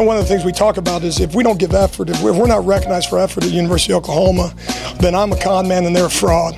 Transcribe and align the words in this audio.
And 0.00 0.06
one 0.06 0.16
of 0.16 0.22
the 0.22 0.28
things 0.30 0.46
we 0.46 0.52
talk 0.52 0.78
about 0.78 1.02
is 1.02 1.20
if 1.20 1.34
we 1.34 1.44
don't 1.44 1.58
give 1.58 1.74
effort, 1.74 2.08
if 2.08 2.22
we're 2.22 2.46
not 2.46 2.64
recognized 2.64 3.10
for 3.10 3.18
effort 3.18 3.44
at 3.44 3.50
University 3.50 3.92
of 3.92 3.98
Oklahoma, 3.98 4.54
then 4.98 5.14
I'm 5.14 5.30
a 5.30 5.38
con 5.38 5.68
man 5.68 5.84
and 5.84 5.94
they're 5.94 6.06
a 6.06 6.10
fraud. 6.10 6.54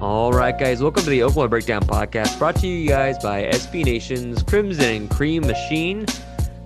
All 0.00 0.32
right, 0.32 0.56
guys, 0.56 0.80
welcome 0.80 1.02
to 1.02 1.10
the 1.10 1.24
Oklahoma 1.24 1.48
Breakdown 1.48 1.82
Podcast, 1.82 2.38
brought 2.38 2.54
to 2.60 2.68
you 2.68 2.88
guys 2.88 3.18
by 3.18 3.42
SB 3.46 3.84
Nation's 3.84 4.44
Crimson 4.44 4.84
and 4.84 5.10
Cream 5.10 5.44
Machine. 5.44 6.06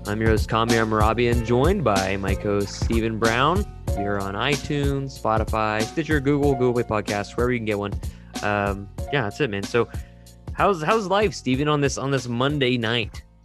I'm 0.07 0.21
your 0.21 0.29
host, 0.29 0.51
Kami 0.51 0.75
Mehrabian, 0.75 1.47
joined 1.47 1.83
by 1.83 2.19
my 2.19 2.35
co-host, 2.35 2.85
Stephen 2.85 3.19
Brown. 3.19 3.65
Are 3.97 4.21
on 4.21 4.35
iTunes, 4.35 5.19
Spotify, 5.19 5.81
Stitcher, 5.81 6.21
Google, 6.21 6.53
Google 6.53 6.75
Play 6.75 6.83
Podcasts, 6.83 7.39
wherever 7.39 7.53
you 7.53 7.59
can 7.59 7.65
get 7.65 7.79
one. 7.79 7.95
Um, 8.43 8.87
yeah, 9.15 9.23
that's 9.23 9.41
it, 9.41 9.49
man. 9.49 9.63
So 9.63 9.89
How's 10.55 10.83
how's 10.83 11.09
life, 11.09 11.35
Steven, 11.35 11.67
on 11.67 11.81
this 11.81 11.99
on 11.99 12.13
this 12.13 12.29
Monday 12.29 12.79
night? 12.79 13.23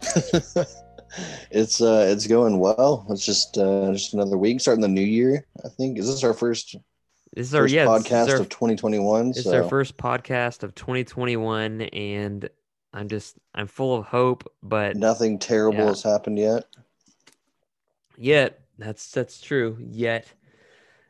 it's 1.50 1.80
uh 1.80 2.06
it's 2.08 2.26
going 2.28 2.58
well. 2.60 3.04
It's 3.10 3.26
just 3.26 3.58
uh 3.58 3.92
just 3.92 4.14
another 4.14 4.38
week 4.38 4.60
starting 4.60 4.80
the 4.80 4.88
new 4.88 5.00
year. 5.00 5.44
I 5.64 5.68
think 5.68 5.98
is 5.98 6.06
this 6.06 6.22
our 6.22 6.32
first 6.32 6.76
this 7.34 7.48
is 7.48 7.54
our 7.54 7.62
first 7.62 7.74
yeah, 7.74 7.84
podcast 7.84 8.30
our, 8.30 8.40
of 8.40 8.48
2021. 8.48 9.30
It's 9.30 9.42
so. 9.42 9.56
our 9.56 9.68
first 9.68 9.96
podcast 9.96 10.62
of 10.62 10.74
2021, 10.76 11.82
and 11.82 12.48
I'm 12.92 13.08
just 13.08 13.36
I'm 13.56 13.66
full 13.66 13.96
of 13.96 14.06
hope, 14.06 14.50
but 14.62 14.96
nothing 14.96 15.40
terrible 15.40 15.80
yeah. 15.80 15.86
has 15.86 16.02
happened 16.04 16.38
yet. 16.38 16.64
Yet 18.16 18.60
that's 18.78 19.10
that's 19.10 19.40
true. 19.40 19.76
Yet 19.80 20.32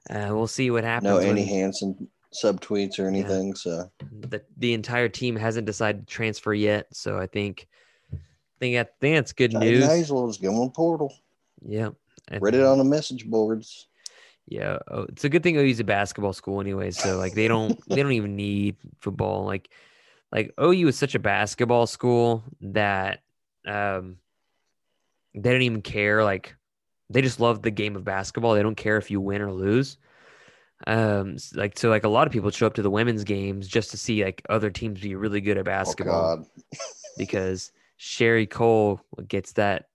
uh, 0.09 0.29
we'll 0.31 0.47
see 0.47 0.71
what 0.71 0.85
happens. 0.85 1.11
No 1.11 1.19
Annie 1.19 1.43
when, 1.43 1.49
Hansen 1.49 2.09
subtweets 2.33 2.99
or 2.99 3.07
anything. 3.07 3.49
Yeah. 3.49 3.55
So 3.55 3.91
the 4.21 4.43
the 4.57 4.75
entire 4.75 5.09
team 5.09 5.37
hasn't 5.37 5.67
decided 5.67 6.07
to 6.07 6.13
transfer 6.13 6.55
yet. 6.55 6.87
So 6.93 7.19
I 7.19 7.27
think 7.27 7.69
I 8.13 8.17
think 8.59 8.77
I 8.77 8.85
think 9.01 9.17
that's 9.17 9.33
good 9.33 9.53
news. 9.53 9.87
Hazel 9.87 10.29
is 10.29 10.39
going 10.39 10.71
portal. 10.71 11.15
Yeah, 11.63 11.91
read 12.41 12.55
it 12.55 12.65
on 12.65 12.79
the 12.79 12.85
message 12.85 13.27
boards. 13.27 13.89
Yeah, 14.47 14.79
oh, 14.89 15.03
it's 15.03 15.25
a 15.25 15.29
good 15.29 15.43
thing 15.43 15.57
OU's 15.57 15.81
a 15.81 15.85
basketball 15.85 16.33
school 16.33 16.61
anyway. 16.61 16.91
So 16.91 17.17
like 17.17 17.35
they 17.35 17.49
don't 17.49 17.79
they 17.89 18.03
don't 18.03 18.13
even 18.13 18.37
need 18.37 18.77
football. 19.01 19.45
Like 19.45 19.71
like 20.33 20.53
OU 20.61 20.89
is 20.89 20.99
such 20.99 21.15
a 21.15 21.21
basketball 21.21 21.87
school 21.87 22.45
that 22.61 23.23
um 23.67 24.17
they 25.35 25.53
don't 25.53 25.63
even 25.63 25.83
care. 25.83 26.25
Like 26.25 26.55
they 27.11 27.23
just 27.23 27.41
love 27.41 27.63
the 27.63 27.71
game 27.71 27.97
of 27.97 28.05
basketball. 28.05 28.55
They 28.55 28.63
don't 28.63 28.77
care 28.77 28.97
if 28.97 29.11
you 29.11 29.21
win 29.21 29.43
or 29.43 29.53
lose 29.53 29.99
um 30.87 31.37
like 31.55 31.79
so 31.79 31.91
like 31.91 32.05
a 32.05 32.09
lot 32.09 32.27
of 32.27 32.33
people 32.33 32.51
show 32.51 32.67
up 32.67 32.75
to 32.75 32.83
the 32.83 32.91
women's 32.91 33.25
games 33.25 33.69
just 33.69 33.91
to 33.91 33.99
see 33.99 34.25
like 34.25 34.43
other 34.49 34.71
teams 34.71 35.01
be 35.01 35.15
really 35.15 35.41
good 35.41 35.59
at 35.59 35.65
basketball 35.65 36.43
oh 36.43 36.79
because 37.19 37.71
Sherri 37.99 38.47
Coale 38.47 39.01
gets 39.29 39.53
that 39.53 39.89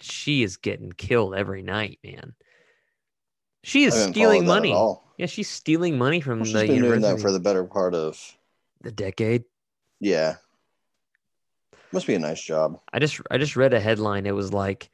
she 0.00 0.42
is 0.44 0.56
getting 0.56 0.92
killed 0.92 1.34
every 1.34 1.62
night 1.62 1.98
man. 2.04 2.34
She 3.64 3.84
is 3.84 3.94
stealing 3.94 4.46
money. 4.46 4.70
yeah 5.18 5.26
she's 5.26 5.48
stealing 5.48 5.98
money 5.98 6.20
from 6.20 6.40
well, 6.40 6.44
she's 6.44 6.54
the 6.54 6.66
been 6.66 6.76
university. 6.76 7.00
doing 7.00 7.16
that 7.16 7.22
for 7.22 7.32
the 7.32 7.40
better 7.40 7.64
part 7.64 7.94
of 7.94 8.20
the 8.82 8.92
decade. 8.92 9.44
Yeah. 10.00 10.36
Must 11.90 12.06
be 12.06 12.14
a 12.14 12.18
nice 12.18 12.42
job. 12.42 12.80
I 12.92 12.98
just 12.98 13.20
i 13.30 13.38
just 13.38 13.56
read 13.56 13.72
a 13.72 13.80
headline. 13.80 14.26
It 14.26 14.34
was 14.34 14.52
like 14.52 14.90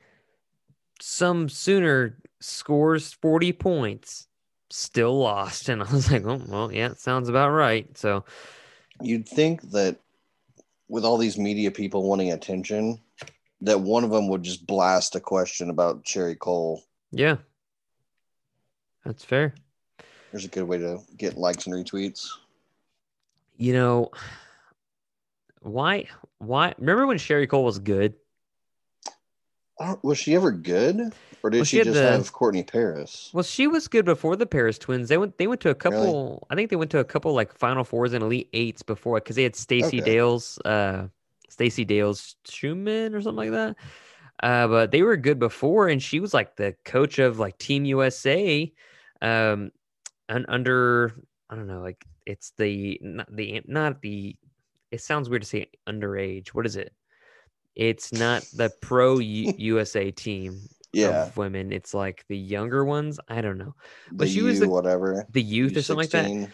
some 1.00 1.48
sooner 1.48 2.18
scores 2.40 3.12
40 3.12 3.52
points 3.52 4.28
still 4.70 5.18
lost. 5.18 5.68
And 5.68 5.82
I 5.82 5.92
was 5.92 6.10
like, 6.10 6.24
oh, 6.24 6.40
well, 6.46 6.72
yeah, 6.72 6.94
sounds 6.94 7.28
about 7.28 7.50
right. 7.50 7.86
So 7.96 8.24
you'd 9.00 9.28
think 9.28 9.70
that 9.70 9.96
with 10.88 11.04
all 11.04 11.18
these 11.18 11.38
media 11.38 11.70
people 11.70 12.08
wanting 12.08 12.32
attention, 12.32 13.00
that 13.60 13.80
one 13.80 14.04
of 14.04 14.10
them 14.10 14.28
would 14.28 14.42
just 14.42 14.66
blast 14.66 15.14
a 15.14 15.20
question 15.20 15.70
about 15.70 16.06
Sherri 16.06 16.34
Coale. 16.34 16.82
Yeah. 17.12 17.36
That's 19.04 19.24
fair. 19.24 19.54
There's 20.30 20.44
a 20.44 20.48
good 20.48 20.64
way 20.64 20.78
to 20.78 20.98
get 21.16 21.36
likes 21.36 21.66
and 21.66 21.74
retweets. 21.74 22.28
You 23.56 23.72
know, 23.74 24.10
why, 25.60 26.06
why, 26.38 26.74
remember 26.78 27.06
when 27.06 27.18
Sherri 27.18 27.46
Coale 27.46 27.64
was 27.64 27.78
good? 27.78 28.14
Uh, 29.78 29.96
was 30.02 30.18
she 30.18 30.34
ever 30.34 30.50
good? 30.50 31.12
Or 31.42 31.50
did 31.50 31.58
well, 31.58 31.64
she, 31.64 31.78
she 31.78 31.84
just 31.84 31.94
the, 31.94 32.10
have 32.10 32.32
Courtney 32.32 32.62
Paris? 32.62 33.30
Well, 33.32 33.42
she 33.42 33.66
was 33.66 33.88
good 33.88 34.04
before 34.04 34.36
the 34.36 34.46
Paris 34.46 34.78
twins. 34.78 35.08
They 35.08 35.16
went 35.16 35.38
they 35.38 35.46
went 35.46 35.60
to 35.62 35.70
a 35.70 35.74
couple 35.74 36.00
really? 36.00 36.38
I 36.50 36.54
think 36.54 36.70
they 36.70 36.76
went 36.76 36.90
to 36.90 36.98
a 36.98 37.04
couple 37.04 37.32
like 37.32 37.54
final 37.54 37.84
fours 37.84 38.12
and 38.12 38.22
elite 38.22 38.50
eights 38.52 38.82
before 38.82 39.16
because 39.16 39.36
they 39.36 39.42
had 39.42 39.56
Stacey 39.56 40.00
okay. 40.00 40.10
Dales, 40.10 40.58
uh 40.64 41.06
Stacey 41.48 41.84
Dales 41.84 42.36
Schumann 42.44 43.14
or 43.14 43.22
something 43.22 43.50
like 43.50 43.52
that. 43.52 43.76
Uh, 44.42 44.66
but 44.68 44.90
they 44.90 45.02
were 45.02 45.16
good 45.16 45.38
before, 45.38 45.88
and 45.88 46.02
she 46.02 46.18
was 46.18 46.32
like 46.32 46.56
the 46.56 46.74
coach 46.84 47.18
of 47.18 47.38
like 47.38 47.58
Team 47.58 47.84
USA, 47.84 48.72
um, 49.20 49.70
and 50.28 50.46
under 50.48 51.14
I 51.50 51.56
don't 51.56 51.66
know, 51.66 51.80
like 51.80 52.04
it's 52.26 52.52
the 52.56 52.98
not 53.02 53.34
the 53.34 53.60
not 53.66 54.00
the. 54.00 54.36
It 54.90 55.00
sounds 55.02 55.28
weird 55.28 55.42
to 55.42 55.48
say 55.48 55.70
underage. 55.86 56.48
What 56.48 56.66
is 56.66 56.76
it? 56.76 56.92
It's 57.76 58.12
not 58.12 58.42
the 58.54 58.70
pro 58.80 59.18
U- 59.18 59.52
USA 59.56 60.10
team 60.10 60.60
yeah. 60.92 61.24
of 61.24 61.36
women. 61.36 61.72
It's 61.72 61.94
like 61.94 62.24
the 62.28 62.36
younger 62.36 62.84
ones. 62.84 63.20
I 63.28 63.40
don't 63.40 63.58
know. 63.58 63.74
But 64.10 64.26
the 64.26 64.32
she 64.32 64.42
was 64.42 64.60
the 64.60 64.68
whatever 64.68 65.26
the 65.30 65.42
youth 65.42 65.72
U16. 65.72 65.76
or 65.76 65.82
something 65.82 65.96
like 65.96 66.10
that. 66.10 66.50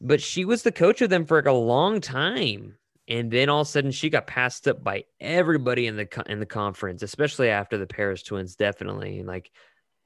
But 0.00 0.20
she 0.20 0.44
was 0.44 0.62
the 0.62 0.72
coach 0.72 1.02
of 1.02 1.10
them 1.10 1.26
for 1.26 1.38
like 1.38 1.46
a 1.46 1.52
long 1.52 2.00
time. 2.00 2.76
And 3.08 3.30
then 3.30 3.48
all 3.48 3.62
of 3.62 3.66
a 3.66 3.70
sudden 3.70 3.90
she 3.90 4.08
got 4.08 4.26
passed 4.26 4.68
up 4.68 4.84
by 4.84 5.04
everybody 5.20 5.86
in 5.86 5.96
the 5.96 6.24
in 6.26 6.40
the 6.40 6.46
conference, 6.46 7.02
especially 7.02 7.48
after 7.50 7.76
the 7.76 7.86
Paris 7.86 8.22
twins, 8.22 8.56
definitely. 8.56 9.18
And 9.18 9.26
like, 9.26 9.50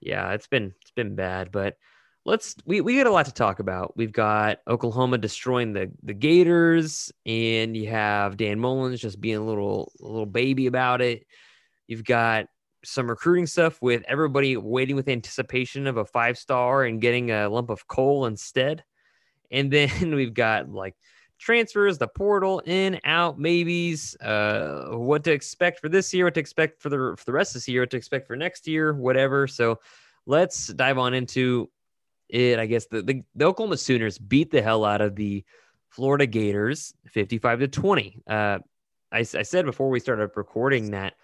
yeah, 0.00 0.32
it's 0.32 0.46
been 0.46 0.74
it's 0.80 0.90
been 0.92 1.14
bad. 1.14 1.52
But 1.52 1.76
let's 2.24 2.56
we, 2.64 2.80
we 2.80 2.96
got 2.96 3.06
a 3.06 3.12
lot 3.12 3.26
to 3.26 3.32
talk 3.32 3.58
about. 3.60 3.96
We've 3.96 4.12
got 4.12 4.58
Oklahoma 4.66 5.18
destroying 5.18 5.72
the 5.72 5.92
the 6.02 6.14
Gators, 6.14 7.12
and 7.26 7.76
you 7.76 7.88
have 7.90 8.36
Dan 8.36 8.58
Mullen 8.58 8.96
just 8.96 9.20
being 9.20 9.36
a 9.36 9.44
little 9.44 9.92
a 10.00 10.04
little 10.04 10.26
baby 10.26 10.66
about 10.66 11.02
it. 11.02 11.26
You've 11.86 12.04
got 12.04 12.46
some 12.84 13.08
recruiting 13.08 13.46
stuff 13.46 13.80
with 13.82 14.02
everybody 14.06 14.56
waiting 14.56 14.96
with 14.96 15.08
anticipation 15.08 15.86
of 15.86 15.96
a 15.96 16.04
five 16.04 16.38
star 16.38 16.84
and 16.84 17.00
getting 17.00 17.30
a 17.30 17.48
lump 17.48 17.70
of 17.70 17.86
coal 17.86 18.26
instead. 18.26 18.84
And 19.50 19.70
then 19.70 19.90
we've 20.14 20.34
got 20.34 20.70
like 20.70 20.94
transfers, 21.38 21.98
the 21.98 22.08
portal, 22.08 22.62
in, 22.64 23.00
out, 23.04 23.38
maybes, 23.38 24.16
uh, 24.16 24.88
what 24.92 25.24
to 25.24 25.32
expect 25.32 25.80
for 25.80 25.88
this 25.88 26.12
year, 26.14 26.24
what 26.24 26.34
to 26.34 26.40
expect 26.40 26.80
for 26.80 26.88
the 26.88 27.14
for 27.18 27.24
the 27.24 27.32
rest 27.32 27.50
of 27.50 27.54
this 27.54 27.68
year, 27.68 27.82
what 27.82 27.90
to 27.90 27.96
expect 27.96 28.26
for 28.26 28.36
next 28.36 28.66
year, 28.66 28.92
whatever. 28.92 29.46
So 29.46 29.80
let's 30.26 30.68
dive 30.68 30.98
on 30.98 31.14
into 31.14 31.70
it. 32.28 32.58
I 32.58 32.66
guess 32.66 32.86
the, 32.86 33.02
the, 33.02 33.22
the 33.34 33.44
Oklahoma 33.44 33.76
Sooners 33.76 34.18
beat 34.18 34.50
the 34.50 34.62
hell 34.62 34.84
out 34.84 35.00
of 35.00 35.16
the 35.16 35.44
Florida 35.90 36.26
Gators 36.26 36.94
55 37.06 37.60
to 37.60 37.68
20. 37.68 38.22
Uh, 38.26 38.58
I, 39.12 39.18
I 39.18 39.22
said 39.22 39.64
before 39.64 39.90
we 39.90 40.00
started 40.00 40.30
recording 40.34 40.90
that 40.90 41.14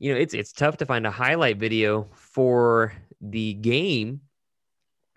you 0.00 0.12
know, 0.12 0.18
it's 0.18 0.34
it's 0.34 0.52
tough 0.52 0.78
to 0.78 0.86
find 0.86 1.06
a 1.06 1.10
highlight 1.10 1.58
video 1.58 2.08
for 2.14 2.92
the 3.20 3.54
game 3.54 4.22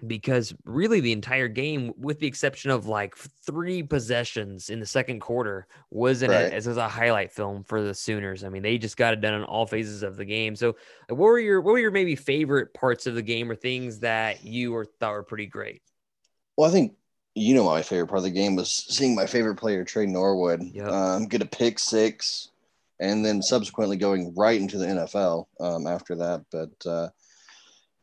because 0.05 0.53
really 0.65 0.99
the 0.99 1.13
entire 1.13 1.47
game, 1.47 1.93
with 1.97 2.19
the 2.19 2.27
exception 2.27 2.69
of 2.69 2.85
like 2.85 3.15
three 3.15 3.81
possessions 3.81 4.69
in 4.69 4.81
the 4.81 4.85
second 4.85 5.21
quarter, 5.21 5.67
was 5.89 6.21
in 6.21 6.29
right. 6.29 6.51
a, 6.51 6.53
as 6.53 6.67
a 6.67 6.89
highlight 6.89 7.31
film 7.31 7.63
for 7.63 7.81
the 7.81 7.93
Sooners. 7.93 8.43
I 8.43 8.49
mean, 8.49 8.61
they 8.61 8.77
just 8.77 8.97
got 8.97 9.13
it 9.13 9.21
done 9.21 9.33
in 9.33 9.43
all 9.43 9.65
phases 9.65 10.03
of 10.03 10.17
the 10.17 10.25
game. 10.25 10.55
So, 10.55 10.75
what 11.07 11.17
were 11.17 11.39
your 11.39 11.61
what 11.61 11.71
were 11.71 11.79
your 11.79 11.91
maybe 11.91 12.15
favorite 12.15 12.73
parts 12.73 13.07
of 13.07 13.15
the 13.15 13.21
game, 13.21 13.49
or 13.49 13.55
things 13.55 13.99
that 13.99 14.43
you 14.43 14.73
were 14.73 14.85
thought 14.99 15.13
were 15.13 15.23
pretty 15.23 15.47
great? 15.47 15.81
Well, 16.57 16.69
I 16.69 16.73
think 16.73 16.93
you 17.35 17.55
know 17.55 17.63
my 17.63 17.81
favorite 17.81 18.07
part 18.07 18.19
of 18.19 18.25
the 18.25 18.31
game 18.31 18.57
was 18.57 18.69
seeing 18.69 19.15
my 19.15 19.25
favorite 19.25 19.55
player 19.55 19.85
Tre 19.85 20.05
Norwood 20.05 20.61
yep. 20.61 20.89
um, 20.89 21.25
get 21.27 21.41
a 21.41 21.45
pick 21.45 21.79
six, 21.79 22.49
and 22.99 23.25
then 23.25 23.41
subsequently 23.41 23.97
going 23.97 24.33
right 24.35 24.59
into 24.59 24.77
the 24.77 24.85
NFL 24.85 25.45
um, 25.59 25.87
after 25.87 26.15
that. 26.15 26.45
But 26.51 26.89
uh, 26.89 27.09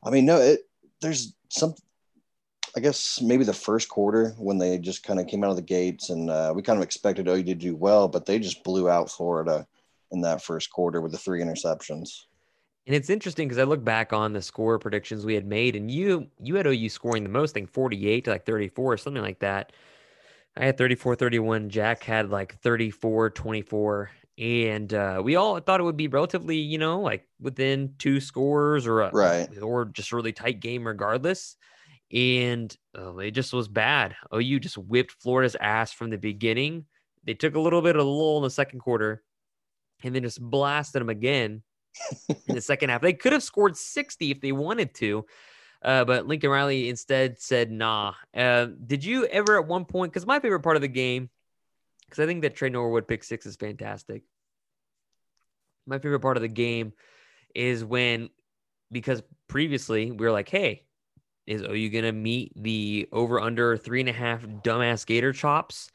I 0.05 0.11
mean, 0.11 0.27
no, 0.27 0.39
it 0.39 0.61
there's 1.01 1.35
some 1.49 1.75
I 2.77 2.81
guess 2.81 3.21
maybe 3.21 3.45
the 3.45 3.53
first 3.53 3.89
quarter 3.89 4.31
when 4.39 4.59
they 4.59 4.79
just 4.79 5.03
kind 5.03 5.19
of 5.19 5.27
came 5.27 5.43
out 5.43 5.51
of 5.51 5.57
the 5.57 5.63
gates 5.63 6.11
and 6.11 6.31
uh, 6.31 6.53
we 6.55 6.63
kind 6.63 6.79
of 6.79 6.85
expected 6.85 7.27
OU 7.27 7.43
to 7.45 7.55
do 7.55 7.75
well, 7.75 8.07
but 8.07 8.27
they 8.27 8.39
just 8.39 8.63
blew 8.63 8.89
out 8.89 9.11
Florida 9.11 9.67
in 10.13 10.21
that 10.21 10.43
first 10.43 10.71
quarter 10.71 11.01
with 11.01 11.13
the 11.13 11.19
three 11.19 11.41
interceptions. 11.41 12.25
And 12.87 12.95
it's 12.95 13.11
interesting 13.11 13.49
because 13.49 13.61
I 13.61 13.65
look 13.65 13.85
back 13.85 14.13
on 14.13 14.33
the 14.33 14.43
score 14.43 14.79
predictions 14.79 15.25
we 15.25 15.35
had 15.35 15.47
made, 15.47 15.77
and 15.77 15.91
you 15.91 16.29
you 16.41 16.55
had 16.55 16.67
OU 16.67 16.89
scoring 16.89 17.23
the 17.23 17.29
most, 17.29 17.53
I 17.53 17.55
think 17.55 17.71
48 17.71 18.25
to 18.25 18.31
like 18.31 18.47
34, 18.47 18.97
something 18.97 19.23
like 19.23 19.41
that. 19.41 19.73
I 20.57 20.65
had 20.65 20.79
34 20.79 21.17
31. 21.17 21.69
Jack 21.71 22.03
had 22.03 22.31
like 22.31 22.59
34 22.61 23.31
24. 23.31 24.11
And 24.41 24.93
uh, 24.95 25.21
we 25.23 25.37
all 25.37 25.61
thought 25.61 25.81
it 25.81 25.85
would 25.85 25.99
be 25.99 26.09
relatively, 26.09 26.57
you 26.57 26.79
know, 26.79 27.01
like 27.01 27.29
within 27.41 27.95
two 27.99 28.21
scores 28.21 28.87
or 28.87 29.03
a, 29.03 29.11
right 29.11 29.49
or 29.61 29.85
just 29.85 30.13
a 30.13 30.17
really 30.17 30.33
tight 30.33 30.61
game 30.61 30.87
regardless 30.87 31.57
and 32.13 32.77
uh, 32.99 33.17
it 33.19 33.33
just 33.33 33.53
was 33.53 33.69
bad. 33.69 34.17
OU 34.35 34.61
just 34.61 34.79
whipped 34.79 35.13
Florida's 35.13 35.57
ass 35.61 35.93
from 35.93 36.11
the 36.11 36.19
beginning. 36.19 36.87
They 37.25 37.35
took 37.35 37.55
a 37.55 37.61
little 37.61 37.83
bit 37.83 37.97
of 37.97 38.05
a 38.05 38.09
lull 38.09 38.39
in 38.39 38.43
the 38.43 38.51
second 38.51 38.81
quarter, 38.81 39.23
and 40.03 40.15
then 40.15 40.23
just 40.23 40.41
blasted 40.41 41.01
them 41.01 41.09
again 41.09 41.63
in 42.29 42.55
the 42.55 42.61
second 42.61 42.91
half. 42.91 43.03
They 43.03 43.13
could 43.13 43.33
have 43.33 43.43
scored 43.43 43.77
60 43.77 44.31
if 44.31 44.41
they 44.41 44.53
wanted 44.53 44.95
to, 44.97 45.25
uh, 45.83 46.05
but 46.05 46.27
Lincoln 46.27 46.51
Riley 46.51 46.89
instead 46.89 47.41
said, 47.41 47.71
"Nah." 47.71 48.15
Uh, 48.35 48.69
did 48.87 49.05
you 49.05 49.27
ever 49.27 49.61
at 49.61 49.69
one 49.69 49.85
point? 49.85 50.13
Because 50.13 50.27
my 50.27 50.41
favorite 50.41 50.61
part 50.61 50.77
of 50.77 50.83
the 50.83 50.89
game, 50.89 51.31
because 52.11 52.23
I 52.23 52.27
think 52.27 52.43
that 52.43 52.57
Tre 52.57 52.69
Norwood 52.69 53.09
pick 53.09 53.25
six 53.25 53.47
is 53.47 53.57
fantastic. 53.57 54.23
My 55.87 55.99
favorite 55.99 56.21
part 56.21 56.37
of 56.37 56.43
the 56.43 56.49
game 56.49 56.93
is 57.55 57.85
when, 57.85 58.29
because 58.93 59.23
previously 59.49 60.11
we 60.11 60.27
were 60.27 60.33
like, 60.33 60.49
"Hey." 60.49 60.85
is 61.51 61.63
are 61.65 61.77
you 61.77 61.91
going 61.91 62.05
to 62.05 62.13
meet 62.13 62.53
the 62.57 63.09
over 63.13 63.41
under 63.41 63.77
three 63.77 64.01
and 64.01 64.09
a 64.09 64.13
half 64.13 64.43
dumbass 64.43 65.05
gator 65.05 65.33
chops? 65.33 65.91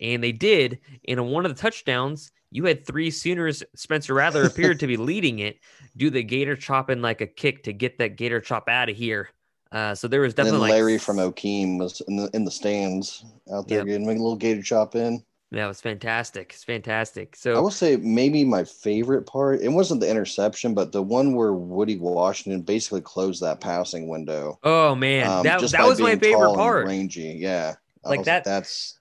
And 0.00 0.22
they 0.22 0.32
did. 0.32 0.78
And 1.06 1.20
on 1.20 1.30
one 1.30 1.44
of 1.44 1.54
the 1.54 1.60
touchdowns, 1.60 2.30
you 2.50 2.64
had 2.64 2.86
three 2.86 3.10
Sooners. 3.10 3.62
Spencer 3.74 4.14
Rattler 4.14 4.44
appeared 4.44 4.80
to 4.80 4.86
be 4.86 4.96
leading 5.10 5.40
it. 5.40 5.58
Do 5.96 6.08
the 6.08 6.22
gator 6.22 6.56
chop 6.56 6.88
in 6.88 7.02
like 7.02 7.20
a 7.20 7.26
kick 7.26 7.64
to 7.64 7.72
get 7.72 7.98
that 7.98 8.16
gator 8.16 8.40
chop 8.40 8.68
out 8.68 8.88
of 8.88 8.96
here. 8.96 9.28
Uh, 9.72 9.94
so 9.94 10.06
there 10.06 10.20
was 10.20 10.34
definitely 10.34 10.70
Larry 10.70 10.94
like, 10.94 11.00
from 11.00 11.16
Okeem 11.16 11.78
was 11.78 12.02
in 12.06 12.16
the 12.16 12.30
in 12.34 12.44
the 12.44 12.50
stands 12.50 13.24
out 13.50 13.68
there 13.68 13.78
yep. 13.78 13.86
getting 13.86 14.06
a 14.06 14.10
little 14.10 14.36
gator 14.36 14.62
chop 14.62 14.94
in. 14.94 15.24
That 15.52 15.66
was 15.66 15.82
fantastic. 15.82 16.52
It's 16.54 16.64
fantastic. 16.64 17.36
So 17.36 17.54
I 17.54 17.60
will 17.60 17.70
say 17.70 17.96
maybe 17.96 18.42
my 18.42 18.64
favorite 18.64 19.26
part. 19.26 19.60
It 19.60 19.68
wasn't 19.68 20.00
the 20.00 20.10
interception, 20.10 20.72
but 20.72 20.92
the 20.92 21.02
one 21.02 21.34
where 21.34 21.52
Woody 21.52 21.98
Washington 21.98 22.62
basically 22.62 23.02
closed 23.02 23.42
that 23.42 23.60
passing 23.60 24.08
window. 24.08 24.58
Oh 24.62 24.94
man, 24.94 25.28
um, 25.28 25.42
that, 25.42 25.60
that 25.60 25.86
was 25.86 26.00
my 26.00 26.16
favorite 26.16 26.54
part. 26.54 26.86
Rangy, 26.86 27.36
yeah. 27.38 27.74
Like 28.02 28.24
that. 28.24 28.44
That's 28.44 28.98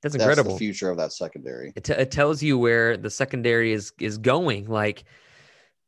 that's 0.00 0.14
incredible. 0.14 0.52
That's 0.52 0.60
the 0.60 0.66
future 0.66 0.88
of 0.88 0.98
that 0.98 1.12
secondary. 1.12 1.72
It, 1.74 1.82
t- 1.82 1.92
it 1.92 2.12
tells 2.12 2.44
you 2.44 2.56
where 2.58 2.96
the 2.96 3.10
secondary 3.10 3.72
is 3.72 3.92
is 3.98 4.18
going. 4.18 4.68
Like 4.68 5.02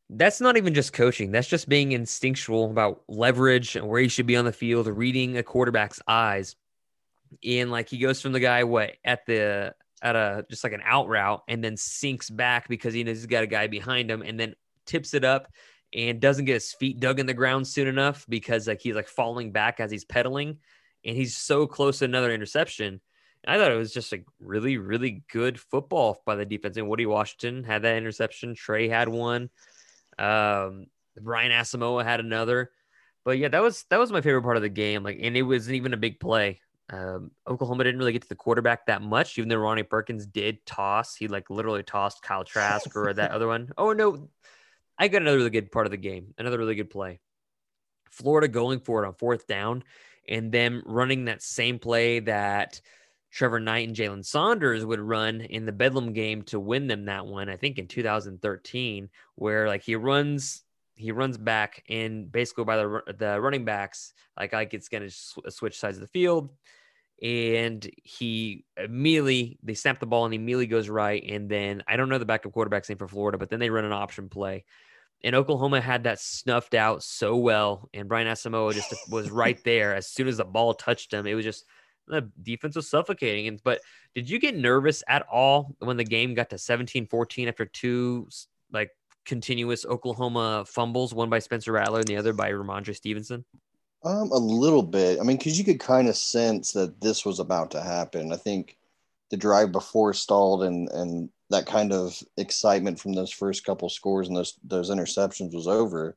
that's 0.08 0.40
not 0.40 0.56
even 0.56 0.74
just 0.74 0.92
coaching. 0.92 1.30
That's 1.30 1.46
just 1.46 1.68
being 1.68 1.92
instinctual 1.92 2.68
about 2.68 3.02
leverage 3.06 3.76
and 3.76 3.86
where 3.86 4.00
you 4.00 4.08
should 4.08 4.26
be 4.26 4.36
on 4.36 4.44
the 4.44 4.52
field, 4.52 4.88
reading 4.88 5.38
a 5.38 5.44
quarterback's 5.44 6.02
eyes. 6.08 6.56
And 7.44 7.70
like 7.70 7.88
he 7.88 7.98
goes 7.98 8.20
from 8.20 8.32
the 8.32 8.40
guy 8.40 8.64
what 8.64 8.96
at 9.04 9.24
the 9.26 9.72
at 10.02 10.16
a 10.16 10.44
just 10.48 10.64
like 10.64 10.72
an 10.72 10.82
out 10.84 11.08
route 11.08 11.42
and 11.48 11.62
then 11.62 11.76
sinks 11.76 12.30
back 12.30 12.68
because 12.68 12.94
he 12.94 13.04
knows 13.04 13.18
he's 13.18 13.26
got 13.26 13.44
a 13.44 13.46
guy 13.46 13.66
behind 13.66 14.10
him 14.10 14.22
and 14.22 14.38
then 14.38 14.54
tips 14.86 15.14
it 15.14 15.24
up 15.24 15.48
and 15.94 16.20
doesn't 16.20 16.44
get 16.44 16.54
his 16.54 16.72
feet 16.72 17.00
dug 17.00 17.20
in 17.20 17.26
the 17.26 17.34
ground 17.34 17.66
soon 17.66 17.88
enough 17.88 18.24
because 18.28 18.66
like 18.66 18.80
he's 18.80 18.94
like 18.94 19.08
falling 19.08 19.52
back 19.52 19.80
as 19.80 19.90
he's 19.90 20.04
pedaling 20.04 20.58
and 21.04 21.16
he's 21.16 21.36
so 21.36 21.66
close 21.66 21.98
to 21.98 22.04
another 22.04 22.32
interception. 22.32 23.00
I 23.46 23.56
thought 23.56 23.72
it 23.72 23.76
was 23.76 23.94
just 23.94 24.12
a 24.12 24.22
really, 24.38 24.76
really 24.76 25.22
good 25.30 25.58
football 25.58 26.22
by 26.26 26.36
the 26.36 26.44
defense. 26.44 26.76
And 26.76 26.88
Woody 26.88 27.06
Washington 27.06 27.64
had 27.64 27.82
that 27.82 27.96
interception. 27.96 28.54
Tre 28.54 28.88
had 28.88 29.08
one. 29.08 29.48
Um, 30.18 30.86
Brian 31.18 31.50
Asamoah 31.50 32.04
had 32.04 32.20
another. 32.20 32.70
But 33.24 33.38
yeah, 33.38 33.48
that 33.48 33.62
was 33.62 33.84
that 33.90 33.98
was 33.98 34.12
my 34.12 34.20
favorite 34.20 34.42
part 34.42 34.56
of 34.56 34.62
the 34.62 34.68
game. 34.68 35.02
Like, 35.02 35.18
and 35.22 35.36
it 35.36 35.42
wasn't 35.42 35.76
even 35.76 35.94
a 35.94 35.98
big 35.98 36.20
play. 36.20 36.60
Um, 36.90 37.30
Oklahoma 37.46 37.84
didn't 37.84 38.00
really 38.00 38.12
get 38.12 38.22
to 38.22 38.28
the 38.28 38.34
quarterback 38.34 38.86
that 38.86 39.00
much, 39.00 39.38
even 39.38 39.48
though 39.48 39.56
Ronnie 39.56 39.84
Perkins 39.84 40.26
did 40.26 40.64
toss. 40.66 41.14
He 41.14 41.28
like 41.28 41.48
literally 41.48 41.84
tossed 41.84 42.22
Kyle 42.22 42.44
Trask 42.44 42.94
or 42.96 43.12
that 43.14 43.30
other 43.32 43.46
one. 43.46 43.70
Oh 43.78 43.92
no, 43.92 44.28
I 44.98 45.08
got 45.08 45.22
another 45.22 45.38
really 45.38 45.50
good 45.50 45.70
part 45.70 45.86
of 45.86 45.92
the 45.92 45.96
game, 45.96 46.34
another 46.36 46.58
really 46.58 46.74
good 46.74 46.90
play. 46.90 47.20
Florida 48.10 48.48
going 48.48 48.80
for 48.80 49.04
it 49.04 49.06
on 49.06 49.14
fourth 49.14 49.46
down, 49.46 49.84
and 50.28 50.50
them 50.50 50.82
running 50.84 51.26
that 51.26 51.42
same 51.42 51.78
play 51.78 52.18
that 52.20 52.80
Trevor 53.30 53.60
Knight 53.60 53.86
and 53.86 53.96
Jalen 53.96 54.24
Saunders 54.24 54.84
would 54.84 54.98
run 54.98 55.40
in 55.42 55.66
the 55.66 55.72
Bedlam 55.72 56.12
game 56.12 56.42
to 56.42 56.58
win 56.58 56.88
them 56.88 57.04
that 57.04 57.24
one. 57.24 57.48
I 57.48 57.56
think 57.56 57.78
in 57.78 57.86
2013, 57.86 59.08
where 59.36 59.68
like 59.68 59.82
he 59.82 59.94
runs 59.94 60.64
he 60.96 61.12
runs 61.12 61.38
back 61.38 61.82
and 61.88 62.30
basically 62.30 62.64
by 62.64 62.76
the 62.76 63.02
the 63.16 63.40
running 63.40 63.64
backs 63.64 64.12
like 64.36 64.52
like 64.52 64.74
it's 64.74 64.88
going 64.88 65.08
to 65.08 65.50
switch 65.50 65.78
sides 65.78 65.96
of 65.96 66.02
the 66.02 66.08
field 66.08 66.50
and 67.22 67.88
he 68.02 68.64
immediately 68.76 69.58
they 69.62 69.74
snap 69.74 69.98
the 69.98 70.06
ball 70.06 70.24
and 70.24 70.32
he 70.32 70.38
immediately 70.38 70.66
goes 70.66 70.88
right 70.88 71.22
and 71.28 71.48
then 71.50 71.82
i 71.86 71.96
don't 71.96 72.08
know 72.08 72.18
the 72.18 72.24
backup 72.24 72.52
quarterback's 72.52 72.88
name 72.88 72.96
for 72.96 73.08
florida 73.08 73.36
but 73.36 73.50
then 73.50 73.60
they 73.60 73.70
run 73.70 73.84
an 73.84 73.92
option 73.92 74.28
play. 74.28 74.64
And 75.22 75.36
oklahoma 75.36 75.82
had 75.82 76.04
that 76.04 76.18
snuffed 76.18 76.74
out 76.74 77.02
so 77.02 77.36
well 77.36 77.90
and 77.92 78.08
brian 78.08 78.26
asamoah 78.26 78.72
just 78.72 78.94
was 79.10 79.30
right 79.30 79.58
there 79.64 79.94
as 79.94 80.06
soon 80.06 80.28
as 80.28 80.38
the 80.38 80.44
ball 80.44 80.74
touched 80.74 81.12
him. 81.12 81.26
It 81.26 81.34
was 81.34 81.44
just 81.44 81.66
the 82.06 82.30
defense 82.42 82.74
was 82.74 82.88
suffocating 82.88 83.46
and 83.46 83.60
but 83.62 83.80
did 84.14 84.28
you 84.28 84.38
get 84.38 84.56
nervous 84.56 85.04
at 85.06 85.22
all 85.30 85.76
when 85.78 85.96
the 85.96 86.04
game 86.04 86.34
got 86.34 86.50
to 86.50 86.56
17-14 86.56 87.48
after 87.48 87.66
two 87.66 88.28
like 88.72 88.90
continuous 89.26 89.84
oklahoma 89.84 90.64
fumbles 90.66 91.14
one 91.14 91.28
by 91.30 91.38
spencer 91.38 91.72
rattler 91.72 92.00
and 92.00 92.08
the 92.08 92.16
other 92.16 92.32
by 92.32 92.50
Rhamondre 92.50 92.96
stevenson 92.96 93.44
um, 94.02 94.30
a 94.32 94.38
little 94.38 94.82
bit. 94.82 95.18
I 95.20 95.22
mean, 95.22 95.36
because 95.36 95.58
you 95.58 95.64
could 95.64 95.80
kind 95.80 96.08
of 96.08 96.16
sense 96.16 96.72
that 96.72 97.00
this 97.00 97.24
was 97.24 97.38
about 97.38 97.70
to 97.72 97.82
happen. 97.82 98.32
I 98.32 98.36
think 98.36 98.76
the 99.30 99.36
drive 99.36 99.72
before 99.72 100.14
stalled, 100.14 100.62
and 100.64 100.88
and 100.90 101.28
that 101.50 101.66
kind 101.66 101.92
of 101.92 102.22
excitement 102.36 102.98
from 102.98 103.12
those 103.12 103.32
first 103.32 103.64
couple 103.64 103.88
scores 103.88 104.28
and 104.28 104.36
those 104.36 104.54
those 104.64 104.90
interceptions 104.90 105.54
was 105.54 105.66
over. 105.66 106.16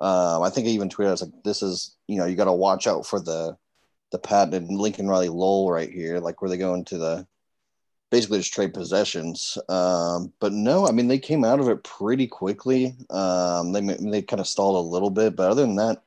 Um, 0.00 0.42
I 0.42 0.50
think 0.50 0.66
I 0.68 0.70
even 0.70 0.88
tweeted, 0.88 1.08
I 1.08 1.12
was 1.12 1.22
like, 1.22 1.42
"This 1.44 1.62
is 1.62 1.96
you 2.06 2.16
know 2.18 2.26
you 2.26 2.36
got 2.36 2.44
to 2.44 2.52
watch 2.52 2.86
out 2.86 3.06
for 3.06 3.20
the 3.20 3.56
the 4.12 4.18
patented 4.18 4.70
Lincoln 4.70 5.08
Riley 5.08 5.28
lull 5.28 5.70
right 5.70 5.90
here, 5.90 6.18
like 6.18 6.40
where 6.40 6.48
they 6.48 6.56
go 6.56 6.74
into 6.74 6.98
the 6.98 7.26
basically 8.10 8.38
just 8.38 8.54
trade 8.54 8.72
possessions. 8.72 9.58
Um, 9.68 10.32
but 10.40 10.52
no, 10.52 10.86
I 10.86 10.92
mean 10.92 11.08
they 11.08 11.18
came 11.18 11.44
out 11.44 11.60
of 11.60 11.68
it 11.68 11.84
pretty 11.84 12.26
quickly. 12.26 12.94
Um, 13.10 13.72
they 13.72 13.80
they 13.80 14.22
kind 14.22 14.40
of 14.40 14.46
stalled 14.46 14.76
a 14.76 14.88
little 14.88 15.10
bit, 15.10 15.36
but 15.36 15.50
other 15.50 15.62
than 15.62 15.76
that, 15.76 16.02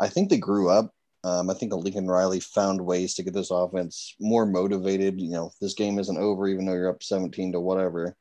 I 0.00 0.08
think 0.08 0.30
they 0.30 0.38
grew 0.38 0.68
up. 0.68 0.92
Um, 1.24 1.50
I 1.50 1.54
think 1.54 1.72
Lincoln 1.72 2.08
Riley 2.08 2.40
found 2.40 2.80
ways 2.80 3.14
to 3.14 3.22
get 3.22 3.32
this 3.32 3.50
offense 3.50 4.14
more 4.18 4.44
motivated. 4.44 5.20
You 5.20 5.30
know, 5.30 5.52
this 5.60 5.74
game 5.74 5.98
isn't 5.98 6.18
over, 6.18 6.48
even 6.48 6.66
though 6.66 6.72
you're 6.72 6.90
up 6.90 7.02
17 7.02 7.52
to 7.52 7.60
whatever. 7.60 8.16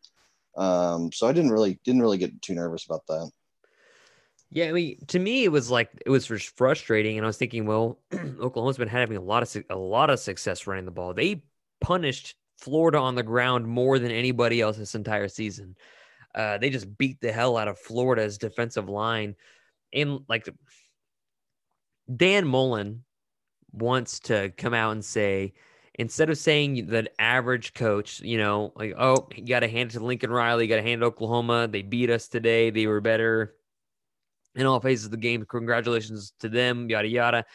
Um, 0.55 1.11
so 1.11 1.27
I 1.27 1.33
didn't 1.33 1.51
really 1.51 1.79
didn't 1.83 2.01
really 2.01 2.17
get 2.17 2.41
too 2.41 2.53
nervous 2.53 2.85
about 2.85 3.07
that. 3.07 3.31
Yeah, 4.53 4.65
I 4.65 4.73
mean, 4.73 4.97
to 5.07 5.17
me, 5.17 5.45
it 5.45 5.51
was 5.51 5.71
like 5.71 5.89
it 6.05 6.09
was 6.09 6.25
frustrating, 6.25 7.17
and 7.17 7.25
I 7.25 7.27
was 7.27 7.37
thinking, 7.37 7.65
well, 7.65 7.99
Oklahoma's 8.13 8.77
been 8.77 8.89
having 8.89 9.17
a 9.17 9.21
lot 9.21 9.43
of 9.43 9.63
a 9.69 9.75
lot 9.75 10.09
of 10.09 10.19
success 10.19 10.67
running 10.67 10.85
the 10.85 10.91
ball. 10.91 11.13
They 11.13 11.43
punished 11.79 12.35
Florida 12.59 12.99
on 12.99 13.15
the 13.15 13.23
ground 13.23 13.65
more 13.65 13.97
than 13.97 14.11
anybody 14.11 14.59
else 14.59 14.77
this 14.77 14.93
entire 14.93 15.29
season. 15.29 15.75
Uh, 16.35 16.57
they 16.57 16.69
just 16.69 16.97
beat 16.97 17.19
the 17.21 17.31
hell 17.31 17.57
out 17.57 17.69
of 17.69 17.79
Florida's 17.79 18.37
defensive 18.37 18.89
line, 18.89 19.35
and 19.93 20.19
like 20.27 20.47
Dan 22.15 22.47
Mullen 22.47 23.03
wants 23.71 24.19
to 24.21 24.51
come 24.57 24.73
out 24.73 24.91
and 24.91 25.03
say, 25.03 25.53
instead 25.95 26.29
of 26.29 26.37
saying 26.37 26.87
that 26.87 27.13
average 27.19 27.73
coach, 27.73 28.21
you 28.21 28.37
know, 28.37 28.73
like, 28.75 28.93
oh, 28.97 29.27
you 29.35 29.47
got 29.47 29.61
to 29.61 29.67
hand 29.67 29.91
it 29.91 29.93
to 29.93 30.03
Lincoln 30.03 30.31
Riley, 30.31 30.65
you 30.65 30.69
got 30.69 30.77
to 30.77 30.81
hand 30.81 31.01
it 31.01 31.05
to 31.05 31.07
Oklahoma. 31.07 31.67
They 31.67 31.81
beat 31.81 32.09
us 32.09 32.27
today. 32.27 32.69
They 32.69 32.87
were 32.87 33.01
better 33.01 33.55
in 34.55 34.65
all 34.65 34.79
phases 34.79 35.05
of 35.05 35.11
the 35.11 35.17
game. 35.17 35.45
Congratulations 35.45 36.33
to 36.39 36.49
them, 36.49 36.89
yada, 36.89 37.07
yada. 37.07 37.45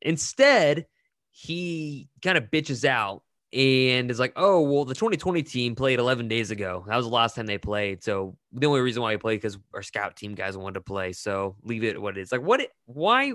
Instead, 0.00 0.86
he 1.30 2.08
kind 2.22 2.38
of 2.38 2.44
bitches 2.44 2.84
out 2.84 3.22
and 3.52 4.10
is 4.10 4.18
like, 4.18 4.32
"Oh, 4.36 4.60
well, 4.62 4.84
the 4.84 4.94
2020 4.94 5.42
team 5.42 5.74
played 5.74 5.98
11 5.98 6.28
days 6.28 6.50
ago. 6.50 6.84
That 6.86 6.96
was 6.96 7.06
the 7.06 7.12
last 7.12 7.34
time 7.34 7.46
they 7.46 7.58
played. 7.58 8.02
So 8.02 8.36
the 8.52 8.66
only 8.66 8.80
reason 8.80 9.02
why 9.02 9.12
we 9.12 9.18
played 9.18 9.40
because 9.40 9.58
our 9.74 9.82
scout 9.82 10.16
team 10.16 10.34
guys 10.34 10.56
wanted 10.56 10.74
to 10.74 10.80
play. 10.82 11.12
So 11.12 11.56
leave 11.62 11.84
it 11.84 12.00
what 12.00 12.16
it 12.16 12.20
is. 12.20 12.32
Like, 12.32 12.42
what? 12.42 12.66
Why? 12.86 13.32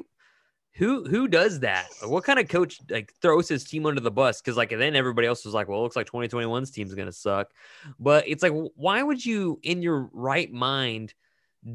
Who 0.75 1.05
who 1.05 1.27
does 1.27 1.61
that? 1.61 1.87
What 2.03 2.25
kind 2.25 2.37
of 2.37 2.49
coach 2.49 2.79
like 2.89 3.13
throws 3.21 3.47
his 3.47 3.63
team 3.63 3.85
under 3.85 4.01
the 4.01 4.11
bus? 4.11 4.41
Because 4.41 4.57
like 4.57 4.69
then 4.69 4.95
everybody 4.95 5.27
else 5.27 5.45
was 5.45 5.53
like, 5.53 5.67
well, 5.69 5.79
it 5.79 5.83
looks 5.83 5.95
like 5.95 6.07
2021's 6.07 6.71
team's 6.71 6.93
gonna 6.93 7.11
suck. 7.11 7.51
But 7.99 8.27
it's 8.27 8.43
like, 8.43 8.53
why 8.75 9.01
would 9.01 9.25
you, 9.25 9.59
in 9.63 9.81
your 9.81 10.09
right 10.11 10.51
mind? 10.51 11.13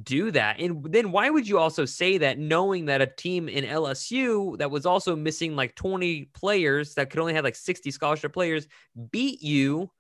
do 0.03 0.31
that. 0.31 0.61
And 0.61 0.85
then 0.85 1.11
why 1.11 1.31
would 1.31 1.49
you 1.49 1.59
also 1.59 1.85
say 1.85 2.19
that 2.19 2.39
knowing 2.39 2.87
that 2.87 3.01
a 3.01 3.07
team 3.07 3.49
in 3.49 3.65
LSU 3.65 4.57
that 4.59 4.71
was 4.71 4.87
also 4.87 5.17
missing 5.17 5.57
like 5.57 5.75
20 5.75 6.27
players 6.27 6.95
that 6.95 7.11
could 7.11 7.19
only 7.19 7.35
have 7.35 7.45
like 7.45 7.57
60 7.57 7.91
scholarship 7.91 8.33
players 8.33 8.69
beat 9.11 9.43
you 9.43 9.91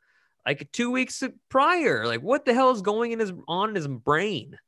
like 0.47 0.71
two 0.73 0.91
weeks 0.91 1.23
prior? 1.49 2.07
Like 2.07 2.21
what 2.23 2.45
the 2.45 2.55
hell 2.55 2.71
is 2.71 2.83
going 2.83 3.13
in 3.13 3.19
his 3.19 3.33
on 3.49 3.75
his 3.75 3.89
brain? 3.89 4.59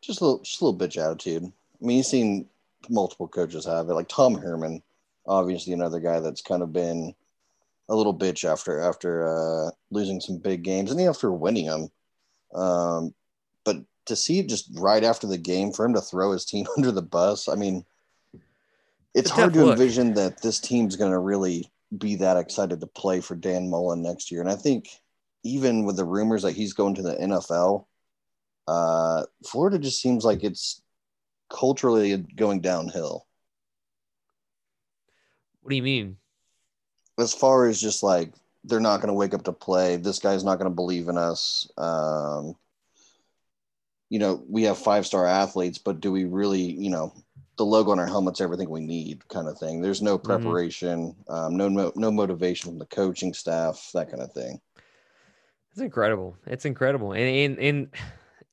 Just 0.00 0.20
a 0.20 0.24
little 0.24 0.40
just 0.44 0.60
a 0.60 0.64
little 0.64 0.78
bitch 0.78 0.96
attitude. 0.96 1.44
I 1.44 1.84
mean, 1.84 1.96
you've 1.98 2.06
seen 2.06 2.48
multiple 2.88 3.28
coaches 3.28 3.66
have 3.66 3.88
it, 3.88 3.94
like 3.94 4.08
Tom 4.08 4.34
Herman, 4.34 4.82
obviously 5.26 5.72
another 5.72 6.00
guy 6.00 6.20
that's 6.20 6.42
kind 6.42 6.62
of 6.62 6.72
been 6.72 7.14
a 7.88 7.94
little 7.94 8.16
bitch 8.16 8.50
after 8.50 8.80
after 8.80 9.28
uh, 9.28 9.70
losing 9.90 10.20
some 10.20 10.38
big 10.38 10.62
games 10.62 10.90
and 10.90 11.00
after 11.00 11.32
winning 11.32 11.66
them. 11.66 11.90
Um, 12.54 13.14
but 13.64 13.78
to 14.06 14.16
see 14.16 14.42
just 14.42 14.70
right 14.74 15.04
after 15.04 15.26
the 15.26 15.38
game 15.38 15.72
for 15.72 15.84
him 15.84 15.94
to 15.94 16.00
throw 16.00 16.32
his 16.32 16.44
team 16.44 16.66
under 16.76 16.92
the 16.92 17.02
bus. 17.02 17.48
I 17.48 17.56
mean, 17.56 17.84
it's 19.14 19.30
hard 19.30 19.52
to 19.54 19.64
look. 19.64 19.72
envision 19.72 20.14
that 20.14 20.40
this 20.40 20.60
team's 20.60 20.96
going 20.96 21.10
to 21.10 21.18
really 21.18 21.68
be 21.98 22.14
that 22.16 22.36
excited 22.36 22.80
to 22.80 22.86
play 22.86 23.20
for 23.20 23.34
Dan 23.34 23.68
Mullen 23.68 24.02
next 24.02 24.30
year. 24.30 24.40
And 24.40 24.50
I 24.50 24.54
think 24.54 24.88
even 25.42 25.84
with 25.84 25.96
the 25.96 26.04
rumors 26.04 26.42
that 26.42 26.52
he's 26.52 26.72
going 26.72 26.94
to 26.94 27.02
the 27.02 27.16
NFL, 27.16 27.86
uh, 28.68 29.24
Florida 29.44 29.78
just 29.78 30.00
seems 30.00 30.24
like 30.24 30.44
it's 30.44 30.82
culturally 31.50 32.16
going 32.16 32.60
downhill. 32.60 33.26
What 35.62 35.70
do 35.70 35.76
you 35.76 35.82
mean? 35.82 36.16
As 37.18 37.34
far 37.34 37.66
as 37.66 37.80
just 37.80 38.02
like 38.02 38.32
they're 38.64 38.80
not 38.80 38.98
going 38.98 39.08
to 39.08 39.14
wake 39.14 39.34
up 39.34 39.44
to 39.44 39.52
play, 39.52 39.96
this 39.96 40.18
guy's 40.18 40.44
not 40.44 40.58
going 40.58 40.70
to 40.70 40.74
believe 40.74 41.08
in 41.08 41.18
us. 41.18 41.70
Um, 41.76 42.56
you 44.08 44.18
know, 44.18 44.42
we 44.48 44.62
have 44.64 44.78
five 44.78 45.06
star 45.06 45.26
athletes, 45.26 45.78
but 45.78 46.00
do 46.00 46.10
we 46.10 46.24
really, 46.24 46.62
you 46.62 46.90
know, 46.90 47.12
the 47.56 47.64
logo 47.64 47.90
on 47.90 47.98
our 47.98 48.06
helmets, 48.06 48.40
everything 48.40 48.70
we 48.70 48.80
need, 48.80 49.26
kind 49.28 49.46
of 49.46 49.58
thing. 49.58 49.82
There's 49.82 50.00
no 50.00 50.16
mm-hmm. 50.16 50.26
preparation, 50.26 51.14
mm-hmm. 51.28 51.32
um, 51.32 51.56
no 51.56 51.92
no 51.94 52.10
motivation 52.10 52.70
from 52.70 52.78
the 52.78 52.86
coaching 52.86 53.34
staff, 53.34 53.90
that 53.92 54.08
kind 54.08 54.22
of 54.22 54.32
thing. 54.32 54.58
It's 55.72 55.82
incredible. 55.82 56.36
It's 56.46 56.64
incredible, 56.64 57.12
and 57.12 57.22
and, 57.22 57.58
and 57.58 57.88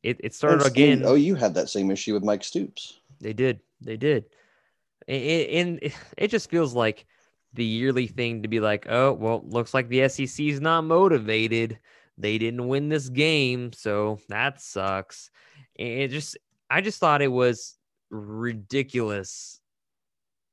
it, 0.07 0.21
it 0.23 0.33
started 0.33 0.61
and, 0.61 0.71
again. 0.71 1.03
oh, 1.05 1.15
you 1.15 1.35
had 1.35 1.53
that 1.55 1.69
same 1.69 1.91
issue 1.91 2.13
with 2.13 2.23
Mike 2.23 2.43
Stoops. 2.43 2.99
They 3.19 3.33
did. 3.33 3.59
They 3.81 3.97
did, 3.97 4.25
and, 5.07 5.79
and 5.81 5.93
it 6.17 6.29
just 6.29 6.49
feels 6.49 6.73
like 6.73 7.05
the 7.53 7.65
yearly 7.65 8.07
thing 8.07 8.43
to 8.43 8.47
be 8.47 8.59
like, 8.59 8.87
oh, 8.89 9.13
well, 9.13 9.43
looks 9.45 9.73
like 9.73 9.89
the 9.89 10.07
SEC 10.07 10.45
is 10.45 10.61
not 10.61 10.83
motivated. 10.83 11.79
They 12.17 12.37
didn't 12.37 12.67
win 12.67 12.89
this 12.89 13.09
game, 13.09 13.73
so 13.73 14.19
that 14.29 14.61
sucks. 14.61 15.29
It 15.75 16.07
just, 16.07 16.37
I 16.69 16.81
just 16.81 16.99
thought 16.99 17.21
it 17.21 17.31
was 17.31 17.75
ridiculous 18.09 19.59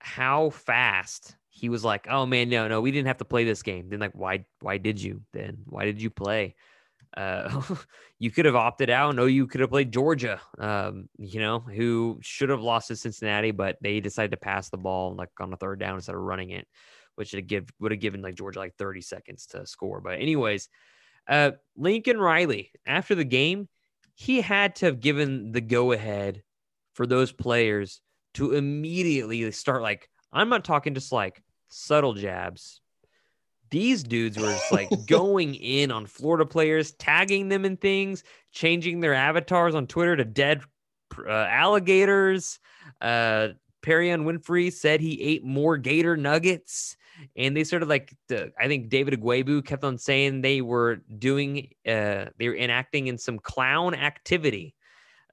how 0.01 0.51
fast 0.51 1.37
he 1.49 1.69
was 1.69 1.85
like, 1.85 2.07
"Oh 2.11 2.27
man, 2.27 2.49
no, 2.51 2.69
no, 2.69 2.81
we 2.81 2.91
didn't 2.91 3.07
have 3.07 3.19
to 3.19 3.25
play 3.25 3.45
this 3.45 3.63
game." 3.63 3.89
Then 3.89 4.01
like, 4.01 4.15
why, 4.15 4.45
why 4.61 4.79
did 4.79 5.01
you? 5.01 5.23
Then 5.33 5.59
why 5.65 5.85
did 5.85 6.03
you 6.03 6.11
play? 6.11 6.57
Uh, 7.17 7.63
you 8.19 8.31
could 8.31 8.45
have 8.45 8.57
opted 8.57 8.91
out. 8.91 9.15
No, 9.15 9.27
you 9.27 9.47
could 9.47 9.61
have 9.61 9.71
played 9.71 9.93
Georgia. 9.93 10.41
Um, 10.59 11.09
you 11.19 11.41
know, 11.41 11.61
who 11.61 12.19
should 12.23 12.49
have 12.49 12.61
lost 12.61 12.89
to 12.89 12.97
Cincinnati, 12.97 13.51
but 13.51 13.77
they 13.81 14.01
decided 14.01 14.33
to 14.33 14.37
pass 14.37 14.69
the 14.69 14.79
ball 14.79 15.15
like 15.15 15.31
on 15.41 15.51
the 15.51 15.57
third 15.57 15.81
down 15.81 15.97
instead 15.97 16.15
of 16.15 16.21
running 16.21 16.51
it, 16.51 16.67
which 17.15 17.33
would 17.33 17.41
have 17.41 17.47
give 17.47 17.71
would 17.81 17.93
have 17.93 18.01
given 18.01 18.23
like 18.23 18.35
Georgia 18.35 18.59
like 18.59 18.75
30 18.77 19.01
seconds 19.01 19.47
to 19.47 19.67
score. 19.67 20.01
But 20.01 20.21
anyways, 20.21 20.69
uh, 21.29 21.53
Lincoln 21.77 22.19
Riley 22.19 22.73
after 22.87 23.15
the 23.15 23.25
game, 23.25 23.69
he 24.15 24.41
had 24.41 24.77
to 24.77 24.87
have 24.87 25.01
given 25.01 25.53
the 25.53 25.61
go 25.61 25.93
ahead 25.93 26.43
for 26.95 27.07
those 27.07 27.33
players 27.33 28.01
to 28.35 28.53
immediately 28.53 29.51
start 29.53 29.83
like 29.83 30.09
I'm 30.33 30.49
not 30.49 30.65
talking 30.65 30.95
just 30.95 31.13
like 31.13 31.43
subtle 31.69 32.15
jabs. 32.15 32.81
These 33.75 34.05
dudes 34.05 34.39
were 34.39 34.47
just 34.47 34.71
like 34.71 34.89
going 35.09 35.57
in 35.57 35.91
on 35.91 36.07
Florida 36.07 36.47
players, 36.47 36.93
tagging 36.93 37.49
them 37.49 37.65
in 37.65 37.77
things, 37.77 38.23
changing 38.53 39.01
their 39.01 39.15
avatars 39.15 39.75
on 39.75 39.89
Twitter 39.89 40.15
to 40.15 40.25
dead 40.25 40.63
uh, 41.19 41.29
alligators. 41.29 42.61
Uh, 43.01 43.49
Perrion 43.83 44.23
Winfrey 44.23 44.73
said 44.73 45.01
he 45.01 45.21
ate 45.21 45.45
more 45.45 45.77
gator 45.77 46.17
nuggets 46.17 46.97
and 47.35 47.57
they 47.57 47.65
sort 47.65 47.83
of 47.83 47.89
like 47.89 48.17
the, 48.29 48.53
I 48.61 48.69
think 48.69 48.91
David 48.91 49.21
Ugwoegbu 49.21 49.65
kept 49.65 49.83
on 49.83 49.99
saying 49.99 50.43
they 50.43 50.61
were 50.61 51.01
doing 51.19 51.69
uh 51.85 52.27
they 52.39 52.49
were 52.49 52.57
enacting 52.57 53.09
in 53.09 53.19
some 53.19 53.41
clown 53.41 53.95
activity. 53.95 54.77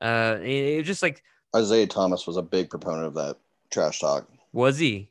Uh 0.02 0.38
it 0.42 0.80
was 0.80 0.88
just 0.88 1.04
like 1.04 1.24
Isaiah 1.56 1.88
Thomas 1.88 2.26
was 2.26 2.38
a 2.38 2.42
big 2.42 2.72
proponent 2.72 3.06
of 3.06 3.14
that 3.14 3.38
trash 3.70 4.00
talk. 4.00 4.28
Was 4.52 4.80
he? 4.80 5.11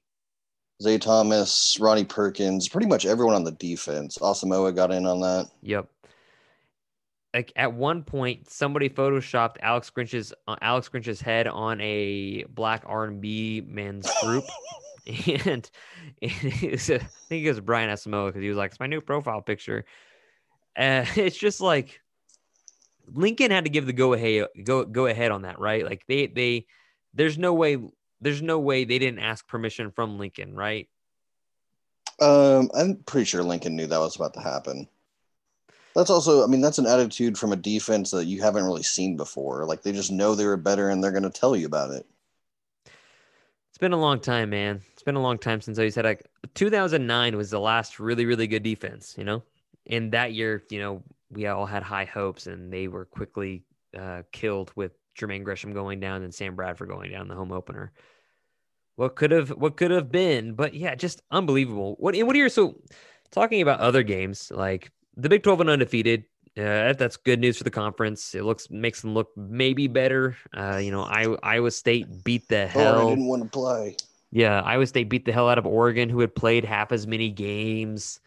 Isaiah 0.81 0.99
Thomas, 0.99 1.79
Ronnie 1.79 2.05
Perkins, 2.05 2.69
pretty 2.69 2.87
much 2.87 3.05
everyone 3.05 3.35
on 3.35 3.45
the 3.45 3.53
defense. 3.53 4.17
Asamoah 4.19 4.75
got 4.75 4.91
in 4.91 5.05
on 5.05 5.21
that. 5.21 5.51
Yep. 5.63 5.89
Like 7.35 7.53
at 7.55 7.75
one 7.75 8.03
point, 8.03 8.51
somebody 8.51 8.89
photoshopped 8.89 9.57
Alex 9.61 9.91
Grinch's 9.91 10.33
uh, 10.49 10.57
Alex 10.63 10.89
Grinch's 10.89 11.21
head 11.21 11.47
on 11.47 11.81
a 11.81 12.45
black 12.49 12.83
R 12.87 13.05
and 13.05 13.21
B 13.21 13.63
men's 13.65 14.11
group, 14.23 14.45
and, 15.07 15.71
and 16.23 16.71
was, 16.73 16.91
I 16.91 16.99
think 17.29 17.45
it 17.45 17.49
was 17.49 17.61
Brian 17.61 17.91
Asamoah 17.91 18.29
because 18.29 18.43
he 18.43 18.49
was 18.49 18.59
like, 18.59 18.73
"It's 18.73 18.81
my 18.81 18.89
new 18.89 19.01
profile 19.01 19.43
picture." 19.43 19.85
Uh, 20.77 21.05
it's 21.15 21.37
just 21.37 21.61
like 21.61 22.01
Lincoln 23.13 23.53
had 23.53 23.65
to 23.65 23.71
give 23.71 23.87
the 23.87 23.93
go 23.93 24.15
ahead 24.15 24.47
go 24.65 24.85
go 24.85 25.07
ahead 25.07 25.31
on 25.31 25.43
that, 25.43 25.61
right? 25.61 25.85
Like 25.85 26.05
they 26.09 26.27
they 26.27 26.67
there's 27.15 27.39
no 27.39 27.55
way 27.55 27.77
there's 28.21 28.43
no 28.43 28.59
way 28.59 28.85
they 28.85 28.99
didn't 28.99 29.21
ask 29.21 29.47
permission 29.47 29.91
from 29.91 30.19
Lincoln, 30.19 30.55
right? 30.55 30.89
Um, 32.21 32.71
I'm 32.75 32.97
pretty 33.07 33.25
sure 33.25 33.43
Lincoln 33.43 33.77
knew 33.77 33.87
that 33.87 33.99
was 33.99 34.17
about 34.17 34.35
to 34.35 34.41
happen. 34.41 34.89
That's 35.95 36.11
also, 36.11 36.45
I 36.45 36.47
mean, 36.47 36.61
that's 36.61 36.79
an 36.79 36.87
attitude 36.87 37.37
from 37.37 37.53
a 37.53 37.57
defense 37.57 38.11
that 38.13 38.27
you 38.27 38.43
haven't 38.43 38.65
really 38.65 38.83
seen 38.83 39.17
before. 39.17 39.65
Like 39.65 39.83
they 39.83 39.93
just 39.93 40.13
know 40.13 40.35
they 40.35 40.47
were 40.47 40.57
better 40.57 40.91
and 40.91 41.03
they're 41.03 41.11
going 41.11 41.25
to 41.25 41.31
tell 41.31 41.57
you 41.57 41.67
about 41.67 41.91
it. 41.91 42.07
It's 43.71 43.79
been 43.79 43.93
a 43.93 44.01
long 44.01 44.21
time, 44.21 44.51
man. 44.51 44.83
It's 44.93 45.03
been 45.03 45.17
a 45.17 45.23
long 45.23 45.39
time 45.39 45.61
since 45.61 45.79
I 45.79 45.89
said 45.89 46.05
like 46.05 46.27
2009 46.55 47.37
was 47.37 47.51
the 47.51 47.59
last 47.59 47.99
really, 47.99 48.27
really 48.27 48.47
good 48.47 48.63
defense, 48.63 49.15
you 49.19 49.25
know? 49.25 49.43
And 49.87 50.13
that 50.13 50.35
year, 50.35 50.63
you 50.71 50.79
know, 50.79 51.03
we 51.31 51.47
all 51.47 51.67
had 51.67 51.83
high 51.83 52.05
hopes 52.05 52.47
and 52.47 52.73
they 52.73 52.87
were 52.87 53.07
quickly 53.07 53.65
uh, 53.99 54.23
killed 54.31 54.71
with 54.77 54.93
Jermaine 55.19 55.45
Gresham 55.45 55.73
going 55.73 56.01
down 56.01 56.23
and 56.23 56.35
Sam 56.35 56.57
Bradford 56.57 56.89
going 56.89 57.11
down 57.11 57.29
the 57.29 57.35
home 57.35 57.53
opener. 57.53 57.93
What 58.97 59.17
could 59.17 59.31
have 59.31 59.51
what 59.51 59.77
could 59.77 59.91
have 59.91 60.13
been, 60.13 60.55
but 60.55 60.75
yeah, 60.75 60.95
just 60.95 61.23
unbelievable. 61.31 61.97
What 61.99 62.17
what 62.17 62.35
are 62.37 62.39
your 62.39 62.49
so 62.49 62.81
talking 63.31 63.63
about 63.63 63.81
other 63.81 64.03
games 64.03 64.51
like 64.55 64.91
the 65.17 65.29
Big 65.29 65.43
12 65.43 65.63
and 65.63 65.71
undefeated? 65.71 66.25
Uh, 66.59 66.93
that's 66.95 67.17
good 67.17 67.39
news 67.39 67.57
for 67.57 67.65
the 67.65 67.71
conference. 67.71 68.35
It 68.35 68.43
looks 68.43 68.69
makes 68.71 69.01
them 69.01 69.15
look 69.15 69.29
maybe 69.37 69.87
better. 69.87 70.37
Uh, 70.55 70.77
you 70.77 70.91
know, 70.91 71.03
I, 71.03 71.37
Iowa 71.43 71.71
State 71.71 72.25
beat 72.25 72.49
the 72.49 72.67
hell. 72.67 72.97
Oh, 72.97 73.07
I 73.07 73.11
didn't 73.11 73.27
want 73.27 73.43
to 73.45 73.49
play. 73.49 73.97
Yeah, 74.33 74.61
Iowa 74.61 74.87
State 74.87 75.09
beat 75.09 75.25
the 75.25 75.33
hell 75.33 75.49
out 75.49 75.59
of 75.59 75.67
Oregon, 75.67 76.09
who 76.09 76.21
had 76.21 76.35
played 76.35 76.65
half 76.65 76.93
as 76.93 77.07
many 77.07 77.31
games. 77.31 78.21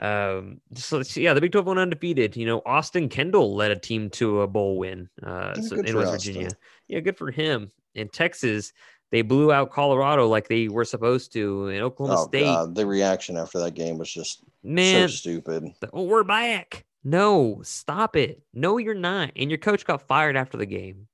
Um, 0.00 0.62
so 0.74 1.02
yeah, 1.14 1.34
the 1.34 1.40
Big 1.40 1.52
12 1.52 1.66
went 1.66 1.78
undefeated. 1.78 2.36
You 2.36 2.46
know, 2.46 2.62
Austin 2.64 3.08
Kendall 3.08 3.54
led 3.54 3.70
a 3.70 3.78
team 3.78 4.08
to 4.10 4.40
a 4.40 4.46
bowl 4.46 4.78
win 4.78 5.08
uh, 5.22 5.54
so 5.60 5.76
in 5.76 5.94
West 5.94 6.14
Austin. 6.14 6.32
Virginia. 6.32 6.48
Yeah, 6.88 7.00
good 7.00 7.18
for 7.18 7.30
him. 7.30 7.70
In 7.94 8.08
Texas, 8.08 8.72
they 9.10 9.22
blew 9.22 9.52
out 9.52 9.70
Colorado 9.70 10.26
like 10.26 10.48
they 10.48 10.68
were 10.68 10.84
supposed 10.84 11.32
to. 11.34 11.68
In 11.68 11.82
Oklahoma 11.82 12.20
oh, 12.20 12.26
State, 12.26 12.44
God, 12.44 12.74
the 12.74 12.86
reaction 12.86 13.36
after 13.36 13.58
that 13.58 13.74
game 13.74 13.98
was 13.98 14.10
just 14.10 14.42
man 14.62 15.08
so 15.08 15.14
stupid. 15.14 15.64
Oh, 15.92 16.04
we're 16.04 16.24
back. 16.24 16.86
No, 17.04 17.60
stop 17.62 18.16
it. 18.16 18.42
No, 18.54 18.78
you're 18.78 18.94
not. 18.94 19.32
And 19.36 19.50
your 19.50 19.58
coach 19.58 19.84
got 19.84 20.06
fired 20.06 20.36
after 20.36 20.56
the 20.56 20.66
game. 20.66 21.08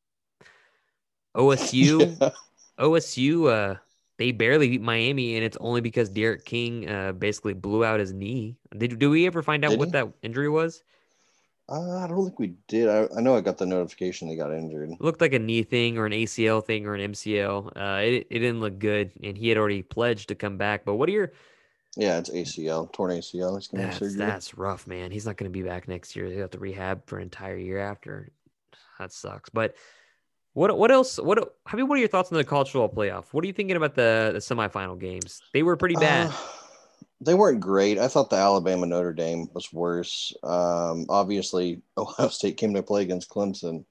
OSU, 1.37 2.17
yeah. 2.21 2.31
OSU, 2.79 3.51
uh, 3.51 3.77
they 4.19 4.33
barely 4.33 4.69
beat 4.69 4.83
Miami, 4.83 5.37
and 5.37 5.45
it's 5.45 5.57
only 5.61 5.81
because 5.81 6.09
D'Eriq 6.11 6.45
King 6.45 6.89
uh, 6.89 7.13
basically 7.13 7.55
blew 7.55 7.85
out 7.85 8.01
his 8.01 8.13
knee. 8.13 8.57
Did 8.77 8.99
do 8.99 9.11
we 9.11 9.27
ever 9.27 9.43
find 9.43 9.65
out 9.65 9.71
Did 9.71 9.79
what 9.79 9.89
he? 9.89 9.93
that 9.93 10.09
injury 10.23 10.49
was? 10.49 10.83
Uh, 11.69 11.99
I 11.99 12.07
don't 12.07 12.25
think 12.25 12.39
we 12.39 12.55
did. 12.69 12.89
I, 12.89 13.09
I 13.17 13.21
know 13.21 13.37
I 13.37 13.41
got 13.41 13.59
the 13.59 13.67
notification 13.67 14.29
they 14.29 14.37
got 14.37 14.53
injured. 14.53 14.91
It 14.91 15.01
looked 15.01 15.21
like 15.21 15.33
a 15.33 15.39
knee 15.39 15.63
thing 15.65 15.99
or 15.99 16.07
an 16.07 16.13
ACL 16.13 16.65
thing 16.65 16.87
or 16.87 16.95
an 16.95 17.13
MCL. 17.13 17.73
Uh, 17.77 18.01
it, 18.03 18.27
it 18.31 18.39
didn't 18.39 18.61
look 18.61 18.79
good, 18.79 19.13
and 19.23 19.37
he 19.37 19.49
had 19.49 19.59
already 19.59 19.83
pledged 19.83 20.29
to 20.29 20.35
come 20.37 20.59
back. 20.59 20.85
But 20.85 20.95
what 20.95 21.09
are 21.09 21.13
your 21.13 21.33
Yeah, 21.97 22.19
it's 22.19 22.31
ACL, 22.31 22.87
torn 22.93 23.11
ACL. 23.11 23.57
He's 23.57 23.69
gonna 23.69 23.87
that's, 23.87 23.99
surgery. 23.99 24.15
that's 24.15 24.55
rough, 24.57 24.87
man. 24.87 25.11
He's 25.11 25.27
not 25.27 25.37
going 25.37 25.51
to 25.51 25.57
be 25.59 25.63
back 25.63 25.89
next 25.89 26.15
year. 26.15 26.29
They 26.29 26.37
have 26.37 26.51
to 26.51 26.59
rehab 26.59 27.07
for 27.07 27.17
an 27.17 27.25
entire 27.25 27.57
year 27.57 27.79
after. 27.79 28.31
That 28.99 29.13
sucks. 29.13 29.51
But 29.51 29.77
what 30.57 30.79
what 30.79 30.91
else? 30.91 31.19
What 31.19 31.53
I 31.67 31.77
mean, 31.77 31.87
what 31.87 31.97
are 31.97 31.99
your 31.99 32.09
thoughts 32.09 32.33
on 32.33 32.39
the 32.39 32.45
football 32.45 32.89
playoff? 32.89 33.27
What 33.33 33.45
are 33.45 33.47
you 33.47 33.53
thinking 33.53 33.77
about 33.77 33.95
the 33.95 34.31
the 34.33 34.39
semifinal 34.39 34.99
games? 34.99 35.43
They 35.53 35.63
were 35.63 35.77
pretty 35.77 35.97
bad. 35.97 36.29
Uh, 36.29 36.33
they 37.21 37.35
weren't 37.35 37.61
great. 37.61 37.99
I 37.99 38.09
thought 38.09 38.31
the 38.31 38.37
Alabama 38.37 38.87
Notre 38.87 39.13
Dame 39.13 39.49
was 39.53 39.71
worse. 39.71 40.33
Um, 40.43 41.05
obviously, 41.11 41.83
Ohio 41.99 42.29
State 42.29 42.57
came 42.57 42.73
to 42.73 42.83
play 42.83 43.03
against 43.03 43.29
Clemson. 43.29 43.85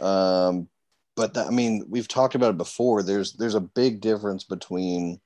Um, 0.00 0.68
but 1.16 1.34
that, 1.34 1.48
I 1.48 1.50
mean, 1.50 1.84
we've 1.88 2.06
talked 2.06 2.36
about 2.36 2.50
it 2.50 2.58
before. 2.58 3.02
There's 3.02 3.32
there's 3.32 3.56
a 3.56 3.60
big 3.60 4.00
difference 4.00 4.44
between 4.44 5.20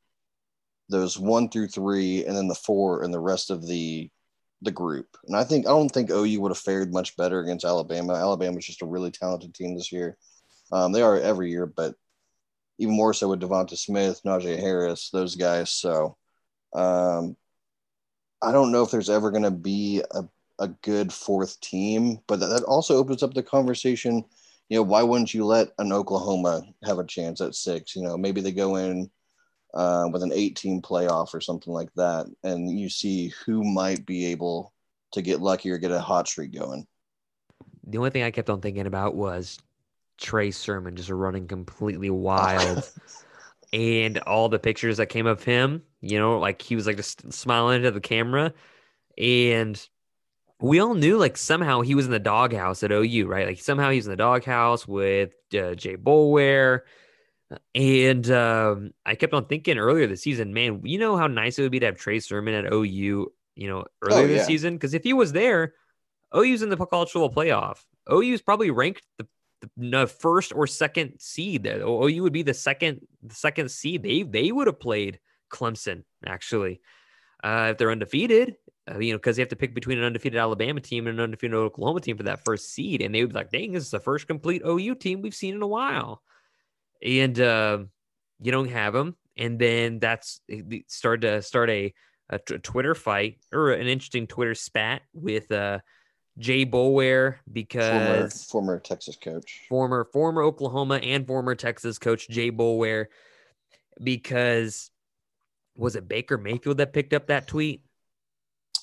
those 0.88 1.18
one 1.18 1.50
through 1.50 1.68
three, 1.68 2.24
and 2.24 2.34
then 2.34 2.48
the 2.48 2.54
four 2.54 3.02
and 3.02 3.12
the 3.12 3.20
rest 3.20 3.50
of 3.50 3.66
the 3.66 4.10
the 4.62 4.70
group. 4.70 5.18
And 5.26 5.36
I 5.36 5.44
think 5.44 5.66
I 5.66 5.70
don't 5.70 5.90
think 5.90 6.08
OU 6.10 6.40
would 6.40 6.50
have 6.50 6.58
fared 6.58 6.94
much 6.94 7.14
better 7.18 7.40
against 7.40 7.66
Alabama. 7.66 8.14
Alabama's 8.14 8.64
just 8.64 8.80
a 8.80 8.86
really 8.86 9.10
talented 9.10 9.54
team 9.54 9.74
this 9.74 9.92
year. 9.92 10.16
Um, 10.72 10.92
they 10.92 11.02
are 11.02 11.20
every 11.20 11.50
year, 11.50 11.66
but 11.66 11.94
even 12.78 12.96
more 12.96 13.14
so 13.14 13.28
with 13.28 13.40
DeVonta 13.40 13.76
Smith, 13.76 14.20
Najee 14.24 14.58
Harris, 14.58 15.10
those 15.10 15.36
guys. 15.36 15.70
So 15.70 16.16
um, 16.74 17.36
I 18.42 18.52
don't 18.52 18.72
know 18.72 18.82
if 18.82 18.90
there's 18.90 19.10
ever 19.10 19.30
going 19.30 19.44
to 19.44 19.50
be 19.50 20.02
a, 20.10 20.24
a 20.58 20.68
good 20.68 21.12
fourth 21.12 21.60
team, 21.60 22.18
but 22.26 22.40
that, 22.40 22.46
that 22.46 22.64
also 22.64 22.96
opens 22.96 23.22
up 23.22 23.34
the 23.34 23.42
conversation. 23.42 24.24
You 24.68 24.78
know, 24.78 24.82
why 24.82 25.02
wouldn't 25.02 25.34
you 25.34 25.44
let 25.44 25.68
an 25.78 25.92
Oklahoma 25.92 26.62
have 26.84 26.98
a 26.98 27.06
chance 27.06 27.40
at 27.40 27.54
six? 27.54 27.94
You 27.94 28.02
know, 28.02 28.16
maybe 28.16 28.40
they 28.40 28.52
go 28.52 28.76
in 28.76 29.10
uh, 29.74 30.08
with 30.10 30.22
an 30.22 30.32
18 30.32 30.82
playoff 30.82 31.34
or 31.34 31.40
something 31.40 31.72
like 31.72 31.92
that, 31.96 32.26
and 32.42 32.70
you 32.78 32.88
see 32.88 33.32
who 33.44 33.62
might 33.62 34.06
be 34.06 34.26
able 34.26 34.72
to 35.12 35.22
get 35.22 35.40
lucky 35.40 35.70
or 35.70 35.78
get 35.78 35.90
a 35.90 36.00
hot 36.00 36.26
streak 36.26 36.52
going. 36.52 36.86
The 37.86 37.98
only 37.98 38.10
thing 38.10 38.22
I 38.22 38.30
kept 38.30 38.48
on 38.48 38.60
thinking 38.60 38.86
about 38.86 39.14
was 39.14 39.58
Trey 40.22 40.50
Sermon 40.50 40.96
just 40.96 41.10
running 41.10 41.46
completely 41.48 42.10
wild. 42.28 42.88
and 43.72 44.18
all 44.20 44.48
the 44.48 44.58
pictures 44.58 44.96
that 44.98 45.06
came 45.06 45.26
of 45.26 45.42
him, 45.42 45.82
you 46.00 46.18
know, 46.18 46.38
like 46.38 46.62
he 46.62 46.76
was 46.76 46.86
like 46.86 46.96
just 46.96 47.32
smiling 47.32 47.76
into 47.78 47.90
the 47.90 48.00
camera. 48.00 48.52
And 49.18 49.80
we 50.60 50.78
all 50.80 50.94
knew 50.94 51.18
like 51.18 51.36
somehow 51.36 51.80
he 51.80 51.94
was 51.94 52.06
in 52.06 52.12
the 52.12 52.18
doghouse 52.18 52.82
at 52.82 52.92
OU, 52.92 53.26
right? 53.26 53.46
Like 53.46 53.60
somehow 53.60 53.90
he's 53.90 54.06
in 54.06 54.10
the 54.10 54.16
doghouse 54.16 54.86
with 54.86 55.32
uh, 55.54 55.74
Jay 55.74 55.96
Boulware. 55.96 56.80
And 57.74 58.30
um, 58.30 58.92
I 59.04 59.14
kept 59.14 59.34
on 59.34 59.44
thinking 59.46 59.76
earlier 59.76 60.06
this 60.06 60.22
season, 60.22 60.54
man, 60.54 60.80
you 60.84 60.98
know 60.98 61.16
how 61.16 61.26
nice 61.26 61.58
it 61.58 61.62
would 61.62 61.72
be 61.72 61.80
to 61.80 61.86
have 61.86 61.96
Trey 61.96 62.18
Sermon 62.20 62.54
at 62.54 62.72
OU, 62.72 62.86
you 62.86 63.68
know, 63.68 63.84
earlier 64.00 64.24
Oh, 64.24 64.28
this 64.28 64.46
season? 64.46 64.74
Because 64.74 64.94
if 64.94 65.02
he 65.02 65.12
was 65.12 65.32
there, 65.32 65.74
OU's 66.34 66.62
in 66.62 66.70
the 66.70 66.76
college 66.78 67.10
football 67.10 67.32
playoff. 67.32 67.84
OU's 68.10 68.40
probably 68.40 68.70
ranked 68.70 69.02
the, 69.18 69.26
the 69.76 70.06
first 70.06 70.52
or 70.54 70.66
second 70.66 71.18
seed. 71.18 71.66
OU 71.66 72.22
would 72.22 72.32
be 72.32 72.42
the 72.42 72.54
second, 72.54 73.00
the 73.22 73.34
second 73.34 73.70
seed. 73.70 74.02
They 74.02 74.22
they 74.22 74.52
would 74.52 74.66
have 74.66 74.80
played 74.80 75.20
Clemson 75.50 76.04
actually 76.26 76.80
uh, 77.42 77.68
if 77.70 77.78
they're 77.78 77.90
undefeated. 77.90 78.56
Uh, 78.90 78.98
you 78.98 79.12
know, 79.12 79.18
because 79.18 79.36
they 79.36 79.42
have 79.42 79.48
to 79.48 79.56
pick 79.56 79.74
between 79.74 79.98
an 79.98 80.04
undefeated 80.04 80.38
Alabama 80.38 80.80
team 80.80 81.06
and 81.06 81.18
an 81.18 81.22
undefeated 81.22 81.54
Oklahoma 81.54 82.00
team 82.00 82.16
for 82.16 82.24
that 82.24 82.44
first 82.44 82.72
seed, 82.72 83.00
and 83.00 83.14
they 83.14 83.20
would 83.20 83.30
be 83.30 83.36
like, 83.36 83.50
"Dang, 83.50 83.72
this 83.72 83.84
is 83.84 83.90
the 83.90 84.00
first 84.00 84.26
complete 84.26 84.62
OU 84.66 84.96
team 84.96 85.22
we've 85.22 85.34
seen 85.34 85.54
in 85.54 85.62
a 85.62 85.66
while." 85.66 86.20
And 87.00 87.38
uh, 87.38 87.84
you 88.40 88.50
don't 88.50 88.70
have 88.70 88.92
them, 88.92 89.16
and 89.36 89.56
then 89.56 90.00
that's 90.00 90.40
it 90.48 90.90
started 90.90 91.28
to 91.28 91.42
start 91.42 91.70
a, 91.70 91.94
a 92.28 92.38
Twitter 92.38 92.96
fight 92.96 93.38
or 93.52 93.70
an 93.70 93.86
interesting 93.86 94.26
Twitter 94.26 94.56
spat 94.56 95.02
with 95.12 95.50
uh, 95.52 95.78
Jay 96.38 96.64
Boulware 96.64 97.36
because 97.52 98.44
former 98.44 98.78
Texas 98.80 99.16
coach. 99.16 99.60
former 99.68 100.04
former 100.12 100.42
Oklahoma 100.42 100.96
and 100.96 101.26
former 101.26 101.54
Texas 101.54 101.98
coach 101.98 102.28
Jay 102.28 102.50
Boulware 102.50 103.06
because 104.02 104.90
was 105.76 105.96
it 105.96 106.08
Baker 106.08 106.38
Mayfield 106.38 106.78
that 106.78 106.92
picked 106.92 107.12
up 107.12 107.26
that 107.26 107.46
tweet 107.46 107.82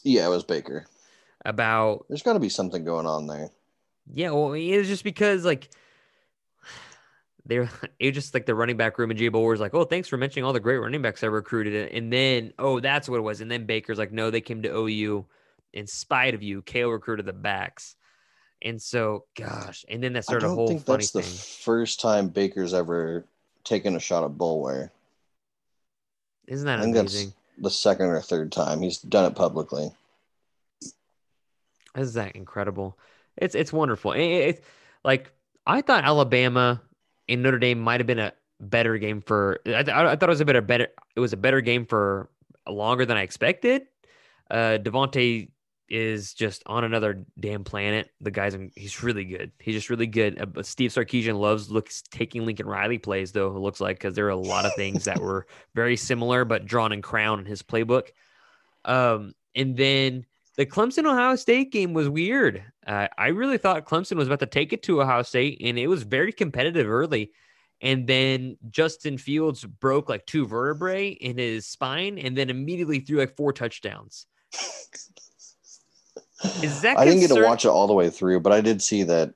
Yeah, 0.04 0.26
it 0.28 0.30
was 0.30 0.44
Baker. 0.44 0.86
about 1.44 2.06
There's 2.08 2.22
got 2.24 2.34
to 2.34 2.40
be 2.40 2.50
something 2.50 2.84
going 2.86 3.06
on 3.08 3.26
there. 3.28 3.50
yeah 4.14 4.30
well 4.32 4.54
it's 4.54 4.88
just 4.88 5.04
because 5.04 5.44
like 5.44 5.70
they're 7.46 7.70
it 7.98 8.12
just 8.12 8.34
like 8.36 8.46
the 8.46 8.54
running 8.54 8.78
back 8.78 9.00
room 9.00 9.10
and 9.10 9.18
Jay 9.20 9.30
Boulware's 9.32 9.60
like 9.60 9.74
oh 9.74 9.86
thanks 9.86 10.08
for 10.08 10.18
mentioning 10.18 10.46
all 10.46 10.54
the 10.54 10.60
great 10.60 10.78
running 10.78 11.02
backs 11.02 11.24
I 11.24 11.28
recruited 11.28 11.92
and 11.92 12.14
then 12.14 12.54
oh 12.60 12.80
that's 12.80 13.10
what 13.10 13.18
it 13.18 13.22
was 13.24 13.42
and 13.42 13.50
then 13.50 13.66
Baker's 13.66 13.98
like 13.98 14.12
no 14.12 14.30
they 14.30 14.42
came 14.42 14.62
to 14.62 14.70
OU 14.70 15.26
in 15.74 15.88
spite 15.88 16.34
of 16.34 16.42
you 16.44 16.62
Cale 16.62 16.90
recruited 16.90 17.26
the 17.26 17.34
backs 17.34 17.96
and 18.62 18.82
so 18.82 19.26
gosh 19.38 19.86
and 19.90 20.04
then 20.04 20.14
that 20.14 20.24
started 20.24 20.46
a 20.48 20.50
whole 20.50 20.68
think 20.68 20.86
funny 20.86 20.98
that's 21.04 21.12
thing 21.12 21.22
the 21.22 21.28
first 21.28 22.00
time 22.02 22.28
Baker's 22.28 22.74
ever 22.74 23.26
taken 23.64 23.96
a 23.96 24.00
shot 24.00 24.24
at 24.24 24.32
Boulware. 24.32 24.90
isn't 26.48 26.66
that 26.66 26.80
I 26.80 26.84
think 26.84 26.96
amazing. 26.98 27.28
that's 27.28 27.36
the 27.64 27.70
second 27.70 28.08
or 28.08 28.22
third 28.22 28.52
time 28.52 28.82
he's 28.82 28.98
done 29.00 29.26
it 29.32 29.36
publicly. 29.36 29.92
Is 31.96 32.14
that 32.14 32.36
incredible? 32.36 32.98
It's 33.38 33.56
it's 33.56 33.74
wonderful. 33.74 34.14
It, 34.14 34.22
it- 34.22 34.50
it's 34.50 34.68
like 35.04 35.32
I 35.66 35.82
thought 35.82 36.04
Alabama 36.04 36.82
and 37.28 37.44
Notre 37.44 37.60
Dame 37.60 37.80
might 37.80 38.00
have 38.00 38.08
been 38.08 38.20
a 38.20 38.34
better 38.60 38.98
game 38.98 39.22
for. 39.22 39.60
I, 39.66 39.84
th- 39.84 39.90
I 39.90 40.16
thought 40.16 40.30
it 40.30 40.30
was 40.30 40.42
a 40.42 40.46
better 40.46 40.62
better. 40.62 40.88
It 41.16 41.20
was 41.20 41.34
a 41.34 41.38
better 41.38 41.62
game 41.62 41.86
for 41.86 42.30
longer 42.68 43.06
than 43.06 43.18
I 43.18 43.22
expected. 43.24 43.84
Uh, 44.50 44.78
DeVonta 44.82 45.50
is 45.90 46.34
just 46.34 46.64
on 46.66 46.84
another 46.84 47.26
damn 47.40 47.64
planet. 47.64 48.10
The 48.22 48.32
guy's 48.32 48.56
he's 48.76 49.04
really 49.04 49.26
good. 49.26 49.52
He's 49.60 49.76
just 49.76 49.90
really 49.90 50.08
good. 50.08 50.42
Uh, 50.42 50.46
but 50.46 50.66
Steve 50.66 50.92
Sarkisian 50.92 51.40
loves 51.40 51.70
looks 51.70 52.04
taking 52.04 52.46
Lincoln 52.46 52.68
Riley 52.68 52.98
plays 52.98 53.32
though. 53.32 53.48
It 53.48 53.60
looks 53.60 53.82
like 53.82 53.98
because 53.98 54.16
there 54.16 54.28
are 54.28 54.30
a 54.30 54.36
lot 54.36 54.66
of 54.66 54.74
things 54.76 55.06
that 55.06 55.20
were 55.20 55.48
very 55.76 55.98
similar 55.98 56.46
but 56.46 56.66
drawn 56.66 56.92
and 56.92 57.04
crown 57.04 57.40
in 57.40 57.46
his 57.46 57.64
playbook. 57.64 58.10
Um, 58.86 59.34
and 59.56 59.76
then 59.76 60.26
the 60.58 60.66
Clemson 60.66 61.06
Ohio 61.06 61.36
State 61.36 61.72
game 61.72 61.94
was 61.94 62.10
weird. 62.10 62.64
Uh, 62.86 63.08
I 63.18 63.28
really 63.28 63.58
thought 63.58 63.86
Clemson 63.86 64.18
was 64.18 64.28
about 64.28 64.40
to 64.42 64.46
take 64.46 64.74
it 64.74 64.84
to 64.84 65.02
Ohio 65.02 65.22
State, 65.24 65.62
and 65.64 65.80
it 65.80 65.88
was 65.88 66.04
very 66.04 66.34
competitive 66.34 66.88
early. 66.88 67.32
And 67.82 68.06
then 68.08 68.58
Justin 68.70 69.18
Fields 69.18 69.64
broke 69.64 70.10
like 70.10 70.26
two 70.26 70.46
vertebrae 70.46 71.10
in 71.10 71.38
his 71.38 71.66
spine, 71.66 72.18
and 72.18 72.36
then 72.36 72.50
immediately 72.50 73.00
threw 73.00 73.20
like 73.20 73.38
four 73.38 73.54
touchdowns. 73.54 74.26
Is 76.62 76.82
that 76.82 76.98
I 76.98 77.06
didn't 77.06 77.22
get 77.22 77.30
to 77.30 77.44
watch 77.44 77.66
it 77.66 77.70
all 77.70 77.88
the 77.88 77.94
way 77.94 78.10
through, 78.10 78.40
but 78.40 78.54
I 78.54 78.62
did 78.62 78.82
see 78.82 79.04
that 79.04 79.34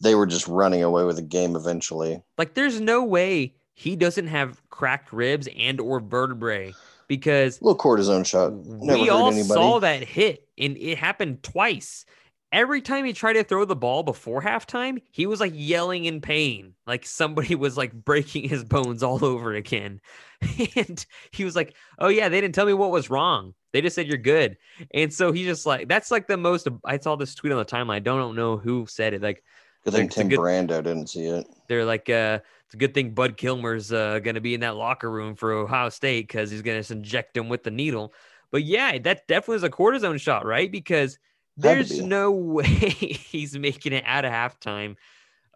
they 0.00 0.14
were 0.14 0.26
just 0.26 0.48
running 0.48 0.82
away 0.82 1.04
with 1.04 1.16
the 1.16 1.22
game 1.22 1.56
eventually. 1.56 2.22
Like, 2.38 2.54
there's 2.54 2.80
no 2.80 3.04
way 3.04 3.54
he 3.74 3.96
doesn't 3.96 4.26
have 4.28 4.60
cracked 4.70 5.12
ribs 5.12 5.48
and 5.56 5.80
or 5.80 6.00
vertebrae 6.00 6.74
because 7.08 7.60
little 7.60 7.78
cortisone 7.78 8.24
shot. 8.24 8.52
Never 8.52 9.02
we 9.02 9.08
all 9.08 9.28
anybody. 9.28 9.48
saw 9.48 9.80
that 9.80 10.04
hit, 10.04 10.48
and 10.56 10.76
it 10.76 10.98
happened 10.98 11.42
twice. 11.42 12.04
Every 12.52 12.80
time 12.82 13.04
he 13.04 13.12
tried 13.12 13.34
to 13.34 13.44
throw 13.44 13.64
the 13.64 13.76
ball 13.76 14.02
before 14.02 14.42
halftime, 14.42 15.00
he 15.12 15.26
was 15.26 15.38
like 15.38 15.52
yelling 15.54 16.04
in 16.04 16.20
pain, 16.20 16.74
like 16.86 17.06
somebody 17.06 17.54
was 17.56 17.76
like 17.76 17.92
breaking 17.92 18.48
his 18.48 18.64
bones 18.64 19.02
all 19.02 19.24
over 19.24 19.52
again. 19.54 20.00
And 20.74 21.04
he 21.32 21.44
was 21.44 21.54
like, 21.54 21.74
"Oh 21.98 22.08
yeah, 22.08 22.28
they 22.30 22.40
didn't 22.40 22.54
tell 22.54 22.64
me 22.66 22.72
what 22.72 22.90
was 22.90 23.10
wrong. 23.10 23.52
They 23.72 23.82
just 23.82 23.94
said 23.94 24.06
you're 24.08 24.16
good." 24.16 24.56
And 24.94 25.12
so 25.12 25.32
he 25.32 25.44
just 25.44 25.66
like 25.66 25.86
that's 25.86 26.10
like 26.10 26.26
the 26.26 26.36
most. 26.38 26.66
I 26.84 26.98
saw 26.98 27.16
this 27.16 27.34
tweet 27.34 27.52
on 27.52 27.58
the 27.58 27.64
timeline. 27.64 27.96
I 27.96 27.98
don't 27.98 28.34
know 28.34 28.56
who 28.56 28.86
said 28.88 29.12
it. 29.14 29.20
Like 29.22 29.44
Good 29.84 29.92
thing 29.94 30.08
Tim 30.08 30.28
good- 30.28 30.38
Brando 30.40 30.82
didn't 30.82 31.08
see 31.08 31.26
it. 31.26 31.46
they're 31.68 31.84
like, 31.84 32.08
uh, 32.08 32.38
"It's 32.64 32.74
a 32.74 32.78
good 32.78 32.94
thing 32.94 33.10
Bud 33.12 33.36
Kilmer's 33.36 33.92
uh, 33.92 34.18
going 34.20 34.34
to 34.34 34.40
be 34.40 34.54
in 34.54 34.60
that 34.60 34.76
locker 34.76 35.10
room 35.10 35.34
for 35.36 35.52
Ohio 35.52 35.90
State 35.90 36.26
because 36.26 36.50
he's 36.50 36.62
going 36.62 36.82
to 36.82 36.92
inject 36.92 37.36
him 37.36 37.48
with 37.50 37.62
the 37.62 37.70
needle." 37.70 38.14
But 38.50 38.64
yeah, 38.64 38.98
that 38.98 39.28
definitely 39.28 39.56
is 39.56 39.62
a 39.62 39.68
cortisone 39.70 40.18
shot, 40.20 40.44
right? 40.46 40.72
Because 40.72 41.18
there's 41.60 42.00
no 42.00 42.30
way 42.30 42.66
he's 42.66 43.56
making 43.56 43.92
it 43.92 44.04
out 44.06 44.24
of 44.24 44.32
halftime 44.32 44.96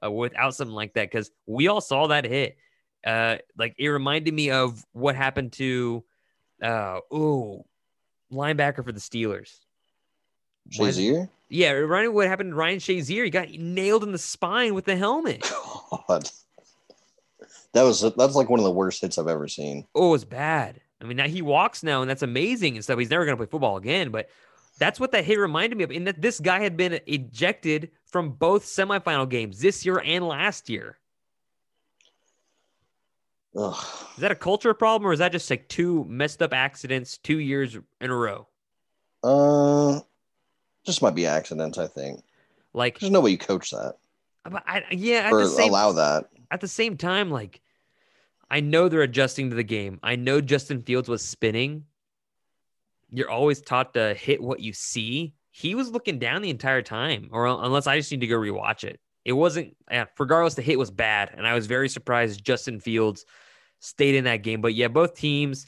uh, 0.04 0.10
without 0.10 0.54
something 0.54 0.74
like 0.74 0.94
that. 0.94 1.10
Because 1.10 1.30
we 1.46 1.68
all 1.68 1.80
saw 1.80 2.08
that 2.08 2.24
hit. 2.24 2.56
Uh, 3.06 3.36
like 3.58 3.74
it 3.78 3.88
reminded 3.88 4.32
me 4.32 4.50
of 4.50 4.82
what 4.92 5.14
happened 5.14 5.52
to, 5.52 6.02
uh, 6.62 7.00
oh, 7.10 7.66
linebacker 8.32 8.82
for 8.82 8.92
the 8.92 9.00
Steelers. 9.00 9.58
Shazier? 10.70 11.28
Yeah, 11.50 11.70
it 11.70 11.74
reminded 11.74 12.08
me 12.08 12.14
what 12.14 12.28
happened 12.28 12.52
to 12.52 12.56
Ryan 12.56 12.78
Shazier. 12.78 13.24
He 13.24 13.30
got 13.30 13.50
nailed 13.50 14.02
in 14.04 14.12
the 14.12 14.18
spine 14.18 14.74
with 14.74 14.86
the 14.86 14.96
helmet. 14.96 15.42
God. 16.08 16.30
That 17.74 17.82
was 17.82 18.00
that's 18.00 18.36
like 18.36 18.48
one 18.48 18.60
of 18.60 18.64
the 18.64 18.70
worst 18.70 19.00
hits 19.00 19.18
I've 19.18 19.28
ever 19.28 19.48
seen. 19.48 19.86
Oh, 19.94 20.14
it's 20.14 20.24
bad. 20.24 20.80
I 21.00 21.04
mean, 21.04 21.16
now 21.16 21.26
he 21.26 21.42
walks 21.42 21.82
now, 21.82 22.00
and 22.00 22.08
that's 22.08 22.22
amazing 22.22 22.76
and 22.76 22.84
stuff. 22.84 22.98
He's 22.98 23.10
never 23.10 23.24
going 23.24 23.36
to 23.36 23.44
play 23.44 23.50
football 23.50 23.76
again, 23.76 24.10
but 24.10 24.30
That's 24.78 24.98
what 24.98 25.12
that 25.12 25.24
hit 25.24 25.38
reminded 25.38 25.76
me 25.76 25.84
of. 25.84 25.90
In 25.90 26.04
that 26.04 26.20
this 26.20 26.40
guy 26.40 26.60
had 26.60 26.76
been 26.76 27.00
ejected 27.06 27.90
from 28.06 28.30
both 28.30 28.64
semifinal 28.64 29.28
games 29.28 29.60
this 29.60 29.86
year 29.86 30.02
and 30.04 30.26
last 30.26 30.68
year. 30.68 30.98
Ugh. 33.56 33.84
Is 34.16 34.20
that 34.20 34.32
a 34.32 34.36
culture 34.36 34.74
problem 34.74 35.08
or 35.08 35.12
is 35.12 35.20
that 35.20 35.32
just 35.32 35.48
like 35.48 35.68
two 35.68 36.04
messed 36.08 36.42
up 36.42 36.52
accidents 36.52 37.18
two 37.18 37.38
years 37.38 37.78
in 38.00 38.10
a 38.10 38.14
row? 38.14 38.48
Uh, 39.22 40.00
just 40.84 41.02
might 41.02 41.14
be 41.14 41.26
accidents. 41.26 41.78
I 41.78 41.86
think. 41.86 42.22
Like, 42.72 42.98
there's 42.98 43.12
no 43.12 43.20
way 43.20 43.30
you 43.30 43.38
coach 43.38 43.70
that. 43.70 43.96
But 44.44 44.64
I, 44.66 44.82
yeah, 44.90 45.30
or 45.30 45.46
same, 45.46 45.70
allow 45.70 45.92
that. 45.92 46.28
At 46.50 46.60
the 46.60 46.68
same 46.68 46.96
time, 46.96 47.30
like, 47.30 47.60
I 48.50 48.60
know 48.60 48.88
they're 48.88 49.02
adjusting 49.02 49.50
to 49.50 49.56
the 49.56 49.62
game. 49.62 50.00
I 50.02 50.16
know 50.16 50.40
Justin 50.40 50.82
Fields 50.82 51.08
was 51.08 51.22
spinning. 51.22 51.86
You're 53.10 53.30
always 53.30 53.60
taught 53.60 53.94
to 53.94 54.14
hit 54.14 54.42
what 54.42 54.60
you 54.60 54.72
see. 54.72 55.34
He 55.50 55.74
was 55.74 55.90
looking 55.90 56.18
down 56.18 56.42
the 56.42 56.50
entire 56.50 56.82
time, 56.82 57.28
or 57.32 57.46
unless 57.46 57.86
I 57.86 57.98
just 57.98 58.10
need 58.10 58.20
to 58.20 58.26
go 58.26 58.36
rewatch 58.36 58.84
it. 58.84 59.00
It 59.24 59.32
wasn't, 59.32 59.76
regardless, 60.18 60.54
the 60.54 60.62
hit 60.62 60.78
was 60.78 60.90
bad. 60.90 61.30
And 61.34 61.46
I 61.46 61.54
was 61.54 61.66
very 61.66 61.88
surprised 61.88 62.44
Justin 62.44 62.80
Fields 62.80 63.24
stayed 63.80 64.16
in 64.16 64.24
that 64.24 64.38
game. 64.38 64.60
But 64.60 64.74
yeah, 64.74 64.88
both 64.88 65.14
teams, 65.14 65.66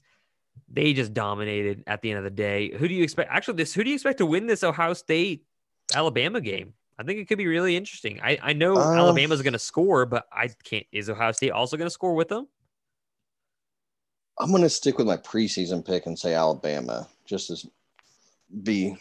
they 0.69 0.93
just 0.93 1.15
dominated 1.15 1.85
at 1.87 2.03
the 2.03 2.11
end 2.11 2.19
of 2.19 2.25
the 2.25 2.31
day. 2.31 2.77
Who 2.77 2.89
do 2.89 2.95
you 2.95 3.03
expect? 3.03 3.31
Actually, 3.31 3.57
this 3.57 3.73
who 3.73 3.85
do 3.85 3.91
you 3.91 3.95
expect 3.95 4.19
to 4.19 4.27
win 4.27 4.47
this 4.47 4.65
Ohio 4.65 4.93
State 4.93 5.45
Alabama 5.95 6.41
game? 6.41 6.75
I 6.99 7.03
think 7.03 7.19
it 7.19 7.27
could 7.27 7.39
be 7.39 7.47
really 7.47 7.77
interesting. 7.77 8.21
I, 8.23 8.39
I 8.43 8.53
know 8.55 8.75
um, 8.77 8.97
Alabama's 8.97 9.43
going 9.43 9.53
to 9.53 9.59
score, 9.59 10.07
but 10.07 10.27
I 10.33 10.49
can't. 10.65 10.87
Is 10.93 11.11
Ohio 11.11 11.33
State 11.33 11.51
also 11.51 11.77
going 11.77 11.87
to 11.87 11.91
score 11.91 12.15
with 12.15 12.29
them? 12.29 12.49
I'm 14.39 14.51
going 14.51 14.63
to 14.63 14.71
stick 14.71 14.99
with 14.99 15.07
my 15.07 15.17
preseason 15.17 15.85
pick 15.85 16.07
and 16.07 16.19
say 16.19 16.35
Alabama, 16.35 17.09
just 17.27 17.51
as 17.51 17.67
be 18.63 18.97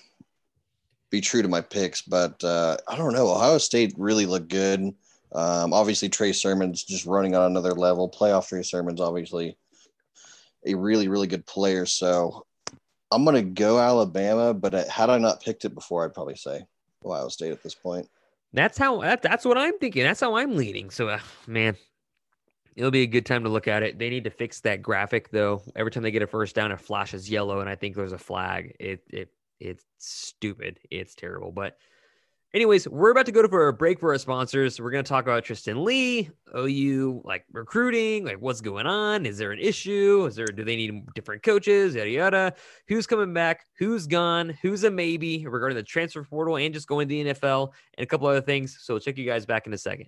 be 1.09 1.21
true 1.21 1.41
to 1.41 1.47
my 1.47 1.61
picks. 1.61 2.01
But 2.01 2.43
uh, 2.43 2.77
I 2.87 2.95
don't 2.95 3.13
know. 3.13 3.29
Ohio 3.29 3.57
State 3.57 3.93
really 3.97 4.25
looked 4.25 4.49
good. 4.49 4.93
Um, 5.31 5.73
obviously, 5.73 6.09
Trey 6.09 6.31
Sermon's 6.31 6.83
just 6.83 7.05
running 7.05 7.35
on 7.35 7.51
another 7.51 7.73
level. 7.73 8.09
Playoff 8.09 8.47
Trey 8.47 8.63
Sermon's 8.63 9.01
obviously 9.01 9.57
a 10.65 10.75
really, 10.75 11.07
really 11.07 11.27
good 11.27 11.45
player. 11.45 11.85
So 11.85 12.45
I'm 13.11 13.25
to 13.35 13.41
go 13.41 13.79
Alabama, 13.79 14.53
but 14.53 14.73
had 14.89 15.09
I 15.09 15.17
not 15.17 15.41
picked 15.41 15.65
it 15.65 15.75
before, 15.75 16.05
I'd 16.05 16.13
probably 16.13 16.35
say 16.35 16.65
Ohio 17.03 17.27
State 17.27 17.51
at 17.51 17.63
this 17.63 17.75
point. 17.75 18.09
That's 18.53 18.77
how 18.77 19.01
that, 19.01 19.21
that's 19.21 19.45
what 19.45 19.57
I'm 19.57 19.77
thinking. 19.79 20.03
That's 20.03 20.21
how 20.21 20.35
I'm 20.35 20.55
leaning. 20.55 20.89
So, 20.89 21.09
uh, 21.09 21.19
man, 21.45 21.75
it'll 22.75 22.91
be 22.91 23.03
a 23.03 23.07
good 23.07 23.25
time 23.25 23.43
to 23.43 23.49
look 23.49 23.67
at 23.67 23.83
it. 23.83 23.99
They 23.99 24.09
need 24.09 24.25
to 24.25 24.29
fix 24.29 24.61
that 24.61 24.81
graphic 24.81 25.29
though. 25.31 25.61
Every 25.75 25.91
time 25.91 26.03
they 26.03 26.11
get 26.11 26.21
a 26.21 26.27
first 26.27 26.55
down, 26.55 26.71
it 26.71 26.79
flashes 26.79 27.29
yellow, 27.29 27.59
and 27.59 27.69
I 27.69 27.75
think 27.75 27.95
there's 27.95 28.13
a 28.13 28.17
flag. 28.17 28.75
It 28.79 29.03
it 29.09 29.29
it's 29.59 29.85
stupid. 29.97 30.79
It's 30.91 31.15
terrible, 31.15 31.51
but 31.51 31.77
Anyways, 32.55 32.87
we're 32.87 33.11
about 33.11 33.25
to 33.25 33.33
go 33.33 33.41
to 33.41 33.49
for 33.49 33.67
a 33.67 33.73
break 33.73 33.99
for 33.99 34.13
our 34.13 34.17
sponsors. 34.17 34.79
We're 34.79 34.91
to 34.91 35.03
talk 35.03 35.25
about 35.25 35.43
Tristan 35.43 35.83
Leigh, 35.83 36.29
OU, 36.57 37.21
like 37.25 37.43
recruiting, 37.51 38.23
like 38.23 38.39
what's 38.39 38.61
going 38.61 38.87
on. 38.87 39.25
Is 39.25 39.37
there 39.37 39.51
an 39.51 39.59
issue? 39.59 40.23
Is 40.25 40.37
there, 40.37 40.45
do 40.45 40.63
they 40.63 40.77
need 40.77 41.05
different 41.15 41.43
coaches? 41.43 41.95
Yada, 41.95 42.09
yada. 42.09 42.53
Who's 42.87 43.07
coming 43.07 43.33
back? 43.33 43.65
Who's 43.77 44.07
gone? 44.07 44.57
Who's 44.61 44.85
a 44.85 44.89
maybe 44.89 45.45
regarding 45.45 45.75
the 45.75 45.83
transfer 45.83 46.23
portal 46.23 46.55
and 46.55 46.73
just 46.73 46.87
going 46.87 47.09
to 47.09 47.13
the 47.13 47.33
NFL 47.33 47.73
and 47.97 48.05
a 48.05 48.07
couple 48.07 48.27
other 48.27 48.39
things. 48.39 48.77
So 48.79 48.93
we'll 48.93 49.01
check 49.01 49.17
you 49.17 49.25
guys 49.25 49.45
back 49.45 49.67
in 49.67 49.73
a 49.73 49.77
second. 49.77 50.07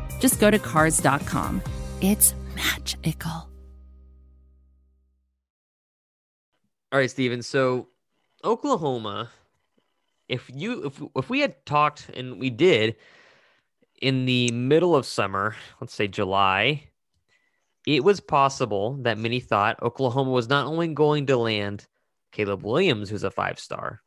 just 0.21 0.39
go 0.39 0.49
to 0.49 0.59
Cars.com. 0.59 1.61
It's 1.99 2.33
magical. 2.55 3.49
All 6.91 6.99
right, 6.99 7.09
Steven. 7.09 7.41
So 7.41 7.89
Oklahoma, 8.43 9.29
if 10.27 10.49
you 10.53 10.85
if 10.85 11.01
if 11.15 11.29
we 11.29 11.39
had 11.39 11.65
talked 11.65 12.09
and 12.13 12.39
we 12.39 12.49
did 12.49 12.95
in 14.01 14.25
the 14.25 14.51
middle 14.51 14.95
of 14.95 15.05
summer, 15.05 15.55
let's 15.79 15.93
say 15.93 16.07
July, 16.07 16.87
it 17.87 18.03
was 18.03 18.19
possible 18.19 18.97
that 19.01 19.17
many 19.17 19.39
thought 19.39 19.81
Oklahoma 19.81 20.31
was 20.31 20.49
not 20.49 20.67
only 20.67 20.87
going 20.89 21.27
to 21.27 21.37
land 21.37 21.87
Caleb 22.31 22.63
Williams, 22.63 23.09
who's 23.09 23.23
a 23.23 23.31
five 23.31 23.59
star, 23.59 24.01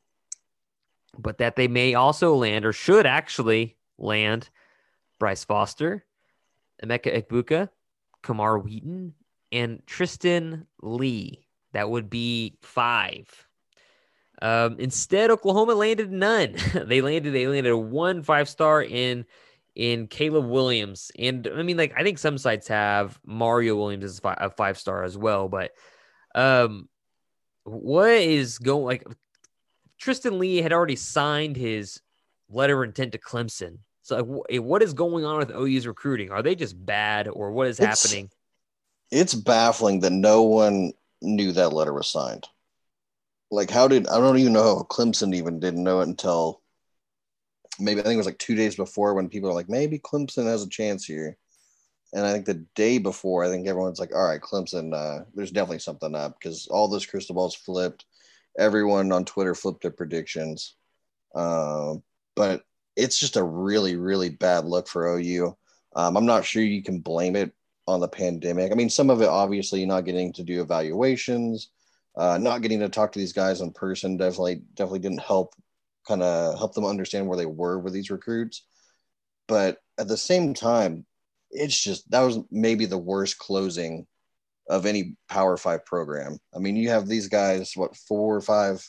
but 1.19 1.39
that 1.39 1.57
they 1.57 1.69
may 1.69 1.95
also 1.95 2.35
land 2.35 2.65
or 2.65 2.73
should 2.73 3.07
actually 3.07 3.77
land 3.99 4.51
Bryce 5.19 5.45
Foster, 5.45 6.05
Emeka 6.83 7.23
Egbuka, 7.23 7.69
Kamar 8.23 8.59
Wheaton, 8.59 9.15
and 9.53 9.83
Tristan 9.87 10.67
Leigh. 10.83 11.47
That 11.73 11.91
would 11.91 12.11
be 12.11 12.57
five. 12.63 13.29
Um, 14.43 14.77
instead, 14.79 15.31
Oklahoma 15.31 15.75
landed 15.75 16.11
none. 16.11 16.57
they 16.75 17.01
landed 17.01 17.33
they 17.33 17.47
landed 17.47 17.71
a 17.71 17.79
one 17.79 18.23
five 18.23 18.49
star 18.49 18.83
in 18.83 19.25
in 19.75 20.07
Caleb 20.07 20.47
Williams, 20.47 21.11
and 21.19 21.49
I 21.49 21.63
mean, 21.63 21.77
like 21.77 21.93
I 21.97 22.03
think 22.03 22.19
some 22.19 22.39
sites 22.39 22.69
have 22.69 23.19
Mario 23.25 23.77
Williams 23.77 24.05
as 24.05 24.21
a 24.25 24.51
five 24.51 24.79
star 24.79 25.03
as 25.03 25.17
well. 25.19 25.49
But 25.49 25.73
um, 26.35 26.89
what 27.65 28.11
is 28.11 28.59
going 28.59 28.85
like? 28.85 29.05
Tristan 29.99 30.39
Lee 30.39 30.59
had 30.59 30.73
already 30.73 30.97
signed 30.97 31.57
his 31.57 32.01
letter 32.49 32.83
of 32.83 32.89
intent 32.89 33.13
to 33.13 33.19
Clemson. 33.19 33.79
So, 34.05 34.45
like, 34.51 34.61
what 34.61 34.83
is 34.83 34.93
going 34.93 35.25
on 35.25 35.39
with 35.39 35.51
OU's 35.51 35.87
recruiting? 35.87 36.31
Are 36.31 36.43
they 36.43 36.55
just 36.55 36.75
bad, 36.85 37.27
or 37.27 37.53
what 37.53 37.69
is 37.69 37.81
it's, 37.81 38.03
happening? 38.03 38.31
It's 39.11 39.33
baffling 39.33 40.01
that 40.01 40.13
no 40.13 40.43
one 40.43 40.93
knew 41.23 41.53
that 41.53 41.73
letter 41.73 41.95
was 41.95 42.07
signed. 42.07 42.47
Like, 43.51 43.71
how 43.71 43.89
did 43.89 44.07
I 44.09 44.19
don't 44.19 44.37
even 44.37 44.53
know 44.53 44.63
how 44.63 44.83
Clemson 44.83 45.35
even 45.35 45.59
didn't 45.59 45.83
know 45.83 46.01
it 46.01 46.09
until 46.09 46.61
maybe 47.81 48.01
I 48.01 48.03
think 48.05 48.15
it 48.15 48.19
was 48.19 48.27
like 48.27 48.39
two 48.39 48.55
days 48.55 48.77
before 48.77 49.15
when 49.15 49.31
people 49.31 49.49
are 49.49 49.55
like, 49.55 49.71
maybe 49.71 49.99
Clemson 49.99 50.45
has 50.45 50.63
a 50.63 50.69
chance 50.69 51.07
here. 51.07 51.39
And 52.13 52.27
I 52.27 52.33
think 52.33 52.45
the 52.45 52.63
day 52.75 52.99
before, 52.99 53.43
I 53.43 53.49
think 53.49 53.67
everyone's 53.67 53.99
like, 53.99 54.15
all 54.15 54.29
right, 54.29 54.41
Clemson, 54.41 54.93
uh, 54.95 55.25
there's 55.35 55.51
definitely 55.51 55.79
something 55.79 56.15
up 56.15 56.39
because 56.39 56.69
all 56.69 56.89
those 56.89 57.07
crystal 57.07 57.35
balls 57.35 57.55
flipped. 57.55 58.05
Everyone 58.59 59.13
on 59.13 59.25
Twitter 59.25 59.55
flipped 59.55 59.81
their 59.81 59.91
predictions. 59.91 60.77
Uh, 61.35 61.95
but 62.37 62.65
it's 62.97 63.19
just 63.19 63.37
a 63.37 63.43
really, 63.43 63.97
really 63.97 64.29
bad 64.29 64.65
look 64.65 64.89
for 64.89 65.17
OU. 65.17 65.57
Um, 65.97 66.17
I'm 66.17 66.27
not 66.27 66.45
sure 66.45 66.63
you 66.63 66.83
can 66.83 67.01
blame 67.01 67.37
it 67.37 67.53
on 67.87 68.01
the 68.01 68.09
pandemic. 68.09 68.73
I 68.73 68.75
mean, 68.75 68.91
some 68.91 69.11
of 69.11 69.21
it 69.21 69.29
obviously 69.29 69.85
not 69.85 70.05
getting 70.05 70.33
to 70.35 70.43
do 70.43 70.61
evaluations, 70.61 71.71
uh, 72.17 72.39
not 72.39 72.63
getting 72.63 72.81
to 72.81 72.89
talk 72.89 73.13
to 73.13 73.19
these 73.19 73.33
guys 73.33 73.61
in 73.61 73.73
person 73.73 74.17
definitely 74.17 74.63
definitely 74.75 75.01
didn't 75.01 75.21
help 75.21 75.55
kind 76.07 76.23
of 76.23 76.59
help 76.59 76.75
them 76.75 76.85
understand 76.85 77.27
where 77.27 77.37
they 77.37 77.47
were 77.47 77.79
with 77.79 77.93
these 77.93 78.11
recruits. 78.11 78.65
But 79.49 79.79
at 79.99 80.09
the 80.09 80.17
same 80.17 80.55
time, 80.55 81.05
it's 81.51 81.81
just 81.81 82.11
that 82.11 82.21
was 82.21 82.39
maybe 82.51 82.87
the 82.87 82.99
worst 82.99 83.39
closing 83.39 84.07
of 84.69 84.87
any 84.87 85.17
Power 85.29 85.57
Five 85.57 85.85
program. 85.85 86.39
I 86.55 86.59
mean, 86.59 86.77
you 86.77 86.89
have 86.91 87.07
these 87.07 87.29
guys, 87.29 87.73
what 87.75 87.97
four 87.97 88.37
or 88.37 88.41
five 88.41 88.89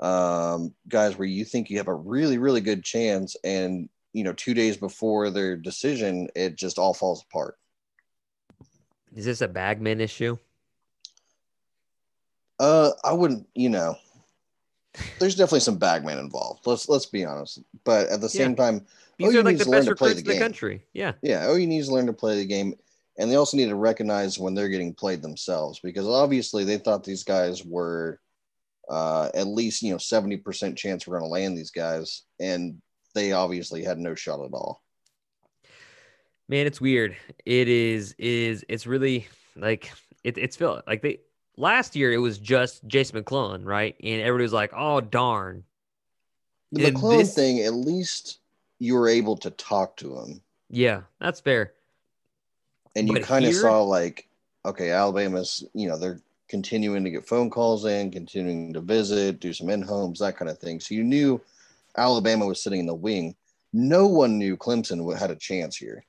um, 0.00 0.74
guys 0.88 1.16
where 1.16 1.28
you 1.28 1.44
think 1.44 1.70
you 1.70 1.78
have 1.78 1.88
a 1.88 1.94
really 1.94 2.38
really 2.38 2.60
good 2.60 2.84
chance, 2.84 3.36
and 3.44 3.88
you 4.12 4.24
know, 4.24 4.32
two 4.32 4.54
days 4.54 4.76
before 4.76 5.30
their 5.30 5.56
decision, 5.56 6.28
it 6.34 6.56
just 6.56 6.78
all 6.78 6.94
falls 6.94 7.24
apart. 7.28 7.58
Is 9.14 9.24
this 9.24 9.40
a 9.40 9.48
Bagman 9.48 10.00
issue? 10.00 10.38
Uh, 12.58 12.92
I 13.04 13.12
wouldn't. 13.12 13.46
You 13.54 13.68
know, 13.68 13.96
there's 15.18 15.34
definitely 15.34 15.60
some 15.60 15.78
Bagman 15.78 16.18
involved. 16.18 16.66
Let's 16.66 16.88
let's 16.88 17.06
be 17.06 17.24
honest. 17.24 17.60
But 17.84 18.08
at 18.08 18.20
the 18.20 18.28
same 18.28 18.50
yeah. 18.50 18.56
time, 18.56 18.86
these 19.18 19.34
OU 19.34 19.40
are 19.40 19.42
like 19.42 19.58
the 19.58 19.70
best 19.70 19.88
recruits 19.88 20.22
the 20.22 20.30
in 20.30 20.38
the 20.38 20.42
country. 20.42 20.84
Yeah, 20.92 21.12
yeah. 21.22 21.50
OU 21.50 21.66
needs 21.66 21.88
to 21.88 21.94
learn 21.94 22.06
to 22.06 22.12
play 22.12 22.36
the 22.36 22.46
game, 22.46 22.74
and 23.18 23.30
they 23.30 23.36
also 23.36 23.56
need 23.56 23.68
to 23.68 23.76
recognize 23.76 24.38
when 24.38 24.54
they're 24.54 24.68
getting 24.68 24.94
played 24.94 25.22
themselves 25.22 25.80
because 25.80 26.06
obviously 26.06 26.64
they 26.64 26.78
thought 26.78 27.04
these 27.04 27.24
guys 27.24 27.64
were 27.64 28.20
uh, 28.88 29.30
at 29.34 29.46
least 29.46 29.82
you 29.82 29.90
know 29.92 29.98
seventy 29.98 30.36
percent 30.36 30.76
chance 30.76 31.06
we're 31.06 31.18
going 31.18 31.28
to 31.28 31.32
land 31.32 31.56
these 31.56 31.70
guys, 31.70 32.22
and 32.40 32.80
they 33.14 33.32
obviously 33.32 33.82
had 33.84 33.98
no 33.98 34.14
shot 34.14 34.44
at 34.44 34.52
all 34.52 34.82
man, 36.48 36.66
it's 36.66 36.80
weird. 36.80 37.16
It 37.46 37.68
is 37.68 38.14
is 38.18 38.64
it's 38.68 38.86
really 38.86 39.26
like 39.56 39.90
it, 40.24 40.36
it's 40.38 40.56
feel 40.56 40.82
like 40.86 41.00
they 41.02 41.20
last 41.56 41.96
year 41.96 42.12
it 42.12 42.18
was 42.18 42.38
just 42.38 42.86
Jason 42.86 43.16
McClellan, 43.16 43.64
right? 43.64 43.96
And 44.02 44.20
everybody 44.20 44.42
was 44.42 44.52
like, 44.52 44.72
"Oh 44.76 45.00
darn, 45.00 45.64
The 46.72 46.84
And 46.86 46.94
McClellan 46.94 47.18
this- 47.20 47.34
thing, 47.34 47.60
at 47.60 47.72
least 47.74 48.40
you 48.78 48.94
were 48.94 49.08
able 49.08 49.36
to 49.38 49.50
talk 49.52 49.96
to 49.98 50.18
him, 50.18 50.40
Yeah, 50.68 51.02
that's 51.20 51.40
fair. 51.40 51.72
and 52.96 53.08
you 53.08 53.20
kind 53.20 53.44
of 53.46 53.54
saw 53.54 53.82
like, 53.82 54.28
okay, 54.66 54.90
Alabama's, 54.90 55.64
you 55.74 55.88
know, 55.88 55.96
they're 55.96 56.20
continuing 56.48 57.04
to 57.04 57.10
get 57.10 57.26
phone 57.26 57.50
calls 57.50 57.84
in, 57.84 58.10
continuing 58.10 58.72
to 58.72 58.80
visit, 58.80 59.40
do 59.40 59.52
some 59.52 59.70
in 59.70 59.82
homes, 59.82 60.20
that 60.20 60.36
kind 60.36 60.50
of 60.50 60.58
thing. 60.58 60.80
So 60.80 60.94
you 60.94 61.04
knew 61.04 61.40
Alabama 61.96 62.46
was 62.46 62.62
sitting 62.62 62.80
in 62.80 62.86
the 62.86 62.94
wing. 62.94 63.34
No 63.72 64.06
one 64.06 64.38
knew 64.38 64.56
Clemson 64.56 65.16
had 65.18 65.30
a 65.30 65.36
chance 65.36 65.76
here. 65.76 66.04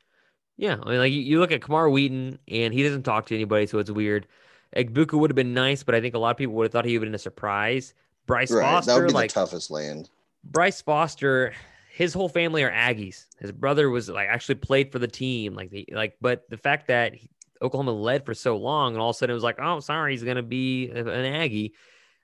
Yeah, 0.58 0.78
I 0.82 0.90
mean, 0.90 1.00
like 1.00 1.12
you, 1.12 1.40
look 1.40 1.52
at 1.52 1.62
Kamar 1.62 1.90
Wheaton, 1.90 2.40
and 2.48 2.74
he 2.74 2.84
doesn't 2.84 3.04
talk 3.04 3.26
to 3.28 3.36
anybody, 3.36 3.66
so 3.66 3.80
it's 3.80 3.92
weird. 3.92 4.28
Egbuka 4.76 5.18
would 5.18 5.30
have 5.30 5.36
been 5.36 5.54
nice, 5.54 5.84
but 5.84 5.96
I 5.96 6.02
think 6.02 6.16
a 6.16 6.20
lot 6.20 6.32
of 6.32 6.38
people 6.38 6.54
would 6.56 6.66
have 6.66 6.72
thought 6.72 6.86
he 6.86 6.98
would 6.98 7.06
have 7.06 7.12
been 7.12 7.16
a 7.16 7.20
surprise. 7.20 7.94
Bryce 8.26 8.52
Right, 8.52 8.62
that 8.62 8.86
Foster, 8.86 9.02
would 9.02 9.08
be 9.08 9.14
like 9.14 9.32
the 9.32 9.40
toughest 9.40 9.72
land. 9.72 10.10
Bryce 10.44 10.82
Foster, 10.82 11.54
his 11.92 12.14
whole 12.14 12.30
family 12.30 12.64
are 12.64 12.72
Aggies. 12.72 13.26
His 13.40 13.52
brother 13.52 13.90
was 13.90 14.10
like 14.10 14.28
actually 14.30 14.56
played 14.56 14.92
for 14.92 15.00
the 15.00 15.08
team, 15.08 15.56
like 15.56 15.70
the 15.70 15.88
like. 15.92 16.18
But 16.22 16.50
the 16.50 16.58
fact 16.58 16.88
that 16.88 17.16
he- 17.16 17.30
Oklahoma 17.62 17.94
led 17.94 18.26
for 18.26 18.34
so 18.34 18.58
long, 18.58 18.94
and 18.94 19.02
all 19.02 19.10
of 19.10 19.16
a 19.16 19.18
sudden 19.18 19.32
it 19.32 19.36
was 19.36 19.44
like, 19.44 19.60
oh, 19.60 19.80
sorry, 19.80 20.14
he's 20.14 20.24
gonna 20.24 20.44
be 20.44 20.90
an 20.90 21.08
Aggie. 21.08 21.74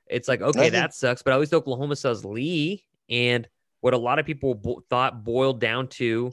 It's 0.08 0.28
like 0.28 0.42
okay, 0.42 0.60
think- 0.60 0.74
that 0.74 0.94
sucks, 0.94 1.22
but 1.22 1.34
at 1.34 1.40
least 1.40 1.54
Oklahoma 1.54 1.96
says 1.96 2.26
Lee, 2.26 2.84
and 3.10 3.48
what 3.80 3.94
a 3.94 3.98
lot 3.98 4.20
of 4.20 4.26
people 4.26 4.56
bo- 4.56 4.84
thought 4.90 5.24
boiled 5.24 5.60
down 5.60 5.88
to 5.88 6.32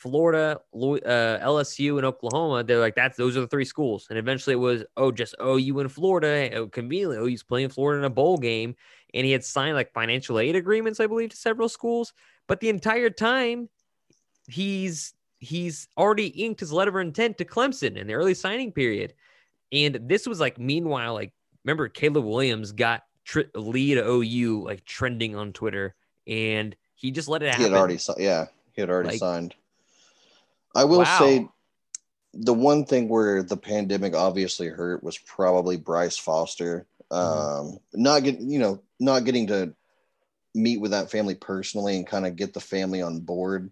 Florida, 0.00 0.58
uh, 0.72 1.38
LSU, 1.42 1.98
and 1.98 2.06
Oklahoma. 2.06 2.64
They're 2.64 2.80
like 2.80 2.94
that's 2.94 3.18
those 3.18 3.36
are 3.36 3.42
the 3.42 3.46
three 3.46 3.66
schools, 3.66 4.06
and 4.08 4.18
eventually 4.18 4.54
it 4.54 4.58
was 4.58 4.82
oh 4.96 5.12
just 5.12 5.34
OU 5.42 5.80
in 5.80 5.88
Florida. 5.88 6.50
Oh, 6.54 6.68
conveniently, 6.68 7.18
OU's 7.18 7.42
playing 7.42 7.68
Florida 7.68 7.98
in 7.98 8.04
a 8.06 8.10
bowl 8.10 8.38
game, 8.38 8.74
and 9.12 9.26
he 9.26 9.32
had 9.32 9.44
signed 9.44 9.74
like 9.74 9.92
financial 9.92 10.38
aid 10.38 10.56
agreements, 10.56 11.00
I 11.00 11.06
believe, 11.06 11.30
to 11.30 11.36
several 11.36 11.68
schools. 11.68 12.14
But 12.48 12.60
the 12.60 12.70
entire 12.70 13.10
time, 13.10 13.68
he's 14.48 15.12
he's 15.40 15.88
already 15.96 16.28
inked 16.28 16.60
his 16.60 16.72
letter 16.72 16.90
of 16.90 17.04
intent 17.04 17.38
to 17.38 17.44
Clemson 17.44 17.96
in 17.96 18.06
the 18.06 18.14
early 18.14 18.34
signing 18.34 18.72
period, 18.72 19.14
and 19.72 19.98
this 20.04 20.26
was 20.26 20.38
like 20.40 20.58
meanwhile, 20.58 21.14
like 21.14 21.32
remember 21.64 21.88
Caleb 21.88 22.24
Williams 22.24 22.72
got 22.72 23.02
tri- 23.24 23.46
lead 23.54 23.98
OU 23.98 24.64
like 24.64 24.84
trending 24.84 25.34
on 25.34 25.52
Twitter, 25.52 25.94
and 26.26 26.76
he 26.94 27.10
just 27.10 27.28
let 27.28 27.42
it 27.42 27.46
happen. 27.46 27.64
He 27.64 27.70
had 27.70 27.78
already, 27.78 27.98
yeah, 28.18 28.46
he 28.72 28.82
had 28.82 28.90
already 28.90 29.10
Like- 29.10 29.18
signed. 29.18 29.54
I 30.74 30.84
will 30.84 30.98
Wow. 30.98 31.18
say, 31.18 31.48
the 32.32 32.54
one 32.54 32.84
thing 32.84 33.08
where 33.08 33.42
the 33.42 33.56
pandemic 33.56 34.14
obviously 34.14 34.68
hurt 34.68 35.02
was 35.02 35.18
probably 35.18 35.76
Bryce 35.76 36.16
Foster. 36.16 36.86
Mm-hmm. 37.10 37.70
Um, 37.72 37.78
not 37.94 38.22
getting, 38.22 38.48
you 38.48 38.60
know, 38.60 38.80
not 39.00 39.24
getting 39.24 39.48
to 39.48 39.74
meet 40.54 40.76
with 40.80 40.92
that 40.92 41.10
family 41.10 41.34
personally 41.34 41.96
and 41.96 42.06
kind 42.06 42.24
of 42.26 42.36
get 42.36 42.54
the 42.54 42.60
family 42.60 43.02
on 43.02 43.18
board. 43.18 43.70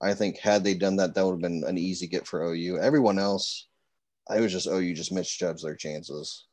I 0.00 0.14
think 0.14 0.38
had 0.38 0.62
they 0.64 0.74
done 0.74 0.96
that, 0.96 1.14
that 1.14 1.24
would 1.24 1.32
have 1.32 1.40
been 1.40 1.64
an 1.66 1.78
easy 1.78 2.06
get 2.06 2.26
for 2.26 2.42
OU. 2.44 2.78
Everyone 2.78 3.18
else, 3.18 3.66
I 4.28 4.40
was 4.40 4.52
just 4.52 4.66
OU 4.68 4.94
just 4.94 5.12
misjudged 5.12 5.64
their 5.64 5.74
chances. 5.76 6.46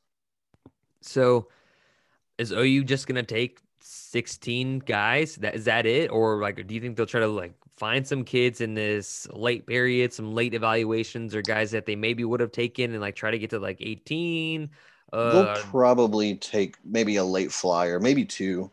So 1.01 1.47
is 2.37 2.51
OU 2.51 2.83
just 2.85 3.07
gonna 3.07 3.23
take 3.23 3.59
16 3.81 4.79
guys? 4.79 5.35
That 5.37 5.55
is 5.55 5.65
that 5.65 5.85
it? 5.85 6.09
Or 6.11 6.41
like 6.41 6.65
do 6.67 6.73
you 6.73 6.81
think 6.81 6.97
they'll 6.97 7.05
try 7.05 7.21
to 7.21 7.27
like 7.27 7.53
find 7.77 8.07
some 8.07 8.23
kids 8.23 8.61
in 8.61 8.73
this 8.73 9.27
late 9.31 9.67
period, 9.67 10.13
some 10.13 10.33
late 10.33 10.53
evaluations 10.53 11.35
or 11.35 11.41
guys 11.41 11.71
that 11.71 11.85
they 11.85 11.95
maybe 11.95 12.23
would 12.23 12.39
have 12.39 12.51
taken 12.51 12.91
and 12.91 13.01
like 13.01 13.15
try 13.15 13.31
to 13.31 13.37
get 13.39 13.51
to 13.51 13.59
like 13.59 13.77
18? 13.79 14.69
They'll 15.21 15.41
Uh 15.43 15.55
probably 15.55 16.35
take 16.35 16.77
maybe 16.83 17.17
a 17.17 17.23
late 17.23 17.51
flyer, 17.51 17.99
maybe 17.99 18.25
two. 18.25 18.71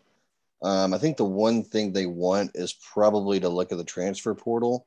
Um, 0.62 0.94
I 0.94 0.98
think 0.98 1.16
the 1.16 1.24
one 1.24 1.64
thing 1.64 1.92
they 1.92 2.06
want 2.06 2.52
is 2.54 2.72
probably 2.72 3.40
to 3.40 3.48
look 3.48 3.72
at 3.72 3.78
the 3.78 3.84
transfer 3.84 4.34
portal 4.34 4.86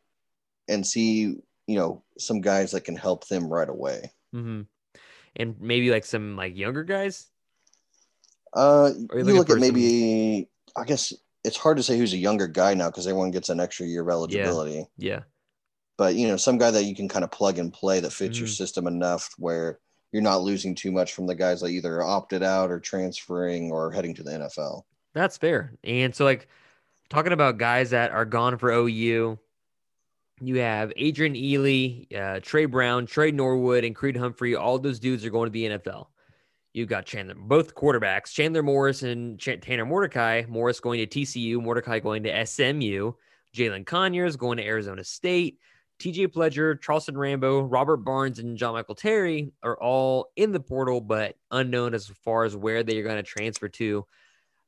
and 0.69 0.85
see, 0.87 1.35
you 1.67 1.75
know, 1.75 2.03
some 2.17 2.39
guys 2.41 2.71
that 2.71 2.81
can 2.85 2.95
help 2.95 3.27
them 3.27 3.51
right 3.51 3.69
away. 3.69 4.11
mhm. 4.33 4.67
and 5.37 5.55
maybe 5.59 5.91
like 5.91 6.05
some 6.05 6.35
like 6.37 6.55
younger 6.55 6.83
guys. 6.83 7.27
Uh, 8.53 8.91
you 9.13 9.23
look 9.23 9.49
at 9.49 9.57
maybe, 9.57 10.47
I 10.77 10.85
guess 10.85 11.11
it's 11.43 11.57
hard 11.57 11.77
to 11.77 11.83
say 11.83 11.97
who's 11.97 12.13
a 12.13 12.17
younger 12.17 12.47
guy 12.47 12.73
now 12.73 12.89
because 12.89 13.05
everyone 13.05 13.31
gets 13.31 13.49
an 13.49 13.59
extra 13.59 13.85
year 13.85 14.01
of 14.01 14.09
eligibility. 14.09 14.87
Yeah. 14.97 15.23
But 15.97 16.15
you 16.15 16.27
know, 16.27 16.37
some 16.37 16.57
guy 16.57 16.71
that 16.71 16.83
you 16.85 16.95
can 16.95 17.07
kind 17.09 17.23
of 17.25 17.31
plug 17.31 17.59
and 17.59 17.71
play 17.73 17.99
that 17.99 18.11
fits 18.13 18.39
your 18.39 18.47
Mhm. 18.47 18.55
system 18.57 18.87
enough 18.87 19.33
where 19.37 19.79
you're 20.11 20.21
not 20.23 20.41
losing 20.41 20.73
too 20.73 20.91
much 20.91 21.13
from 21.13 21.27
the 21.27 21.35
guys 21.35 21.59
that 21.61 21.67
either 21.69 22.01
opted 22.01 22.41
out 22.43 22.71
or 22.71 22.79
transferring 22.79 23.71
or 23.71 23.91
heading 23.91 24.13
to 24.15 24.23
the 24.23 24.31
NFL. 24.33 24.85
That's 25.15 25.37
fair. 25.37 25.73
And 25.83 26.13
so, 26.13 26.25
like, 26.25 26.47
talking 27.09 27.31
about 27.31 27.57
guys 27.57 27.89
that 27.91 28.11
are 28.11 28.25
gone 28.25 28.57
for 28.57 28.69
OU, 28.69 29.39
you 30.41 30.55
have 30.57 30.91
Adrian 30.97 31.33
Ealy, 31.33 32.13
uh, 32.13 32.41
Tre 32.43 32.65
Brown, 32.65 33.05
Tre 33.05 33.31
Norwood, 33.31 33.85
and 33.85 33.95
Creed 33.95 34.17
Humphrey. 34.17 34.55
All 34.55 34.77
those 34.77 34.99
dudes 34.99 35.25
are 35.25 35.29
going 35.29 35.47
to 35.47 35.51
the 35.51 35.69
NFL. 35.69 36.07
You've 36.73 36.89
got 36.89 37.05
Chandler, 37.05 37.35
both 37.35 37.73
quarterbacks, 37.73 38.33
Chandler 38.33 38.61
Morris 38.61 39.03
and 39.03 39.39
Ch- 39.39 39.61
Tanner 39.61 39.85
Mordecai. 39.85 40.43
Morris 40.49 40.81
going 40.81 40.99
to 40.99 41.07
TCU, 41.07 41.61
Mordecai 41.61 41.99
going 41.99 42.23
to 42.23 42.45
SMU. 42.45 43.13
Jalen 43.55 43.85
Conyers 43.85 44.35
going 44.35 44.57
to 44.57 44.65
Arizona 44.65 45.05
State. 45.05 45.59
TJ 45.99 46.27
Pledger, 46.27 46.81
Charleston 46.81 47.17
Rambo, 47.17 47.61
Robert 47.61 47.97
Barnes, 47.97 48.39
and 48.39 48.57
John 48.57 48.73
Michael 48.73 48.95
Terry 48.95 49.53
are 49.63 49.81
all 49.81 50.27
in 50.35 50.51
the 50.51 50.59
portal, 50.59 50.99
but 50.99 51.37
unknown 51.51 51.93
as 51.93 52.07
far 52.07 52.43
as 52.43 52.57
where 52.57 52.83
they 52.83 52.97
are 52.97 53.03
going 53.03 53.15
to 53.15 53.23
transfer 53.23 53.69
to. 53.69 54.05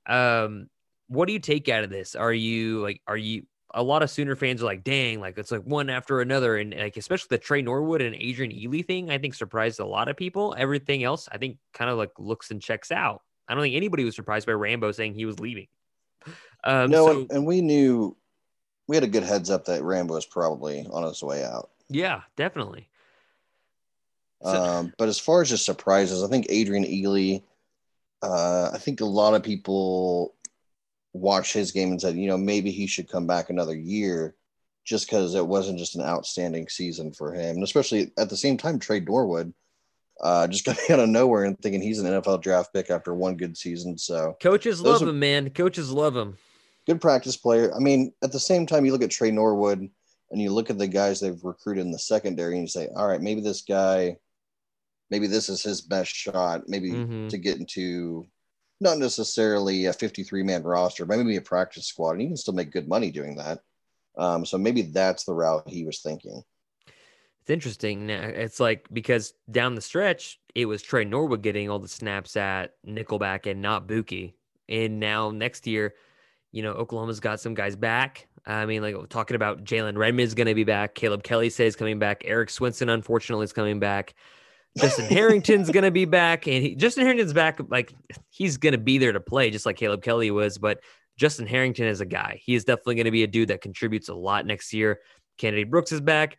Um, 0.07 0.69
what 1.07 1.27
do 1.27 1.33
you 1.33 1.39
take 1.39 1.69
out 1.69 1.83
of 1.83 1.89
this? 1.89 2.15
Are 2.15 2.33
you 2.33 2.81
like, 2.81 3.01
are 3.07 3.17
you 3.17 3.43
a 3.73 3.83
lot 3.83 4.01
of 4.01 4.09
Sooner 4.09 4.35
fans 4.35 4.61
are 4.61 4.65
like, 4.65 4.83
dang, 4.83 5.19
like 5.19 5.37
it's 5.37 5.51
like 5.51 5.63
one 5.63 5.89
after 5.89 6.21
another, 6.21 6.57
and 6.57 6.73
like 6.73 6.97
especially 6.97 7.27
the 7.29 7.37
Tre 7.37 7.61
Norwood 7.61 8.01
and 8.01 8.15
Adrian 8.15 8.51
Ealy 8.51 8.85
thing, 8.85 9.09
I 9.11 9.17
think 9.17 9.35
surprised 9.35 9.79
a 9.79 9.85
lot 9.85 10.07
of 10.07 10.15
people. 10.17 10.55
Everything 10.57 11.03
else, 11.03 11.27
I 11.31 11.37
think, 11.37 11.57
kind 11.73 11.89
of 11.91 11.97
like 11.97 12.11
looks 12.17 12.49
and 12.51 12.61
checks 12.61 12.91
out. 12.91 13.21
I 13.47 13.53
don't 13.53 13.63
think 13.63 13.75
anybody 13.75 14.03
was 14.03 14.15
surprised 14.15 14.47
by 14.47 14.53
Rambo 14.53 14.91
saying 14.93 15.13
he 15.13 15.25
was 15.25 15.39
leaving. 15.39 15.67
Um, 16.63 16.89
no, 16.89 17.07
so, 17.07 17.27
and, 17.29 17.45
we 17.45 17.61
knew 17.61 18.15
we 18.87 18.95
had 18.95 19.03
a 19.03 19.07
good 19.07 19.23
heads 19.23 19.49
up 19.49 19.65
that 19.65 19.83
Rambo 19.83 20.15
was 20.15 20.25
probably 20.25 20.85
on 20.89 21.03
his 21.03 21.21
way 21.21 21.43
out. 21.43 21.69
yeah, 21.89 22.21
definitely. 22.35 22.87
So- 24.43 24.49
Um, 24.49 24.93
but 24.97 25.07
as 25.07 25.19
far 25.19 25.41
as 25.41 25.49
just 25.49 25.65
surprises, 25.65 26.23
I 26.23 26.27
think 26.27 26.45
Adrian 26.49 26.83
Ealy, 26.83 27.43
uh, 28.21 28.71
I 28.73 28.77
think 28.77 29.01
a 29.01 29.05
lot 29.05 29.33
of 29.33 29.43
people 29.43 30.35
watched 31.13 31.53
his 31.53 31.71
game 31.71 31.91
and 31.91 32.01
said, 32.01 32.15
you 32.15 32.27
know, 32.27 32.37
maybe 32.37 32.71
he 32.71 32.87
should 32.87 33.09
come 33.09 33.27
back 33.27 33.49
another 33.49 33.75
year 33.75 34.35
just 34.85 35.07
because 35.07 35.35
it 35.35 35.45
wasn't 35.45 35.79
just 35.79 35.95
an 35.95 36.01
outstanding 36.03 36.67
season 36.69 37.11
for 37.11 37.33
him. 37.33 37.55
And 37.55 37.63
especially 37.63 38.11
at 38.17 38.29
the 38.29 38.37
same 38.37 38.57
time, 38.57 38.79
Tre 38.79 38.99
Norwood 38.99 39.53
uh, 40.21 40.47
just 40.47 40.65
got 40.65 40.77
out 40.89 40.99
of 40.99 41.09
nowhere 41.09 41.43
and 41.43 41.59
thinking 41.59 41.81
he's 41.81 41.99
an 41.99 42.05
NFL 42.11 42.41
draft 42.41 42.73
pick 42.73 42.89
after 42.89 43.13
one 43.13 43.35
good 43.35 43.57
season. 43.57 43.97
So 43.97 44.37
Coaches 44.41 44.81
love 44.81 45.01
are- 45.01 45.09
him, 45.09 45.19
man. 45.19 45.49
Coaches 45.49 45.91
love 45.91 46.15
him. 46.15 46.37
good 46.85 47.01
practice 47.01 47.35
player. 47.37 47.73
I 47.75 47.79
mean, 47.79 48.13
at 48.23 48.31
the 48.31 48.39
same 48.39 48.65
time, 48.65 48.85
you 48.85 48.91
look 48.91 49.03
at 49.03 49.11
Tre 49.11 49.29
Norwood 49.31 49.89
and 50.31 50.41
you 50.41 50.51
look 50.51 50.69
at 50.69 50.77
the 50.77 50.87
guys 50.87 51.19
they've 51.19 51.43
recruited 51.43 51.85
in 51.85 51.91
the 51.91 51.99
secondary 51.99 52.53
and 52.53 52.63
you 52.63 52.67
say, 52.67 52.89
all 52.95 53.07
right, 53.07 53.21
maybe 53.21 53.41
this 53.41 53.61
guy, 53.61 54.17
maybe 55.09 55.27
this 55.27 55.49
is 55.49 55.61
his 55.63 55.81
best 55.81 56.11
shot, 56.13 56.67
maybe 56.67 56.91
Mhm. 56.91 57.29
to 57.29 57.37
get 57.37 57.57
into 57.57 58.25
not 58.79 58.97
necessarily 58.99 59.85
a 59.85 59.93
53 59.93 60.43
man 60.43 60.63
roster, 60.63 61.05
but 61.05 61.17
maybe 61.17 61.35
a 61.35 61.41
practice 61.41 61.87
squad. 61.87 62.11
And 62.11 62.21
you 62.21 62.27
can 62.27 62.37
still 62.37 62.53
make 62.53 62.71
good 62.71 62.87
money 62.87 63.09
doing 63.11 63.35
that. 63.37 63.61
Um, 64.17 64.45
so 64.45 64.57
maybe 64.57 64.83
that's 64.83 65.23
the 65.25 65.33
route 65.33 65.67
he 65.67 65.83
was 65.85 66.01
thinking. 66.01 66.43
It's 67.41 67.49
interesting. 67.49 68.07
Now, 68.07 68.21
It's 68.21 68.59
like 68.59 68.87
because 68.91 69.33
down 69.49 69.75
the 69.75 69.81
stretch, 69.81 70.39
it 70.53 70.65
was 70.65 70.81
Tre 70.81 71.05
Norwood 71.05 71.41
getting 71.41 71.69
all 71.69 71.79
the 71.79 71.87
snaps 71.87 72.35
at 72.35 72.73
Nickelback 72.85 73.49
and 73.49 73.61
not 73.61 73.87
Buki. 73.87 74.33
And 74.67 74.99
now 74.99 75.31
next 75.31 75.65
year, 75.65 75.95
you 76.51 76.61
know, 76.61 76.73
Oklahoma's 76.73 77.19
got 77.19 77.39
some 77.39 77.53
guys 77.53 77.75
back. 77.75 78.27
I 78.45 78.65
mean, 78.65 78.81
like 78.81 78.95
talking 79.09 79.35
about 79.35 79.63
Jalen 79.63 79.95
Redmond's 79.97 80.33
going 80.33 80.47
to 80.47 80.55
be 80.55 80.63
back. 80.63 80.93
Caleb 80.95 81.23
Kelly 81.23 81.49
says 81.49 81.75
coming 81.75 81.99
back. 81.99 82.23
Eric 82.25 82.49
Swenson, 82.49 82.89
unfortunately, 82.89 83.43
is 83.43 83.53
coming 83.53 83.79
back. 83.79 84.13
Justin 84.77 85.05
Harrington's 85.05 85.69
going 85.69 85.83
to 85.83 85.91
be 85.91 86.05
back. 86.05 86.47
And 86.47 86.63
he, 86.63 86.75
Justin 86.75 87.03
Harrington's 87.03 87.33
back. 87.33 87.59
Like 87.69 87.93
he's 88.29 88.57
going 88.57 88.73
to 88.73 88.77
be 88.77 88.97
there 88.97 89.11
to 89.11 89.19
play, 89.19 89.49
just 89.49 89.65
like 89.65 89.77
Caleb 89.77 90.01
Kelly 90.01 90.31
was. 90.31 90.57
But 90.57 90.79
Justin 91.17 91.47
Harrington 91.47 91.87
is 91.87 92.01
a 92.01 92.05
guy. 92.05 92.39
He 92.43 92.55
is 92.55 92.63
definitely 92.63 92.95
going 92.95 93.05
to 93.05 93.11
be 93.11 93.23
a 93.23 93.27
dude 93.27 93.49
that 93.49 93.61
contributes 93.61 94.09
a 94.09 94.15
lot 94.15 94.45
next 94.45 94.73
year. 94.73 94.99
Kennedy 95.37 95.63
Brooks 95.63 95.91
is 95.91 96.01
back 96.01 96.37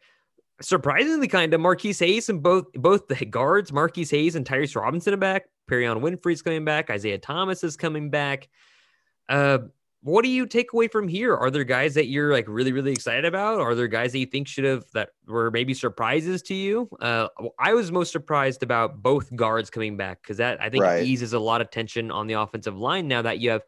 surprisingly 0.60 1.28
kind 1.28 1.54
of 1.54 1.60
Marquise 1.60 1.98
Hayes 2.00 2.28
and 2.28 2.42
both 2.42 2.72
both 2.72 3.06
the 3.08 3.24
guards, 3.24 3.72
Marquise 3.72 4.10
Hayes 4.10 4.34
and 4.34 4.44
Tyrese 4.44 4.76
Robinson 4.80 5.14
are 5.14 5.18
back. 5.18 5.44
Perrion 5.70 6.00
Winfrey's 6.00 6.42
coming 6.42 6.64
back. 6.64 6.90
Isaiah 6.90 7.18
Thomas 7.18 7.62
is 7.62 7.76
coming 7.76 8.10
back. 8.10 8.48
Uh, 9.28 9.58
what 10.02 10.22
do 10.22 10.28
you 10.30 10.46
take 10.46 10.72
away 10.72 10.86
from 10.88 11.08
here? 11.08 11.34
Are 11.36 11.50
there 11.50 11.64
guys 11.64 11.94
that 11.94 12.06
you're 12.06 12.32
like 12.32 12.46
really, 12.48 12.72
really 12.72 12.92
excited 12.92 13.24
about? 13.24 13.60
Are 13.60 13.74
there 13.74 13.88
guys 13.88 14.12
that 14.12 14.18
you 14.18 14.26
think 14.26 14.46
should 14.46 14.64
have 14.64 14.84
that 14.94 15.10
were 15.26 15.50
maybe 15.50 15.74
surprises 15.74 16.40
to 16.42 16.54
you? 16.54 16.88
Uh, 17.00 17.28
I 17.58 17.74
was 17.74 17.90
most 17.90 18.12
surprised 18.12 18.62
about 18.62 19.02
both 19.02 19.34
guards 19.34 19.70
coming 19.70 19.96
back 19.96 20.22
because 20.22 20.36
that 20.36 20.60
I 20.62 20.70
think 20.70 20.82
Right. 20.82 21.02
eases 21.04 21.32
a 21.32 21.38
lot 21.40 21.60
of 21.60 21.70
tension 21.70 22.10
on 22.12 22.28
the 22.28 22.34
offensive 22.34 22.76
line 22.76 23.08
now 23.08 23.22
that 23.22 23.40
you 23.40 23.50
have 23.50 23.62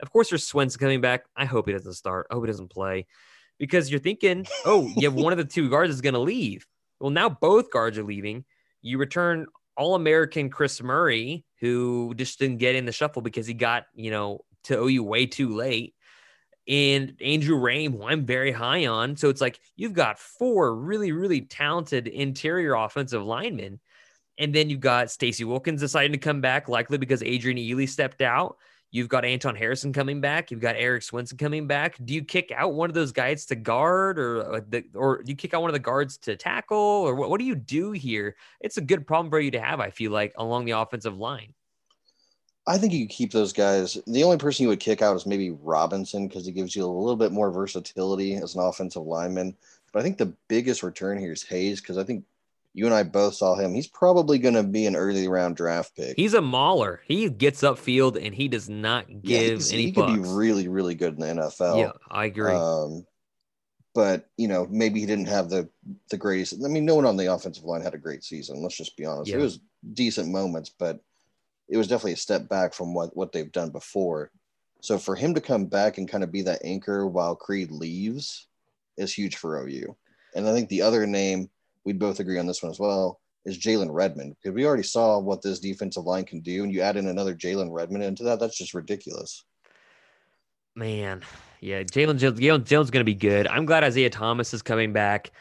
Of 0.00 0.12
course, 0.12 0.30
there's 0.30 0.44
Swenson 0.46 0.78
coming 0.80 1.00
back. 1.00 1.24
I 1.36 1.44
hope 1.44 1.66
he 1.66 1.72
doesn't 1.72 1.94
start. 1.94 2.28
I 2.30 2.34
hope 2.34 2.44
he 2.44 2.48
doesn't 2.50 2.70
play 2.70 3.06
because 3.58 3.90
you're 3.90 4.00
thinking, 4.00 4.46
oh, 4.64 4.88
you 4.96 5.06
have 5.08 5.14
one 5.14 5.32
of 5.32 5.38
the 5.38 5.44
two 5.44 5.68
guards 5.70 5.92
is 5.92 6.00
going 6.00 6.14
to 6.14 6.20
leave. 6.20 6.66
Well, 7.00 7.10
now 7.10 7.28
both 7.28 7.70
guards 7.70 7.98
are 7.98 8.04
leaving. 8.04 8.44
You 8.82 8.98
return 8.98 9.46
All 9.76 9.94
American 9.94 10.50
Chris 10.50 10.82
Murray, 10.82 11.44
who 11.60 12.14
just 12.16 12.38
didn't 12.38 12.58
get 12.58 12.76
in 12.76 12.86
the 12.86 12.92
shuffle 12.92 13.22
because 13.22 13.46
he 13.46 13.54
got, 13.54 13.86
you 13.94 14.10
know, 14.10 14.44
to 14.68 14.78
OU 14.78 15.02
way 15.02 15.26
too 15.26 15.54
late. 15.54 15.94
And 16.66 17.16
Andrew 17.22 17.58
Raym, 17.58 17.92
who 17.92 18.04
I'm 18.04 18.26
very 18.26 18.52
high 18.52 18.86
on. 18.86 19.16
So 19.16 19.30
it's 19.30 19.40
like 19.40 19.58
you've 19.76 19.94
got 19.94 20.18
four 20.18 20.74
really, 20.74 21.12
really 21.12 21.40
talented 21.40 22.06
interior 22.06 22.74
offensive 22.74 23.24
linemen. 23.24 23.80
And 24.36 24.54
then 24.54 24.70
you've 24.70 24.80
got 24.80 25.10
Stacy 25.10 25.44
Wilkins 25.44 25.80
deciding 25.80 26.12
to 26.12 26.18
come 26.18 26.40
back, 26.40 26.68
likely 26.68 26.98
because 26.98 27.22
Adrian 27.22 27.58
Ealy 27.58 27.88
stepped 27.88 28.22
out. 28.22 28.58
You've 28.90 29.08
got 29.08 29.24
Anton 29.24 29.54
Harrison 29.54 29.92
coming 29.92 30.20
back. 30.20 30.50
You've 30.50 30.60
got 30.60 30.76
Eric 30.76 31.02
Swenson 31.02 31.36
coming 31.36 31.66
back. 31.66 31.96
Do 32.02 32.14
you 32.14 32.24
kick 32.24 32.50
out 32.54 32.72
one 32.72 32.88
of 32.88 32.94
those 32.94 33.12
guys 33.12 33.44
to 33.46 33.54
guard, 33.54 34.18
or 34.18 34.54
uh, 34.54 34.60
the, 34.66 34.84
or 34.94 35.22
do 35.22 35.30
you 35.30 35.36
kick 35.36 35.52
out 35.52 35.60
one 35.60 35.68
of 35.68 35.74
the 35.74 35.78
guards 35.78 36.16
to 36.18 36.36
tackle, 36.36 36.78
or 36.78 37.14
what, 37.14 37.28
what 37.28 37.38
do 37.38 37.44
you 37.44 37.54
do 37.54 37.92
here? 37.92 38.36
It's 38.60 38.78
a 38.78 38.80
good 38.80 39.06
problem 39.06 39.30
for 39.30 39.40
you 39.40 39.50
to 39.50 39.60
have, 39.60 39.80
I 39.80 39.90
feel 39.90 40.10
like, 40.10 40.32
along 40.38 40.64
the 40.64 40.72
offensive 40.72 41.18
line. 41.18 41.52
I 42.68 42.76
think 42.76 42.92
you 42.92 43.06
keep 43.06 43.32
those 43.32 43.54
guys. 43.54 43.98
The 44.06 44.24
only 44.24 44.36
person 44.36 44.62
you 44.62 44.68
would 44.68 44.80
kick 44.80 45.00
out 45.00 45.16
is 45.16 45.24
maybe 45.24 45.50
Robinson 45.50 46.28
because 46.28 46.44
he 46.44 46.52
gives 46.52 46.76
you 46.76 46.84
a 46.84 46.86
little 46.86 47.16
bit 47.16 47.32
more 47.32 47.50
versatility 47.50 48.34
as 48.34 48.54
an 48.54 48.60
offensive 48.60 49.02
lineman. 49.02 49.56
But 49.92 50.00
I 50.00 50.02
think 50.02 50.18
the 50.18 50.34
biggest 50.48 50.82
return 50.82 51.18
here 51.18 51.32
is 51.32 51.42
Hayes 51.44 51.80
because 51.80 51.96
I 51.96 52.04
think 52.04 52.24
you 52.74 52.84
and 52.84 52.94
I 52.94 53.04
both 53.04 53.34
saw 53.34 53.56
him. 53.56 53.72
He's 53.72 53.86
probably 53.86 54.38
going 54.38 54.54
to 54.54 54.62
be 54.62 54.84
an 54.84 54.96
early 54.96 55.28
round 55.28 55.56
draft 55.56 55.96
pick. 55.96 56.16
He's 56.16 56.34
a 56.34 56.42
mauler. 56.42 57.00
He 57.06 57.30
gets 57.30 57.62
upfield 57.62 58.22
and 58.22 58.34
he 58.34 58.48
does 58.48 58.68
not 58.68 59.08
give 59.08 59.22
yeah, 59.24 59.72
any. 59.72 59.86
He 59.86 59.92
bucks. 59.92 60.12
could 60.12 60.22
be 60.22 60.28
really, 60.28 60.68
really 60.68 60.94
good 60.94 61.14
in 61.14 61.20
the 61.20 61.42
NFL. 61.42 61.78
Yeah, 61.78 61.92
I 62.10 62.26
agree. 62.26 62.52
Um, 62.52 63.06
but 63.94 64.28
you 64.36 64.46
know, 64.46 64.66
maybe 64.70 65.00
he 65.00 65.06
didn't 65.06 65.28
have 65.28 65.48
the 65.48 65.70
the 66.10 66.18
greatest. 66.18 66.62
I 66.62 66.68
mean, 66.68 66.84
no 66.84 66.94
one 66.94 67.06
on 67.06 67.16
the 67.16 67.32
offensive 67.32 67.64
line 67.64 67.80
had 67.80 67.94
a 67.94 67.98
great 67.98 68.24
season. 68.24 68.62
Let's 68.62 68.76
just 68.76 68.96
be 68.96 69.06
honest. 69.06 69.30
Yeah. 69.30 69.38
It 69.38 69.40
was 69.40 69.58
decent 69.94 70.28
moments, 70.28 70.70
but 70.70 71.00
it 71.68 71.76
was 71.76 71.88
definitely 71.88 72.12
a 72.12 72.16
step 72.16 72.48
back 72.48 72.74
from 72.74 72.94
what 72.94 73.16
what 73.16 73.32
they've 73.32 73.52
done 73.52 73.70
before. 73.70 74.30
So 74.80 74.98
for 74.98 75.16
him 75.16 75.34
to 75.34 75.40
come 75.40 75.66
back 75.66 75.98
and 75.98 76.08
kind 76.08 76.22
of 76.22 76.32
be 76.32 76.42
that 76.42 76.64
anchor 76.64 77.06
while 77.06 77.34
Creed 77.34 77.70
leaves 77.70 78.46
is 78.96 79.12
huge 79.12 79.36
for 79.36 79.66
OU. 79.66 79.96
And 80.34 80.48
I 80.48 80.52
think 80.52 80.68
the 80.68 80.82
other 80.82 81.06
name 81.06 81.50
we'd 81.84 81.98
both 81.98 82.20
agree 82.20 82.38
on 82.38 82.46
this 82.46 82.62
one 82.62 82.70
as 82.70 82.78
well, 82.78 83.18
is 83.46 83.58
Jalen 83.58 83.88
Redmond. 83.90 84.36
Because 84.36 84.54
we 84.54 84.66
already 84.66 84.82
saw 84.82 85.18
what 85.18 85.40
this 85.42 85.58
defensive 85.58 86.04
line 86.04 86.24
can 86.24 86.40
do, 86.40 86.62
and 86.62 86.72
you 86.72 86.82
add 86.82 86.96
in 86.96 87.08
another 87.08 87.34
Jalen 87.34 87.72
Redmond 87.72 88.04
into 88.04 88.24
that, 88.24 88.38
that's 88.38 88.58
just 88.58 88.74
ridiculous. 88.74 89.44
Man, 90.76 91.22
yeah, 91.60 91.82
Jalen 91.82 92.18
Jalen's 92.18 92.90
going 92.90 93.00
to 93.00 93.04
be 93.04 93.14
good. 93.14 93.48
I'm 93.48 93.64
glad 93.64 93.84
Isaiah 93.84 94.10
Thomas 94.10 94.54
is 94.54 94.62
coming 94.62 94.92
back. 94.92 95.32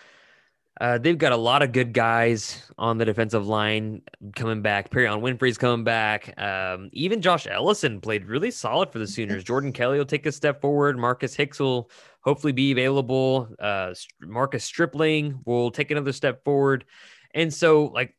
Uh, 0.79 0.97
they've 0.97 1.17
got 1.17 1.31
a 1.31 1.37
lot 1.37 1.63
of 1.63 1.71
good 1.71 1.91
guys 1.91 2.61
on 2.77 2.97
the 2.97 3.05
defensive 3.05 3.47
line 3.47 4.01
coming 4.35 4.61
back. 4.61 4.91
Perrion 4.91 5.21
Winfrey's 5.21 5.57
coming 5.57 5.83
back. 5.83 6.39
Um, 6.39 6.89
even 6.93 7.21
Josh 7.21 7.47
Ellison 7.49 7.99
played 7.99 8.25
really 8.25 8.51
solid 8.51 8.91
for 8.91 8.99
the 8.99 9.07
Sooners. 9.07 9.43
Jordan 9.43 9.71
Kelley 9.71 9.97
will 9.97 10.05
take 10.05 10.25
a 10.27 10.31
step 10.31 10.61
forward. 10.61 10.97
Marcus 10.97 11.35
Hicks 11.35 11.59
will 11.59 11.89
hopefully 12.21 12.53
be 12.53 12.71
available. 12.71 13.49
Uh, 13.59 13.93
Marcus 14.21 14.63
Stripling 14.63 15.39
will 15.45 15.71
take 15.71 15.89
another 15.89 16.13
step 16.13 16.43
forward. 16.43 16.85
And 17.33 17.51
so, 17.51 17.85
like, 17.85 18.15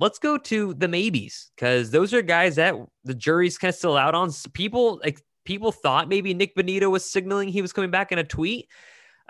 let's 0.00 0.18
go 0.18 0.36
to 0.36 0.74
the 0.74 0.88
maybes 0.88 1.52
because 1.54 1.90
those 1.90 2.12
are 2.12 2.22
guys 2.22 2.56
that 2.56 2.74
the 3.04 3.14
jury's 3.14 3.58
kind 3.58 3.68
of 3.68 3.76
still 3.76 3.96
out 3.96 4.14
on. 4.16 4.32
People 4.52 5.00
like 5.04 5.22
people 5.44 5.70
thought 5.70 6.08
maybe 6.08 6.34
Nick 6.34 6.56
Bonitto 6.56 6.90
was 6.90 7.08
signaling 7.08 7.48
he 7.48 7.62
was 7.62 7.72
coming 7.72 7.90
back 7.90 8.10
in 8.10 8.18
a 8.18 8.24
tweet. 8.24 8.68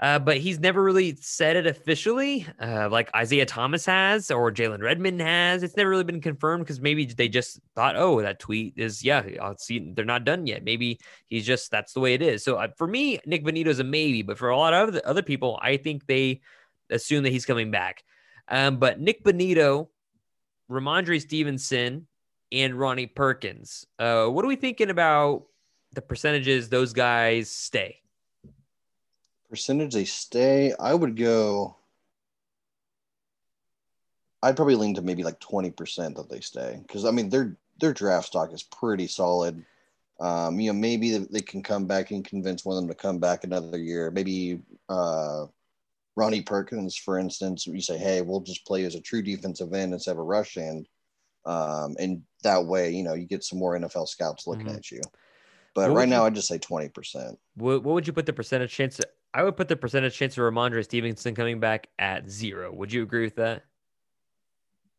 Uh, 0.01 0.19
but 0.19 0.39
he's 0.39 0.59
never 0.59 0.83
really 0.83 1.15
said 1.21 1.57
it 1.57 1.67
officially, 1.67 2.47
uh, 2.59 2.89
like 2.91 3.15
Isaiah 3.15 3.45
Thomas 3.45 3.85
has 3.85 4.31
or 4.31 4.51
Jalen 4.51 4.81
Redmond 4.81 5.21
has. 5.21 5.63
It's 5.63 5.77
never 5.77 5.91
really 5.91 6.05
been 6.05 6.23
confirmed 6.23 6.65
because 6.65 6.81
maybe 6.81 7.05
they 7.05 7.29
just 7.29 7.61
thought, 7.75 7.97
oh, 7.97 8.23
that 8.23 8.39
tweet 8.39 8.73
is, 8.79 9.05
yeah, 9.05 9.23
I'll 9.43 9.59
see, 9.59 9.93
they're 9.95 10.07
not 10.07 10.25
done 10.25 10.47
yet. 10.47 10.65
Maybe 10.65 11.01
he's 11.27 11.45
just, 11.45 11.71
that's 11.71 11.93
the 11.93 12.01
way 12.01 12.15
it 12.15 12.23
is. 12.23 12.43
So 12.43 12.57
uh, 12.57 12.69
for 12.79 12.87
me, 12.87 13.19
Nick 13.27 13.45
Bonitto 13.45 13.67
is 13.67 13.79
a 13.79 13.85
maybe, 13.85 14.23
but 14.23 14.39
for 14.39 14.49
a 14.49 14.57
lot 14.57 14.73
of 14.73 14.97
other, 15.05 15.21
people, 15.21 15.61
I 15.61 15.77
think 15.77 16.07
they 16.07 16.41
assume 16.89 17.25
that 17.25 17.31
he's 17.31 17.45
coming 17.45 17.71
back. 17.71 18.03
Um, 18.49 18.79
but 18.79 18.99
Nick 18.99 19.23
Bonitto, 19.23 19.89
Rhamondre 20.71 21.21
Stevenson, 21.21 22.07
and 22.51 22.75
Ronnie 22.75 23.07
Perkins, 23.07 23.87
uh, 23.99 24.29
what 24.29 24.47
are 24.47 24.49
we 24.49 24.57
thinking 24.57 24.89
about 24.89 25.45
the 25.93 26.01
percentages 26.01 26.71
those 26.71 26.95
guys 26.95 27.51
stay? 27.51 28.01
Percentage 29.51 29.93
they 29.93 30.05
stay, 30.05 30.73
I 30.79 30.95
would 30.95 31.17
go. 31.17 31.77
I'd 34.43 34.57
probably 34.57 34.77
lean 34.77 34.95
to 34.95 35.03
maybe 35.03 35.23
like 35.23 35.41
twenty 35.41 35.71
percent 35.71 36.17
that 36.17 36.31
they 36.31 36.41
stay 36.41 36.79
because 36.87 37.05
I 37.05 37.11
mean 37.11 37.29
their 37.29 37.57
their 37.81 37.93
draft 37.93 38.29
stock 38.29 38.53
is 38.55 38.63
pretty 38.63 39.07
solid. 39.07 39.65
Um, 40.21 40.61
you 40.61 40.73
know, 40.73 40.79
maybe 40.79 41.17
they 41.17 41.41
can 41.41 41.63
come 41.63 41.87
back 41.87 42.11
and 42.11 42.25
convince 42.25 42.65
one 42.65 42.77
of 42.77 42.83
them 42.83 42.89
to 42.89 42.95
come 42.95 43.19
back 43.19 43.45
another 43.45 43.79
year. 43.79 44.11
Maybe 44.11 44.61
uh, 44.89 45.47
Ronnie 46.15 46.43
Perkins, 46.43 46.97
for 46.97 47.19
instance, 47.19 47.67
you 47.67 47.81
say, 47.81 47.99
"Hey, 47.99 48.21
we'll 48.21 48.41
just 48.41 48.67
play 48.67 48.85
as 48.85 48.95
a 48.95 49.01
true 49.01 49.23
defensive 49.23 49.73
end 49.73 49.93
instead 49.93 50.13
of 50.13 50.19
a 50.19 50.23
rush 50.23 50.57
end," 50.57 50.87
um, 51.47 51.97
and 51.99 52.23
that 52.43 52.65
way, 52.65 52.91
you 52.91 53.03
know, 53.03 53.15
you 53.15 53.27
get 53.27 53.45
some 53.45 53.59
more 53.59 53.79
NFL 53.79 54.09
scouts 54.09 54.47
looking 54.47 54.67
mm-hmm. 54.67 54.77
at 54.77 54.91
you. 54.91 55.01
But 55.75 55.91
what 55.91 55.97
right 55.97 56.09
now, 56.09 56.27
I'd 56.27 56.35
just 56.35 56.49
say 56.49 56.59
twenty 56.59 56.89
percent. 56.89 57.39
What, 57.57 57.83
what 57.83 57.95
would 57.95 58.07
you 58.07 58.13
put 58.13 58.27
the 58.27 58.33
percentage 58.33 58.73
chance? 58.73 59.01
I 59.33 59.43
would 59.45 59.57
put 59.57 59.69
the 59.69 59.77
percentage 59.77 60.17
chance 60.17 60.37
of 60.37 60.43
Rhamondre 60.43 60.85
Stevenson 60.85 61.35
coming 61.35 61.61
back 61.61 61.89
at 61.99 62.29
zero. 62.29 62.73
Would 62.73 62.93
you 62.93 63.03
agree 63.03 63.23
with 63.23 63.37
that? 63.37 63.65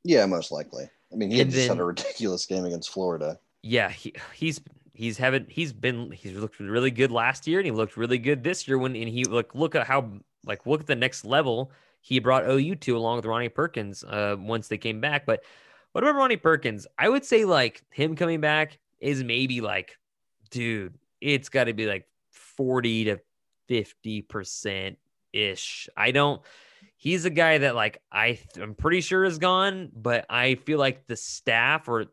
Yeah, 0.04 0.26
most 0.26 0.52
likely. 0.52 0.90
I 1.12 1.16
mean, 1.16 1.32
he 1.32 1.44
just 1.44 1.68
had 1.68 1.80
a 1.80 1.84
ridiculous 1.84 2.46
game 2.46 2.66
against 2.66 2.90
Florida. 2.90 3.40
Yeah, 3.62 3.90
he, 3.90 4.14
he's 4.34 4.62
he's 4.94 5.18
having 5.18 5.46
he's 5.50 5.74
been 5.74 6.12
he's 6.12 6.34
looked 6.34 6.60
really 6.60 6.92
good 6.92 7.12
last 7.12 7.46
year, 7.48 7.60
and 7.60 7.66
he 7.66 7.72
looked 7.72 7.98
really 7.98 8.18
good 8.18 8.44
this 8.44 8.68
year. 8.68 8.78
When 8.78 8.96
and 8.96 9.10
he 9.10 9.26
look 9.26 9.54
look 9.54 9.76
at 9.76 9.86
how 9.86 10.10
like 10.46 10.66
look 10.66 10.82
at 10.82 10.88
the 10.88 10.96
next 10.96 11.26
level 11.26 11.72
he 12.02 12.20
brought 12.20 12.50
OU 12.50 12.76
to 12.76 12.98
along 12.98 13.18
with 13.18 13.26
Ronnie 13.26 13.50
Perkins 13.50 14.04
uh, 14.04 14.36
once 14.40 14.68
they 14.68 14.78
came 14.78 15.00
back. 15.00 15.26
But 15.26 15.44
what 15.92 16.04
about 16.04 16.16
Ronnie 16.16 16.38
Perkins? 16.38 16.88
I 16.98 17.10
would 17.10 17.24
say 17.24 17.46
like 17.46 17.84
him 17.92 18.16
coming 18.16 18.42
back 18.42 18.80
is 19.00 19.24
maybe 19.24 19.62
like, 19.62 19.98
dude, 20.50 20.96
it's 21.20 21.50
got 21.50 21.66
to 21.66 21.74
be 21.74 21.86
like 21.86 22.08
forty 22.32 23.04
to 23.06 23.20
50% 23.72 24.98
ish. 25.34 25.90
I 25.96 26.12
don't 26.12 26.42
he's 26.98 27.26
a 27.26 27.30
guy 27.30 27.58
that 27.60 27.76
like 27.76 28.02
I 28.12 28.40
I'm 28.62 28.76
pretty 28.76 29.02
sure 29.02 29.24
is 29.24 29.38
gone, 29.40 29.90
but 29.96 30.26
I 30.30 30.56
feel 30.56 30.80
like 30.80 31.08
the 31.08 31.16
staff 31.16 31.88
or 31.88 32.06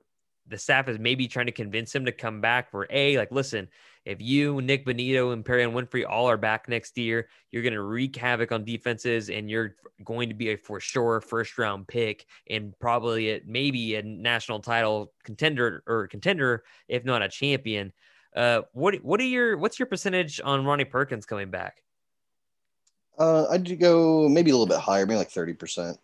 the 0.46 0.58
staff 0.58 0.88
is 0.88 0.98
maybe 0.98 1.28
trying 1.28 1.46
to 1.46 1.52
convince 1.52 1.94
him 1.94 2.06
to 2.06 2.12
come 2.12 2.40
back 2.40 2.70
for 2.70 2.86
a 2.90 3.18
like 3.18 3.30
listen, 3.30 3.68
if 4.04 4.22
you, 4.22 4.62
Nick 4.62 4.86
Bonitto, 4.86 5.34
and 5.34 5.44
Perrion 5.44 5.74
Winfrey 5.74 6.06
all 6.08 6.30
are 6.30 6.38
back 6.38 6.66
next 6.66 6.96
year, 6.96 7.28
you're 7.52 7.62
going 7.62 7.74
to 7.74 7.82
wreak 7.82 8.16
havoc 8.16 8.52
on 8.52 8.64
defenses, 8.64 9.28
and 9.28 9.50
you're 9.50 9.76
going 10.02 10.30
to 10.30 10.34
be 10.34 10.48
a 10.48 10.56
for 10.56 10.80
sure 10.80 11.20
first 11.20 11.58
round 11.58 11.86
pick, 11.86 12.24
and 12.48 12.72
probably 12.78 13.32
a, 13.32 13.42
maybe 13.44 13.96
a 13.96 14.02
national 14.02 14.60
title 14.60 15.12
contender 15.24 15.82
or 15.86 16.06
contender, 16.06 16.64
if 16.88 17.04
not 17.04 17.20
a 17.20 17.28
champion. 17.28 17.92
Uh, 18.38 18.62
what 18.72 18.94
what 19.02 19.18
are 19.18 19.24
your 19.24 19.56
what's 19.56 19.80
your 19.80 19.86
percentage 19.86 20.40
on 20.44 20.64
Ronnie 20.64 20.84
Perkins 20.84 21.26
coming 21.26 21.50
back? 21.50 21.82
Uh, 23.18 23.46
I'd 23.50 23.80
go 23.80 24.28
maybe 24.28 24.52
a 24.52 24.54
little 24.54 24.68
bit 24.68 24.78
higher, 24.78 25.04
maybe 25.06 25.18
like 25.18 25.30
thirty 25.30 25.54
percent. 25.54 25.98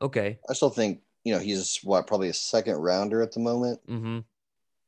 Okay. 0.00 0.38
I 0.48 0.54
still 0.54 0.70
think 0.70 1.02
you 1.24 1.34
know 1.34 1.38
he's 1.38 1.80
what 1.84 2.06
probably 2.06 2.30
a 2.30 2.32
second 2.34 2.76
rounder 2.76 3.20
at 3.20 3.32
the 3.32 3.40
moment. 3.40 3.80
Mm-hmm. 3.86 4.20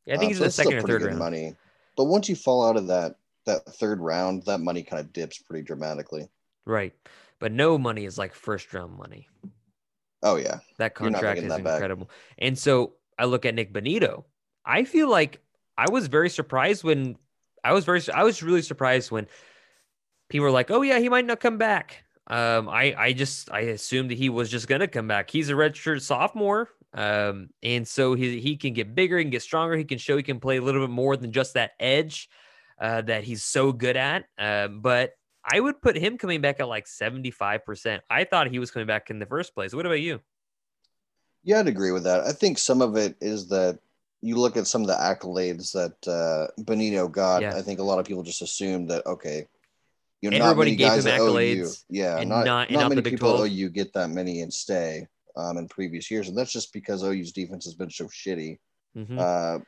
Yeah, 0.06 0.14
I 0.14 0.16
think 0.16 0.22
um, 0.22 0.28
he's 0.28 0.38
so 0.38 0.44
in 0.44 0.48
the 0.48 0.52
second 0.52 0.72
or 0.78 0.82
third 0.82 1.02
round. 1.02 1.18
Money, 1.18 1.54
but 1.98 2.04
once 2.04 2.30
you 2.30 2.34
fall 2.34 2.66
out 2.66 2.78
of 2.78 2.86
that 2.86 3.16
that 3.44 3.66
third 3.66 4.00
round, 4.00 4.44
that 4.44 4.60
money 4.60 4.82
kind 4.82 4.98
of 4.98 5.12
dips 5.12 5.36
pretty 5.36 5.62
dramatically. 5.62 6.30
Right, 6.64 6.94
but 7.40 7.52
no 7.52 7.76
money 7.76 8.06
is 8.06 8.16
like 8.16 8.32
first 8.32 8.72
round 8.72 8.96
money. 8.96 9.28
Oh 10.22 10.36
yeah, 10.36 10.60
that 10.78 10.94
contract 10.94 11.40
is 11.40 11.48
that 11.48 11.60
incredible. 11.60 12.06
Back. 12.06 12.14
And 12.38 12.58
so 12.58 12.94
I 13.18 13.26
look 13.26 13.44
at 13.44 13.54
Nick 13.54 13.74
Bonitto. 13.74 14.24
I 14.64 14.84
feel 14.84 15.10
like 15.10 15.42
I 15.78 15.90
was 15.90 16.06
very 16.06 16.30
surprised 16.30 16.84
when 16.84 17.16
I 17.62 17.72
was 17.72 17.84
very 17.84 18.00
I 18.12 18.24
was 18.24 18.42
really 18.42 18.62
surprised 18.62 19.10
when 19.10 19.26
people 20.28 20.44
were 20.44 20.50
like, 20.50 20.70
"Oh 20.70 20.82
yeah, 20.82 20.98
he 20.98 21.08
might 21.08 21.26
not 21.26 21.40
come 21.40 21.58
back." 21.58 22.04
Um, 22.28 22.68
I 22.68 22.94
I 22.96 23.12
just 23.12 23.50
I 23.50 23.60
assumed 23.60 24.10
that 24.10 24.18
he 24.18 24.28
was 24.28 24.50
just 24.50 24.68
gonna 24.68 24.88
come 24.88 25.08
back. 25.08 25.30
He's 25.30 25.50
a 25.50 25.54
redshirt 25.54 26.02
sophomore, 26.02 26.68
um, 26.94 27.50
and 27.62 27.86
so 27.86 28.14
he 28.14 28.40
he 28.40 28.56
can 28.56 28.72
get 28.72 28.94
bigger, 28.94 29.18
he 29.18 29.24
can 29.24 29.30
get 29.30 29.42
stronger, 29.42 29.76
he 29.76 29.84
can 29.84 29.98
show 29.98 30.16
he 30.16 30.22
can 30.22 30.40
play 30.40 30.56
a 30.56 30.62
little 30.62 30.80
bit 30.80 30.90
more 30.90 31.16
than 31.16 31.32
just 31.32 31.54
that 31.54 31.72
edge 31.78 32.28
uh, 32.80 33.02
that 33.02 33.24
he's 33.24 33.44
so 33.44 33.72
good 33.72 33.96
at. 33.96 34.24
Um, 34.38 34.80
but 34.80 35.12
I 35.44 35.60
would 35.60 35.80
put 35.80 35.96
him 35.96 36.18
coming 36.18 36.40
back 36.40 36.58
at 36.60 36.68
like 36.68 36.86
seventy 36.86 37.30
five 37.30 37.64
percent. 37.64 38.02
I 38.10 38.24
thought 38.24 38.50
he 38.50 38.58
was 38.58 38.70
coming 38.70 38.86
back 38.86 39.10
in 39.10 39.18
the 39.18 39.26
first 39.26 39.54
place. 39.54 39.74
What 39.74 39.86
about 39.86 40.00
you? 40.00 40.20
Yeah, 41.44 41.60
I'd 41.60 41.68
agree 41.68 41.92
with 41.92 42.04
that. 42.04 42.22
I 42.22 42.32
think 42.32 42.58
some 42.58 42.82
of 42.82 42.96
it 42.96 43.16
is 43.20 43.48
that 43.48 43.78
you 44.22 44.36
look 44.36 44.56
at 44.56 44.66
some 44.66 44.82
of 44.82 44.88
the 44.88 44.94
accolades 44.94 45.72
that 45.72 45.96
uh, 46.10 46.48
Bonitto 46.62 47.10
got. 47.10 47.42
Yeah. 47.42 47.56
I 47.56 47.62
think 47.62 47.78
a 47.78 47.84
lot 47.84 47.98
of 47.98 48.06
people 48.06 48.22
just 48.22 48.42
assumed 48.42 48.90
that 48.90 49.06
okay, 49.06 49.46
you 50.22 50.30
know, 50.30 50.36
Everybody 50.36 50.48
not 50.48 50.56
many 50.58 50.76
gave 50.76 50.88
guys 50.88 51.06
him 51.06 51.20
accolades 51.20 51.84
yeah, 51.88 52.18
and 52.18 52.28
not 52.28 52.44
not- 52.46 52.68
and 52.68 52.74
not 52.76 52.82
not 52.82 52.88
the 52.88 52.94
many 52.96 53.02
Big 53.02 53.12
people 53.14 53.30
at 53.34 53.36
12. 53.36 53.52
OU 53.52 53.68
get 53.70 53.92
that 53.92 54.10
many 54.10 54.40
and 54.40 54.52
stay 54.52 55.06
um, 55.36 55.58
in 55.58 55.68
previous 55.68 56.10
years, 56.10 56.28
and 56.28 56.36
that's 56.36 56.52
just 56.52 56.72
because 56.72 57.02
OU's 57.04 57.32
defense 57.32 57.64
has 57.64 57.74
been 57.74 57.90
so 57.90 58.06
shitty. 58.06 58.58
Mhm. 58.96 59.18
Uh, 59.18 59.62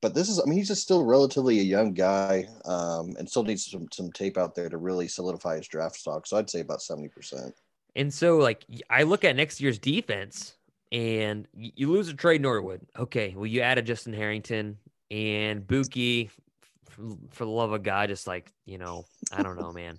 but 0.00 0.14
this 0.14 0.28
is, 0.28 0.40
I 0.40 0.44
mean, 0.46 0.58
he's 0.58 0.66
just 0.66 0.82
still 0.82 1.04
relatively 1.04 1.60
a 1.60 1.62
young 1.62 1.92
guy, 1.92 2.48
um, 2.64 3.14
and 3.18 3.28
still 3.28 3.44
needs 3.44 3.70
some 3.70 3.86
some 3.92 4.10
tape 4.10 4.36
out 4.36 4.54
there 4.54 4.68
to 4.68 4.76
really 4.78 5.06
solidify 5.06 5.56
his 5.58 5.68
draft 5.68 5.96
stock. 5.96 6.26
So 6.26 6.38
I'd 6.38 6.50
say 6.50 6.60
about 6.60 6.82
seventy 6.82 7.08
percent. 7.08 7.54
And 7.94 8.12
so, 8.12 8.38
like, 8.38 8.64
I 8.88 9.02
look 9.02 9.22
at 9.22 9.36
next 9.36 9.60
year's 9.60 9.78
defense, 9.78 10.54
and 10.92 11.48
you 11.54 11.90
lose 11.90 12.08
a 12.08 12.14
Tre 12.14 12.38
Norwood. 12.38 12.86
Okay, 12.98 13.34
well, 13.34 13.46
you 13.46 13.62
added 13.62 13.86
Justin 13.86 14.12
Harrington 14.12 14.76
and 15.10 15.66
Buki. 15.66 16.30
For, 17.30 17.46
the 17.46 17.50
love 17.50 17.72
of 17.72 17.82
God, 17.82 18.10
just 18.10 18.26
like 18.26 18.52
you 18.66 18.76
know, 18.76 19.06
I 19.32 19.42
don't 19.42 19.58
know, 19.58 19.72
man. 19.72 19.98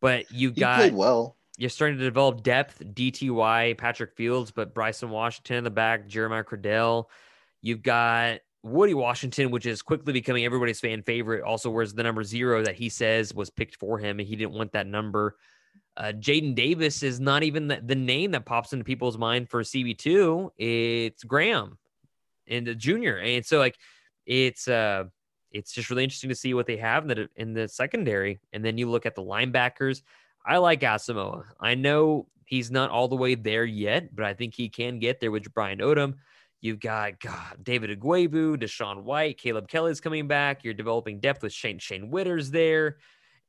But 0.00 0.32
you 0.32 0.50
got 0.50 0.92
well. 0.92 1.36
you're 1.56 1.70
starting 1.70 1.96
to 1.96 2.04
develop 2.04 2.42
depth. 2.42 2.82
DTY, 2.84 3.78
Patrick 3.78 4.16
Fields, 4.16 4.50
but 4.50 4.74
Bryson 4.74 5.10
Washington 5.10 5.58
in 5.58 5.64
the 5.64 5.70
back, 5.70 6.08
Jeremiah 6.08 6.42
Criddell. 6.42 7.04
You've 7.62 7.84
got 7.84 8.40
Woodi 8.64 8.94
Washington, 8.94 9.52
which 9.52 9.64
is 9.64 9.80
quickly 9.80 10.12
becoming 10.12 10.44
everybody's 10.44 10.80
fan 10.80 11.02
favorite. 11.02 11.44
Also 11.44 11.70
wears 11.70 11.94
the 11.94 12.02
number 12.02 12.24
zero 12.24 12.64
that 12.64 12.74
he 12.74 12.88
says 12.88 13.32
was 13.32 13.50
picked 13.50 13.76
for 13.76 13.98
him, 13.98 14.18
and 14.18 14.28
he 14.28 14.34
didn't 14.34 14.54
want 14.54 14.72
that 14.72 14.88
number. 14.88 15.36
Uh, 15.96 16.12
Jaden 16.12 16.54
Davis 16.54 17.02
is 17.02 17.20
not 17.20 17.42
even 17.42 17.68
the, 17.68 17.80
the 17.84 17.94
name 17.94 18.32
that 18.32 18.44
pops 18.44 18.72
into 18.72 18.84
people's 18.84 19.16
mind 19.16 19.48
for 19.48 19.62
CB2. 19.62 20.50
It's 20.58 21.22
Graham 21.22 21.78
and 22.48 22.66
the 22.66 22.74
junior. 22.74 23.18
And 23.18 23.44
so 23.44 23.58
like 23.58 23.78
it's 24.26 24.68
uh 24.68 25.04
it's 25.50 25.72
just 25.72 25.88
really 25.88 26.02
interesting 26.02 26.30
to 26.30 26.34
see 26.36 26.52
what 26.52 26.66
they 26.66 26.76
have 26.78 27.08
in 27.08 27.08
the 27.08 27.28
in 27.36 27.54
the 27.54 27.68
secondary. 27.68 28.40
And 28.52 28.64
then 28.64 28.76
you 28.76 28.90
look 28.90 29.06
at 29.06 29.14
the 29.14 29.22
linebackers. 29.22 30.02
I 30.44 30.58
like 30.58 30.80
Asamoah. 30.80 31.44
I 31.60 31.74
know 31.74 32.26
he's 32.44 32.70
not 32.70 32.90
all 32.90 33.08
the 33.08 33.16
way 33.16 33.34
there 33.34 33.64
yet, 33.64 34.14
but 34.14 34.24
I 34.24 34.34
think 34.34 34.54
he 34.54 34.68
can 34.68 34.98
get 34.98 35.20
there 35.20 35.30
with 35.30 35.52
Brian 35.54 35.78
Odom. 35.78 36.14
You've 36.60 36.80
got 36.80 37.20
God, 37.20 37.58
David 37.62 37.98
Ugwoegbu, 37.98 38.56
DaShaun 38.56 39.02
White, 39.02 39.38
Caleb 39.38 39.68
Kelly's 39.68 40.00
coming 40.00 40.26
back. 40.26 40.64
You're 40.64 40.74
developing 40.74 41.20
depth 41.20 41.42
with 41.42 41.52
Shane 41.52 41.78
Shane 41.78 42.10
Witter's 42.10 42.50
there. 42.50 42.96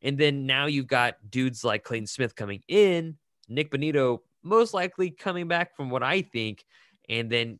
And 0.06 0.18
then 0.18 0.46
now 0.46 0.68
you've 0.68 0.88
got 0.88 1.16
dudes 1.30 1.64
like 1.64 1.84
Clayton 1.84 2.06
Smith 2.08 2.36
coming 2.36 2.62
in, 2.68 3.18
Nick 3.50 3.72
Bonitto 3.72 4.20
most 4.44 4.74
likely 4.76 5.10
coming 5.10 5.48
back 5.48 5.76
from 5.76 5.90
what 5.90 6.04
I 6.04 6.22
think, 6.22 6.64
and 7.10 7.30
then 7.30 7.58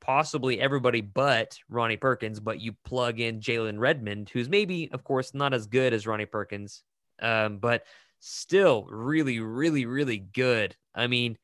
possibly 0.00 0.60
everybody 0.60 1.00
but 1.00 1.58
Ronnie 1.68 1.96
Perkins. 1.96 2.38
But 2.38 2.60
you 2.60 2.72
plug 2.84 3.18
in 3.18 3.40
Jalen 3.40 3.78
Redmond, 3.78 4.30
who's 4.30 4.48
maybe, 4.48 4.88
of 4.92 5.04
course, 5.04 5.34
not 5.34 5.52
as 5.52 5.66
good 5.66 5.92
as 5.92 6.06
Ronnie 6.06 6.26
Perkins, 6.26 6.84
um, 7.20 7.58
but 7.58 7.82
still 8.20 8.86
really, 8.88 9.40
really, 9.40 9.84
really 9.84 10.18
good. 10.18 10.76
I 10.94 11.08
mean, 11.08 11.36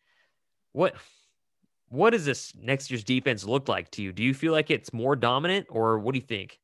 what 0.72 0.94
what 1.88 2.10
does 2.10 2.24
this 2.24 2.52
next 2.60 2.90
year's 2.90 3.04
defense 3.04 3.44
look 3.44 3.68
like 3.68 3.90
to 3.92 4.02
you? 4.02 4.12
Do 4.12 4.22
you 4.22 4.34
feel 4.34 4.52
like 4.52 4.70
it's 4.70 4.92
more 4.92 5.16
dominant, 5.16 5.66
or 5.68 5.98
what 5.98 6.12
do 6.12 6.20
you 6.20 6.26
think? 6.26 6.60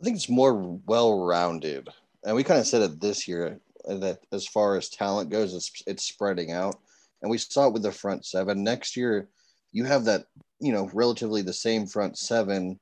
I 0.00 0.04
think 0.04 0.16
it's 0.16 0.28
more 0.28 0.80
well 0.86 1.24
rounded. 1.24 1.88
And 2.26 2.34
we 2.34 2.42
kind 2.42 2.60
of 2.60 2.66
said 2.66 2.82
it 2.82 3.00
this 3.00 3.28
year 3.28 3.60
uh, 3.88 3.94
that 3.98 4.18
as 4.32 4.46
far 4.46 4.76
as 4.76 4.88
talent 4.88 5.30
goes, 5.30 5.54
it's 5.54 5.70
it's 5.86 6.04
spreading 6.04 6.50
out. 6.50 6.74
And 7.22 7.30
we 7.30 7.38
saw 7.38 7.68
it 7.68 7.72
with 7.72 7.84
the 7.84 7.92
front 7.92 8.26
seven. 8.26 8.62
Next 8.62 8.96
year, 8.96 9.28
you 9.72 9.84
have 9.84 10.04
that, 10.04 10.24
you 10.60 10.72
know, 10.72 10.90
relatively 10.92 11.40
the 11.40 11.52
same 11.52 11.86
front 11.86 12.18
seven, 12.18 12.78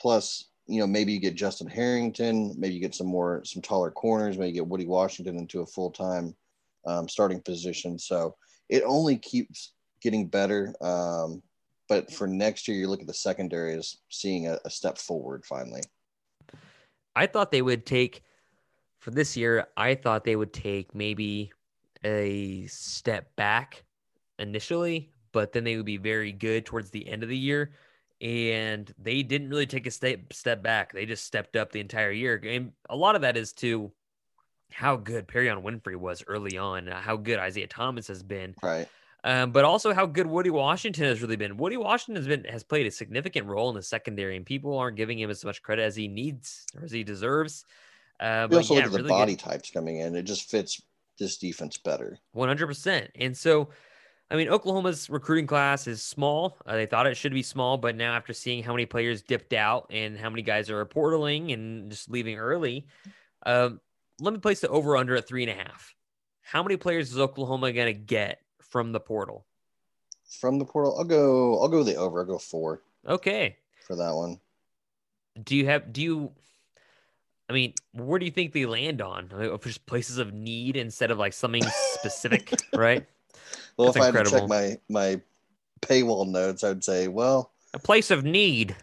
plus, 0.00 0.48
you 0.66 0.80
know, 0.80 0.86
maybe 0.86 1.12
you 1.12 1.20
get 1.20 1.36
Justin 1.36 1.68
Harrington, 1.68 2.54
maybe 2.58 2.74
you 2.74 2.80
get 2.80 2.94
some 2.94 3.06
more 3.06 3.42
some 3.44 3.62
taller 3.62 3.92
corners, 3.92 4.36
maybe 4.36 4.52
get 4.52 4.66
Woodi 4.66 4.86
Washington 4.86 5.38
into 5.38 5.60
a 5.60 5.66
full 5.66 5.92
time 5.92 6.34
um, 6.84 7.08
starting 7.08 7.40
position. 7.40 7.98
So 7.98 8.34
it 8.68 8.82
only 8.84 9.16
keeps 9.16 9.74
getting 10.02 10.26
better. 10.26 10.74
Um, 10.80 11.40
but 11.88 12.12
for 12.12 12.26
next 12.26 12.66
year, 12.66 12.76
you 12.76 12.88
look 12.88 13.00
at 13.00 13.06
the 13.06 13.14
secondary 13.14 13.74
as 13.74 13.96
seeing 14.08 14.48
a, 14.48 14.58
a 14.64 14.70
step 14.70 14.98
forward 14.98 15.44
finally. 15.44 15.82
I 17.14 17.26
thought 17.26 17.52
they 17.52 17.62
would 17.62 17.86
take 17.86 18.22
for 19.02 19.10
this 19.10 19.36
year. 19.36 19.66
I 19.76 19.96
thought 19.96 20.24
they 20.24 20.36
would 20.36 20.52
take 20.52 20.94
maybe 20.94 21.52
a 22.04 22.66
step 22.68 23.34
back 23.36 23.82
initially, 24.38 25.10
but 25.32 25.52
then 25.52 25.64
they 25.64 25.76
would 25.76 25.86
be 25.86 25.96
very 25.96 26.32
good 26.32 26.64
towards 26.64 26.90
the 26.90 27.06
end 27.08 27.22
of 27.22 27.28
the 27.28 27.36
year. 27.36 27.72
And 28.20 28.92
they 28.98 29.24
didn't 29.24 29.50
really 29.50 29.66
take 29.66 29.86
a 29.88 29.90
step 29.90 30.32
step 30.32 30.62
back. 30.62 30.92
They 30.92 31.04
just 31.04 31.24
stepped 31.24 31.56
up 31.56 31.72
the 31.72 31.80
entire 31.80 32.12
year. 32.12 32.40
And 32.44 32.70
a 32.88 32.96
lot 32.96 33.16
of 33.16 33.22
that 33.22 33.36
is 33.36 33.52
to 33.54 33.90
how 34.70 34.96
good 34.96 35.26
Perrion 35.26 35.62
Winfrey 35.62 35.96
was 35.96 36.22
early 36.28 36.56
on, 36.56 36.86
how 36.86 37.16
good 37.16 37.40
Isaiah 37.40 37.66
Thomas 37.66 38.06
has 38.06 38.22
been. 38.22 38.54
Right. 38.62 38.88
Um, 39.24 39.50
but 39.50 39.64
also 39.64 39.92
how 39.92 40.06
good 40.06 40.26
Woodi 40.26 40.50
Washington 40.50 41.04
has 41.04 41.22
really 41.22 41.36
been. 41.36 41.56
Woodi 41.56 41.76
Washington 41.76 42.16
has 42.16 42.28
been 42.28 42.44
has 42.44 42.62
played 42.62 42.86
a 42.86 42.90
significant 42.92 43.48
role 43.48 43.68
in 43.70 43.74
the 43.74 43.82
secondary, 43.82 44.36
and 44.36 44.46
people 44.46 44.78
aren't 44.78 44.96
giving 44.96 45.18
him 45.18 45.30
as 45.30 45.44
much 45.44 45.60
credit 45.60 45.82
as 45.82 45.96
he 45.96 46.06
needs 46.06 46.66
or 46.76 46.84
as 46.84 46.92
he 46.92 47.02
deserves. 47.02 47.64
Uh, 48.22 48.46
We 48.48 48.56
also 48.56 48.74
yeah, 48.74 48.80
look 48.80 48.86
at 48.86 48.92
the 48.92 48.98
really 48.98 49.08
body 49.08 49.36
types 49.36 49.70
coming 49.70 49.98
in. 49.98 50.14
It 50.14 50.22
just 50.22 50.48
fits 50.50 50.80
this 51.18 51.36
defense 51.38 51.76
better. 51.76 52.18
one 52.32 52.48
hundred 52.48 52.68
percent. 52.68 53.10
And 53.16 53.36
so, 53.36 53.68
I 54.30 54.36
mean, 54.36 54.48
Oklahoma's 54.48 55.10
recruiting 55.10 55.46
class 55.46 55.86
is 55.86 56.02
small. 56.02 56.56
Uh, 56.64 56.76
they 56.76 56.86
thought 56.86 57.06
it 57.06 57.16
should 57.16 57.34
be 57.34 57.42
small, 57.42 57.76
but 57.78 57.96
now 57.96 58.14
after 58.14 58.32
seeing 58.32 58.62
how 58.62 58.72
many 58.72 58.86
players 58.86 59.22
dipped 59.22 59.52
out 59.52 59.86
and 59.90 60.16
how 60.16 60.30
many 60.30 60.42
guys 60.42 60.70
are 60.70 60.84
portaling 60.86 61.52
and 61.52 61.90
just 61.90 62.08
leaving 62.10 62.38
early, 62.38 62.86
um, 63.44 63.80
let 64.20 64.32
me 64.32 64.38
place 64.40 64.60
the 64.60 64.68
over 64.68 64.96
under 64.96 65.16
at 65.16 65.26
three 65.26 65.42
and 65.42 65.50
a 65.50 65.62
half. 65.62 65.94
How 66.42 66.62
many 66.62 66.76
players 66.76 67.10
is 67.10 67.18
Oklahoma 67.18 67.72
going 67.72 67.92
to 67.92 68.00
get 68.00 68.40
from 68.60 68.92
the 68.92 69.00
portal? 69.00 69.46
From 70.40 70.58
the 70.58 70.64
portal, 70.64 70.96
I'll 70.96 71.04
go. 71.04 71.60
I'll 71.60 71.68
go 71.68 71.82
the 71.82 71.96
over. 71.96 72.20
I'll 72.20 72.26
go 72.26 72.38
four 72.38 72.82
Okay. 73.06 73.56
for 73.86 73.96
that 73.96 74.14
one. 74.14 74.38
do 75.44 75.56
you 75.56 75.66
have 75.66 75.92
do 75.92 76.00
you 76.02 76.32
i 77.52 77.54
mean 77.54 77.74
where 77.92 78.18
do 78.18 78.24
you 78.24 78.32
think 78.32 78.52
they 78.52 78.66
land 78.66 79.00
on 79.00 79.28
mean, 79.36 79.58
just 79.62 79.84
places 79.86 80.18
of 80.18 80.32
need 80.32 80.76
instead 80.76 81.10
of 81.10 81.18
like 81.18 81.32
something 81.32 81.62
specific 81.94 82.52
right 82.74 83.06
Well, 83.76 83.92
That's 83.92 83.96
if 83.96 84.14
I 84.14 84.18
had 84.18 84.26
to 84.26 84.30
check 84.30 84.48
my 84.48 84.78
my 84.88 85.20
paywall 85.80 86.28
notes, 86.28 86.64
I 86.64 86.68
would 86.68 86.84
say, 86.84 87.08
well, 87.08 87.52
a 87.74 87.78
place 87.78 88.10
of 88.10 88.24
need 88.24 88.74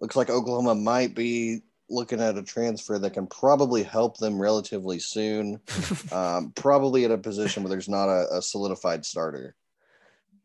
looks 0.00 0.16
like 0.16 0.30
Oklahoma 0.30 0.74
might 0.74 1.14
be 1.14 1.62
looking 1.90 2.20
at 2.20 2.36
a 2.36 2.42
transfer 2.42 2.98
that 2.98 3.14
can 3.14 3.26
probably 3.26 3.82
help 3.82 4.18
them 4.18 4.40
relatively 4.40 4.98
soon. 4.98 5.60
um, 6.12 6.52
probably 6.54 7.04
at 7.04 7.10
a 7.10 7.18
position 7.18 7.62
where 7.62 7.70
there's 7.70 7.88
not 7.88 8.08
a, 8.08 8.36
a 8.36 8.42
solidified 8.42 9.04
starter. 9.04 9.54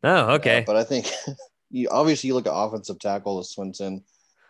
oh 0.02 0.10
Uh, 0.10 0.32
okay 0.34 0.64
but 0.66 0.76
I 0.76 0.84
think 0.84 1.10
you 1.70 1.88
obviously 1.90 2.28
you 2.28 2.34
look 2.34 2.46
at 2.46 2.54
offensive 2.54 2.98
tackle 2.98 3.38
with 3.38 3.46
Swenson. 3.46 4.02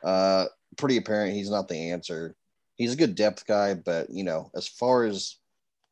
Uh, 0.02 0.46
pretty 0.76 0.96
apparent 0.96 1.34
he's 1.34 1.50
not 1.50 1.68
the 1.68 1.90
answer. 1.90 2.36
He's 2.76 2.92
a 2.92 2.96
good 2.96 3.14
depth 3.14 3.46
guy, 3.46 3.74
but 3.74 4.10
you 4.10 4.24
know, 4.24 4.50
as 4.54 4.66
far 4.66 5.04
as 5.04 5.36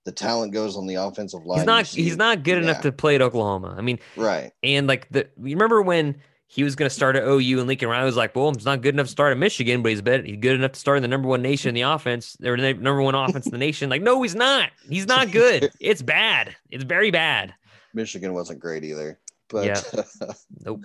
the 0.04 0.12
talent 0.12 0.52
goes 0.52 0.76
on 0.76 0.86
the 0.86 0.96
offensive 0.96 1.44
line, 1.46 1.60
he's 1.60 1.66
not 1.66 1.86
see- 1.86 2.02
he's 2.02 2.16
not 2.16 2.42
good 2.42 2.58
enough 2.58 2.80
to 2.80 2.90
play 2.90 3.14
at 3.14 3.22
oklahoma 3.22 3.72
i 3.78 3.80
mean 3.80 4.00
right. 4.16 4.50
and 4.64 4.88
like 4.88 5.08
the 5.10 5.28
you 5.36 5.54
remember 5.54 5.80
when 5.80 6.16
he 6.52 6.62
was 6.64 6.76
going 6.76 6.86
to 6.88 6.94
start 6.94 7.16
at 7.16 7.22
OU 7.24 7.60
and 7.60 7.66
Lincoln 7.66 7.88
Riley 7.88 8.04
was 8.04 8.16
like, 8.16 8.36
well, 8.36 8.52
he's 8.52 8.66
not 8.66 8.82
good 8.82 8.94
enough 8.94 9.06
to 9.06 9.10
start 9.10 9.32
at 9.32 9.38
Michigan, 9.38 9.80
but 9.80 9.88
he's 9.88 10.02
better. 10.02 10.22
He's 10.22 10.36
good 10.36 10.54
enough 10.54 10.72
to 10.72 10.78
start 10.78 10.98
in 10.98 11.02
the 11.02 11.08
number 11.08 11.26
one 11.26 11.40
nation 11.40 11.70
in 11.70 11.74
the 11.74 11.80
offense 11.80 12.36
or 12.44 12.58
the 12.58 12.74
number 12.74 13.00
one 13.00 13.14
offense 13.14 13.46
in 13.46 13.52
the 13.52 13.58
nation. 13.58 13.88
Like, 13.88 14.02
no, 14.02 14.20
he's 14.20 14.34
not. 14.34 14.68
He's 14.86 15.06
not 15.06 15.30
good. 15.30 15.72
It's 15.80 16.02
bad. 16.02 16.54
It's 16.70 16.84
very 16.84 17.10
bad. 17.10 17.54
Michigan 17.94 18.34
wasn't 18.34 18.60
great 18.60 18.84
either, 18.84 19.18
but 19.48 19.64
Yeah. 19.64 20.02
Nope. 20.62 20.82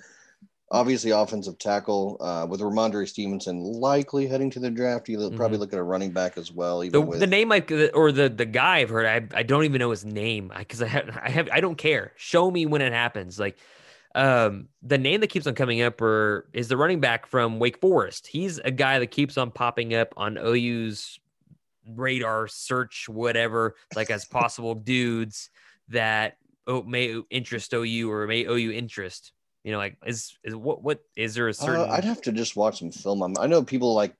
Obviously 0.69 1.11
offensive 1.11 1.57
tackle 1.59 2.17
uh, 2.19 2.45
with 2.49 2.59
Rhamondre 2.59 3.07
Stevenson 3.07 3.63
likely 3.63 4.27
heading 4.27 4.49
to 4.49 4.59
the 4.59 4.69
draft. 4.69 5.07
You'll 5.07 5.31
probably 5.31 5.57
look 5.57 5.71
at 5.71 5.79
a 5.79 5.83
running 5.83 6.11
back 6.11 6.37
as 6.37 6.51
well. 6.51 6.83
Even 6.83 6.99
Mm-hmm. 6.99 7.05
The, 7.05 7.09
with 7.09 7.19
the 7.21 7.27
name 7.27 7.51
I 7.53 7.89
or 7.93 8.11
the 8.11 8.27
the 8.27 8.45
guy 8.45 8.79
I've 8.79 8.89
heard 8.89 9.05
I 9.05 9.37
I 9.37 9.43
don't 9.43 9.63
even 9.63 9.79
know 9.79 9.91
his 9.91 10.03
name 10.03 10.51
because 10.57 10.81
I 10.81 10.87
have 10.87 11.17
I 11.23 11.29
have 11.29 11.47
I 11.53 11.61
don't 11.61 11.77
care. 11.77 12.11
Show 12.17 12.51
me 12.51 12.65
when 12.65 12.81
it 12.81 12.91
happens. 12.91 13.39
Like 13.39 13.57
um 14.13 14.67
the 14.81 14.97
name 14.97 15.21
that 15.21 15.27
keeps 15.27 15.47
on 15.47 15.55
coming 15.55 15.81
up 15.81 16.01
or 16.01 16.49
is 16.51 16.67
the 16.67 16.75
running 16.75 16.99
back 16.99 17.27
from 17.27 17.59
Wake 17.59 17.79
Forest. 17.79 18.27
He's 18.27 18.59
a 18.59 18.71
guy 18.71 18.99
that 18.99 19.07
keeps 19.07 19.37
on 19.37 19.51
popping 19.51 19.93
up 19.93 20.13
on 20.17 20.37
OU's 20.37 21.17
radar 21.95 22.49
search 22.49 23.07
whatever 23.07 23.75
like 23.95 24.09
as 24.09 24.25
possible 24.39 24.75
dudes 24.75 25.49
that 25.87 26.37
oh, 26.67 26.83
may 26.83 27.21
interest 27.29 27.73
OU 27.73 28.11
or 28.11 28.27
may 28.27 28.43
OU 28.43 28.71
interest. 28.71 29.31
You 29.67 29.73
know, 29.73 29.79
like 29.79 29.97
is 30.05 30.37
is 30.45 30.55
what 30.55 30.81
what 30.81 31.03
is 31.17 31.35
there 31.35 31.49
a 31.49 31.53
certain 31.53 31.81
Uh, 31.81 31.87
I'd 31.93 32.05
have 32.05 32.21
to 32.21 32.31
just 32.31 32.55
watch 32.55 32.79
some 32.79 32.89
film. 32.89 33.21
I'm- 33.21 33.33
I 33.37 33.47
know 33.47 33.65
people 33.65 33.93
like 33.93 34.15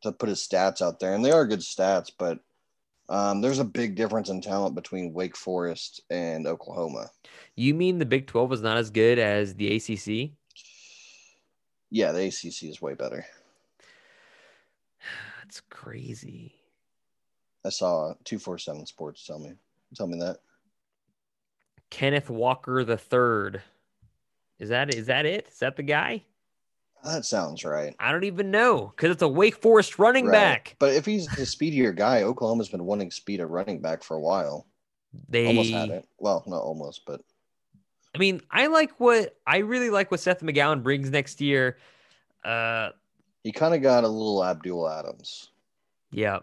to 0.00 0.12
put 0.12 0.30
his 0.30 0.38
stats 0.40 0.80
out 0.80 0.98
there, 0.98 1.12
and 1.14 1.22
they 1.22 1.30
are 1.30 1.46
good 1.46 1.58
stats, 1.60 2.10
but 2.16 2.38
um, 3.10 3.42
there's 3.42 3.58
a 3.58 3.64
big 3.64 3.96
difference 3.96 4.30
in 4.30 4.40
talent 4.40 4.74
between 4.74 5.12
Wake 5.12 5.36
Forest 5.36 6.00
and 6.08 6.46
Oklahoma. 6.46 7.10
you 7.54 7.74
mean 7.74 7.98
the 7.98 8.06
Big 8.06 8.26
12 8.26 8.50
is 8.54 8.62
not 8.62 8.78
as 8.78 8.88
good 8.88 9.18
as 9.18 9.56
the 9.56 9.76
ACC? 9.76 10.30
Yeah, 11.90 12.12
the 12.12 12.28
ACC 12.28 12.62
is 12.70 12.80
way 12.80 12.94
better. 12.94 13.26
That's 15.42 15.60
crazy. 15.68 16.54
I 17.62 17.68
saw 17.68 18.14
two 18.24 18.38
four 18.38 18.56
seven 18.56 18.86
Sports 18.86 19.26
tell 19.26 19.38
me 19.38 19.52
tell 19.94 20.06
me 20.06 20.18
that. 20.20 20.38
Kenneth 21.90 22.30
Walker 22.30 22.84
the 22.84 22.96
third. 22.96 23.60
Is 24.62 24.68
that 24.68 24.94
is 24.94 25.06
that 25.06 25.26
it? 25.26 25.48
Is 25.50 25.58
that 25.58 25.74
the 25.74 25.82
guy? 25.82 26.22
That 27.04 27.24
sounds 27.24 27.64
right. 27.64 27.96
I 27.98 28.12
don't 28.12 28.22
even 28.22 28.52
know 28.52 28.92
because 28.94 29.10
it's 29.10 29.22
a 29.22 29.26
Wake 29.28 29.56
Forest 29.56 29.98
running 29.98 30.26
Right. 30.26 30.32
back. 30.32 30.76
But 30.78 30.94
if 30.94 31.04
he's 31.04 31.26
the 31.26 31.44
speedier 31.44 31.90
guy, 31.92 32.22
Oklahoma's 32.22 32.68
been 32.68 32.84
wanting 32.84 33.10
speed 33.10 33.40
at 33.40 33.50
running 33.50 33.80
back 33.80 34.04
for 34.04 34.16
a 34.16 34.20
while. 34.20 34.68
They 35.28 35.46
Almost 35.48 35.72
had 35.72 35.90
it. 35.90 36.06
Well, 36.18 36.44
not 36.46 36.62
almost, 36.62 37.04
but 37.04 37.20
I 38.14 38.18
mean, 38.18 38.40
I 38.52 38.68
like 38.68 39.00
what 39.00 39.36
I 39.44 39.58
really 39.58 39.90
like 39.90 40.12
what 40.12 40.20
Seth 40.20 40.42
McGowan 40.42 40.84
brings 40.84 41.10
next 41.10 41.40
year. 41.40 41.78
Uh, 42.44 42.90
he 43.42 43.50
kind 43.50 43.74
of 43.74 43.82
got 43.82 44.04
a 44.04 44.08
little 44.08 44.44
Abdul 44.44 44.88
Adams 44.88 45.50
yeah, 46.12 46.38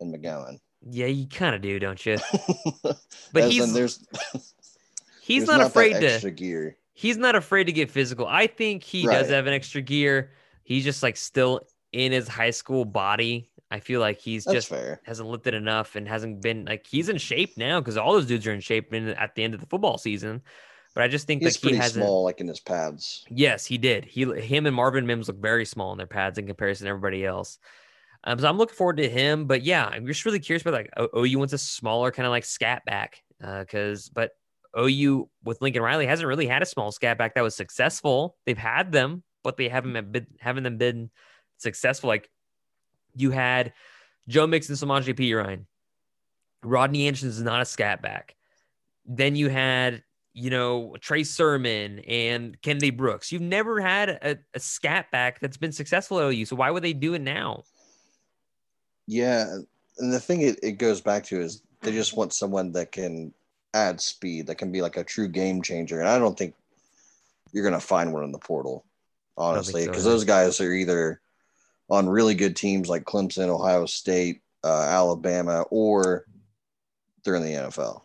And 0.00 0.14
McGowan. 0.14 0.60
yeah, 0.88 1.06
you 1.06 1.26
kind 1.26 1.56
of 1.56 1.60
do, 1.62 1.80
don't 1.80 2.06
you? 2.06 2.18
but 2.84 2.98
But 3.32 3.50
he's 3.50 3.72
there's 3.72 4.04
he's 5.22 5.46
there's 5.46 5.48
not 5.48 5.58
that 5.58 5.66
afraid 5.68 6.20
to. 6.20 6.30
gear. 6.30 6.76
He's 6.98 7.16
not 7.16 7.36
afraid 7.36 7.64
to 7.64 7.72
get 7.72 7.92
physical. 7.92 8.26
I 8.26 8.48
think 8.48 8.82
he 8.82 9.06
does 9.06 9.28
have 9.28 9.46
an 9.46 9.52
extra 9.52 9.80
gear. 9.80 10.32
He's 10.64 10.82
just 10.82 11.00
like 11.00 11.16
still 11.16 11.60
in 11.92 12.10
his 12.10 12.26
high 12.26 12.50
school 12.50 12.84
body. 12.84 13.52
I 13.70 13.78
feel 13.78 14.00
like 14.00 14.18
he's 14.20 14.42
That's 14.42 14.54
just 14.56 14.68
fair. 14.68 15.00
hasn't 15.04 15.28
lifted 15.28 15.54
enough 15.54 15.94
and 15.94 16.08
hasn't 16.08 16.42
been 16.42 16.64
like 16.64 16.88
he's 16.88 17.08
in 17.08 17.16
shape 17.18 17.56
now 17.56 17.78
because 17.78 17.96
all 17.96 18.14
those 18.14 18.26
dudes 18.26 18.48
are 18.48 18.52
in 18.52 18.58
shape 18.58 18.92
in, 18.92 19.10
at 19.10 19.36
the 19.36 19.44
end 19.44 19.54
of 19.54 19.60
the 19.60 19.66
football 19.66 19.96
season. 19.96 20.42
But 20.92 21.04
I 21.04 21.08
just 21.08 21.28
think 21.28 21.40
He's 21.40 21.62
like 21.62 21.70
he 21.70 21.78
hasn't. 21.78 22.04
small, 22.04 22.24
like 22.24 22.40
in 22.40 22.48
his 22.48 22.58
pads. 22.58 23.24
Yes, 23.30 23.64
he 23.64 23.78
did. 23.78 24.04
He 24.04 24.24
him 24.24 24.66
and 24.66 24.74
Marvin 24.74 25.06
Mims 25.06 25.28
look 25.28 25.40
very 25.40 25.66
small 25.66 25.92
in 25.92 25.98
their 25.98 26.08
pads 26.08 26.36
in 26.36 26.48
comparison 26.48 26.86
to 26.86 26.90
everybody 26.90 27.24
else. 27.24 27.58
Um, 28.24 28.40
so 28.40 28.48
I'm 28.48 28.58
looking 28.58 28.74
forward 28.74 28.96
to 28.96 29.08
him. 29.08 29.46
But 29.46 29.62
yeah, 29.62 29.86
I'm 29.86 30.04
just 30.04 30.24
really 30.24 30.40
curious 30.40 30.62
about 30.62 30.74
like 30.74 30.90
OU 31.16 31.38
wants 31.38 31.52
a 31.52 31.58
smaller 31.58 32.10
kind 32.10 32.26
of 32.26 32.30
like 32.32 32.44
scat 32.44 32.84
back. 32.84 33.22
Uh, 33.40 33.64
cause 33.70 34.10
but 34.12 34.32
OU 34.76 35.28
with 35.44 35.60
Lincoln 35.62 35.82
Riley 35.82 36.06
hasn't 36.06 36.28
really 36.28 36.46
had 36.46 36.62
a 36.62 36.66
small 36.66 36.92
scat 36.92 37.18
back 37.18 37.34
that 37.34 37.42
was 37.42 37.54
successful. 37.54 38.36
They've 38.44 38.58
had 38.58 38.92
them, 38.92 39.22
but 39.42 39.56
they 39.56 39.68
haven't 39.68 40.12
been 40.12 40.26
haven't 40.40 40.64
them 40.64 40.78
been 40.78 41.10
successful. 41.58 42.08
Like 42.08 42.30
you 43.14 43.30
had 43.30 43.72
Joe 44.28 44.46
Mixon, 44.46 44.74
Samaje 44.74 45.14
Perine. 45.14 45.64
Rodney 46.62 47.06
Anderson 47.06 47.28
is 47.28 47.40
not 47.40 47.62
a 47.62 47.64
scat 47.64 48.02
back. 48.02 48.34
Then 49.06 49.36
you 49.36 49.48
had, 49.48 50.02
you 50.34 50.50
know, 50.50 50.96
Trey 51.00 51.24
Sermon 51.24 52.00
and 52.00 52.60
Kennedy 52.62 52.90
Brooks. 52.90 53.32
You've 53.32 53.42
never 53.42 53.80
had 53.80 54.10
a, 54.10 54.38
a 54.54 54.60
scat 54.60 55.10
back 55.10 55.40
that's 55.40 55.56
been 55.56 55.72
successful 55.72 56.18
at 56.18 56.32
OU. 56.32 56.46
So 56.46 56.56
why 56.56 56.70
would 56.70 56.82
they 56.82 56.92
do 56.92 57.14
it 57.14 57.22
now? 57.22 57.62
Yeah, 59.06 59.46
and 59.98 60.12
the 60.12 60.20
thing 60.20 60.42
it, 60.42 60.58
it 60.62 60.72
goes 60.72 61.00
back 61.00 61.24
to 61.24 61.40
is 61.40 61.62
they 61.80 61.92
just 61.92 62.16
want 62.16 62.32
someone 62.32 62.72
that 62.72 62.92
can 62.92 63.32
add 63.78 64.00
speed, 64.00 64.46
that 64.46 64.56
can 64.56 64.72
be 64.72 64.82
like 64.82 64.96
a 64.96 65.04
true 65.04 65.28
game 65.28 65.62
changer. 65.62 66.00
And 66.00 66.08
I 66.08 66.18
don't 66.18 66.36
think 66.36 66.54
you're 67.52 67.64
gonna 67.64 67.80
find 67.80 68.12
one 68.12 68.24
in 68.24 68.32
the 68.32 68.38
portal, 68.38 68.84
honestly, 69.36 69.86
because 69.86 70.06
either. 70.06 70.10
those 70.10 70.24
guys 70.24 70.60
are 70.60 70.72
either 70.72 71.20
on 71.90 72.08
really 72.08 72.34
good 72.34 72.56
teams 72.56 72.88
like 72.88 73.04
Clemson, 73.04 73.48
Ohio 73.48 73.86
State, 73.86 74.42
uh, 74.64 74.82
Alabama, 74.82 75.62
or 75.70 76.26
they're 77.24 77.36
in 77.36 77.44
the 77.44 77.52
NFL. 77.52 78.02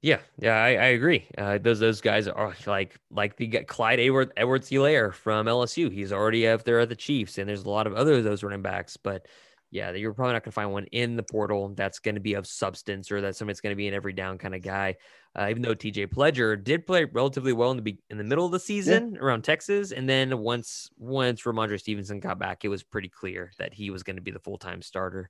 Yeah, 0.00 0.20
yeah, 0.38 0.62
I, 0.62 0.68
I 0.68 0.86
agree. 0.94 1.26
Uh, 1.36 1.58
those 1.58 1.80
those 1.80 2.00
guys 2.00 2.28
are 2.28 2.54
like 2.66 2.96
like 3.10 3.36
the 3.36 3.48
Clyde 3.64 3.98
Edward 3.98 4.32
Edwards 4.36 4.68
Hilaire 4.68 5.10
from 5.10 5.46
LSU. 5.46 5.92
He's 5.92 6.12
already 6.12 6.46
up 6.46 6.62
there 6.62 6.78
at 6.78 6.88
the 6.88 6.96
Chiefs, 6.96 7.36
and 7.36 7.48
there's 7.48 7.64
a 7.64 7.70
lot 7.70 7.88
of 7.88 7.94
other 7.94 8.14
of 8.14 8.24
those 8.24 8.44
running 8.44 8.62
backs. 8.62 8.96
But 8.96 9.26
yeah, 9.70 9.92
you're 9.92 10.14
probably 10.14 10.32
not 10.32 10.44
going 10.44 10.50
to 10.50 10.54
find 10.54 10.72
one 10.72 10.86
in 10.86 11.16
the 11.16 11.22
portal 11.22 11.74
that's 11.76 11.98
going 11.98 12.14
to 12.14 12.20
be 12.20 12.34
of 12.34 12.46
substance 12.46 13.12
or 13.12 13.20
that 13.20 13.36
somebody's 13.36 13.60
going 13.60 13.72
to 13.72 13.76
be 13.76 13.86
an 13.86 13.94
every 13.94 14.14
down 14.14 14.38
kind 14.38 14.54
of 14.54 14.62
guy. 14.62 14.96
Uh, 15.38 15.48
even 15.50 15.62
though 15.62 15.74
TJ 15.74 16.08
Pledger 16.08 16.62
did 16.62 16.86
play 16.86 17.04
relatively 17.04 17.52
well 17.52 17.70
in 17.70 17.76
the 17.76 17.82
be- 17.82 17.98
in 18.08 18.16
the 18.16 18.24
middle 18.24 18.46
of 18.46 18.52
the 18.52 18.58
season 18.58 19.18
around 19.20 19.42
Texas, 19.42 19.92
and 19.92 20.08
then 20.08 20.38
once 20.38 20.88
once 20.96 21.42
Rhamondre 21.42 21.78
Stevenson 21.78 22.18
got 22.18 22.38
back, 22.38 22.64
it 22.64 22.68
was 22.68 22.82
pretty 22.82 23.08
clear 23.08 23.52
that 23.58 23.74
he 23.74 23.90
was 23.90 24.02
going 24.02 24.16
to 24.16 24.22
be 24.22 24.30
the 24.30 24.40
full 24.40 24.58
time 24.58 24.80
starter. 24.80 25.28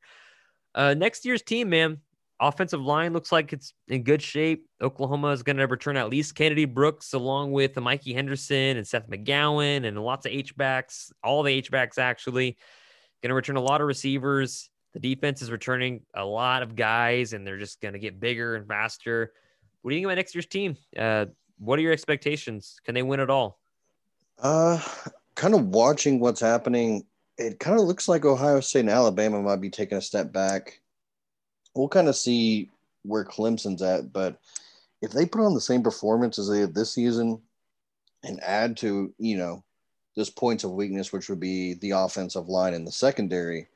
Uh, 0.74 0.94
next 0.94 1.24
year's 1.24 1.42
team, 1.42 1.70
man, 1.70 1.98
offensive 2.40 2.80
line 2.80 3.12
looks 3.12 3.32
like 3.32 3.52
it's 3.52 3.74
in 3.88 4.04
good 4.04 4.22
shape. 4.22 4.66
Oklahoma 4.80 5.28
is 5.28 5.42
going 5.42 5.56
to 5.56 5.66
return 5.66 5.96
at 5.96 6.08
least 6.08 6.36
Kennedy 6.36 6.64
Brooks 6.64 7.12
along 7.12 7.50
with 7.50 7.76
Mikey 7.76 8.14
Henderson 8.14 8.76
and 8.76 8.86
Seth 8.86 9.10
McGowan 9.10 9.84
and 9.84 9.98
lots 9.98 10.26
of 10.26 10.32
H 10.32 10.56
backs, 10.56 11.12
all 11.24 11.42
the 11.42 11.52
H 11.52 11.70
backs 11.70 11.98
actually. 11.98 12.56
Going 13.22 13.30
to 13.30 13.34
return 13.34 13.56
a 13.56 13.60
lot 13.60 13.80
of 13.80 13.86
receivers. 13.86 14.70
The 14.94 15.00
defense 15.00 15.42
is 15.42 15.50
returning 15.50 16.02
a 16.14 16.24
lot 16.24 16.62
of 16.62 16.76
guys, 16.76 17.32
and 17.32 17.46
they're 17.46 17.58
just 17.58 17.80
going 17.80 17.94
to 17.94 18.00
get 18.00 18.20
bigger 18.20 18.56
and 18.56 18.66
faster. 18.66 19.32
What 19.82 19.90
do 19.90 19.94
you 19.94 20.00
think 20.00 20.06
about 20.06 20.16
next 20.16 20.34
year's 20.34 20.46
team? 20.46 20.76
Uh, 20.96 21.26
what 21.58 21.78
are 21.78 21.82
your 21.82 21.92
expectations? 21.92 22.80
Can 22.84 22.94
they 22.94 23.02
win 23.02 23.20
it 23.20 23.30
all? 23.30 23.58
Uh, 24.38 24.80
kind 25.34 25.54
of 25.54 25.66
watching 25.66 26.20
what's 26.20 26.40
happening. 26.40 27.04
It 27.36 27.58
kind 27.58 27.78
of 27.78 27.86
looks 27.86 28.08
like 28.08 28.24
Ohio 28.24 28.60
State 28.60 28.80
and 28.80 28.90
Alabama 28.90 29.42
might 29.42 29.60
be 29.60 29.70
taking 29.70 29.98
a 29.98 30.02
step 30.02 30.32
back. 30.32 30.80
We'll 31.74 31.88
kind 31.88 32.08
of 32.08 32.16
see 32.16 32.70
where 33.02 33.24
Clemson's 33.24 33.82
at, 33.82 34.12
but 34.12 34.38
if 35.00 35.12
they 35.12 35.26
put 35.26 35.44
on 35.44 35.54
the 35.54 35.60
same 35.60 35.82
performance 35.82 36.38
as 36.38 36.48
they 36.48 36.58
did 36.60 36.74
this 36.74 36.92
season 36.92 37.40
and 38.24 38.42
add 38.42 38.76
to, 38.78 39.14
you 39.18 39.36
know, 39.36 39.62
this 40.18 40.28
points 40.30 40.64
of 40.64 40.72
weakness, 40.72 41.12
which 41.12 41.28
would 41.28 41.38
be 41.38 41.74
the 41.74 41.92
offensive 41.92 42.48
line 42.48 42.74
and 42.74 42.84
the 42.84 42.90
secondary, 42.90 43.68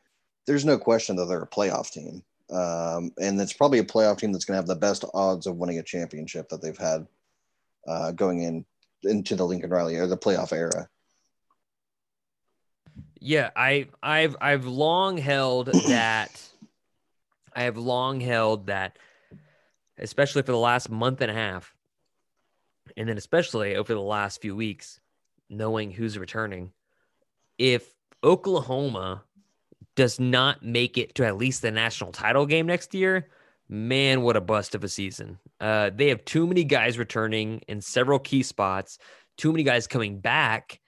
there's 0.44 0.64
no 0.64 0.76
question 0.76 1.14
that 1.14 1.26
they're 1.26 1.42
a 1.42 1.46
playoff 1.46 1.92
team. 1.92 2.20
Um, 2.50 3.12
and 3.16 3.40
it's 3.40 3.52
probably 3.52 3.78
a 3.78 3.84
playoff 3.84 4.18
team 4.18 4.32
that's 4.32 4.44
going 4.44 4.54
to 4.54 4.58
have 4.58 4.66
the 4.66 4.74
best 4.74 5.04
odds 5.14 5.46
of 5.46 5.56
winning 5.56 5.78
a 5.78 5.84
championship 5.84 6.48
that 6.48 6.60
they've 6.60 6.76
had 6.76 7.06
uh, 7.86 8.10
going 8.10 8.42
in 8.42 8.64
into 9.04 9.36
the 9.36 9.46
Lincoln 9.46 9.70
Riley 9.70 9.96
or 9.96 10.08
the 10.08 10.16
playoff 10.16 10.52
era. 10.52 10.88
Yeah, 13.20 13.50
I 13.54 13.86
I've 14.02 14.36
I've 14.40 14.66
long 14.66 15.18
held 15.18 15.66
that 15.86 16.42
I 17.54 17.62
have 17.62 17.76
long 17.76 18.20
held 18.20 18.66
that 18.66 18.98
especially 19.96 20.42
for 20.42 20.52
the 20.52 20.58
last 20.58 20.90
month 20.90 21.20
and 21.20 21.30
a 21.30 21.34
half 21.34 21.72
and 22.96 23.08
then 23.08 23.16
especially 23.16 23.76
over 23.76 23.94
the 23.94 24.00
last 24.00 24.42
few 24.42 24.56
weeks 24.56 25.00
knowing 25.52 25.90
who's 25.90 26.18
returning 26.18 26.72
if 27.58 27.94
Oklahoma 28.24 29.22
does 29.94 30.18
not 30.18 30.62
make 30.62 30.96
it 30.96 31.14
to 31.16 31.26
at 31.26 31.36
least 31.36 31.62
the 31.62 31.70
national 31.70 32.12
title 32.12 32.46
game 32.46 32.66
next 32.66 32.94
year 32.94 33.28
man 33.68 34.22
what 34.22 34.36
a 34.36 34.40
bust 34.40 34.74
of 34.74 34.84
a 34.84 34.88
season 34.88 35.38
uh, 35.60 35.90
they 35.94 36.08
have 36.08 36.24
too 36.24 36.46
many 36.46 36.64
guys 36.64 36.98
returning 36.98 37.60
in 37.68 37.80
several 37.80 38.18
key 38.18 38.42
spots 38.42 38.98
too 39.36 39.52
many 39.52 39.62
guys 39.62 39.86
coming 39.86 40.18
back 40.18 40.80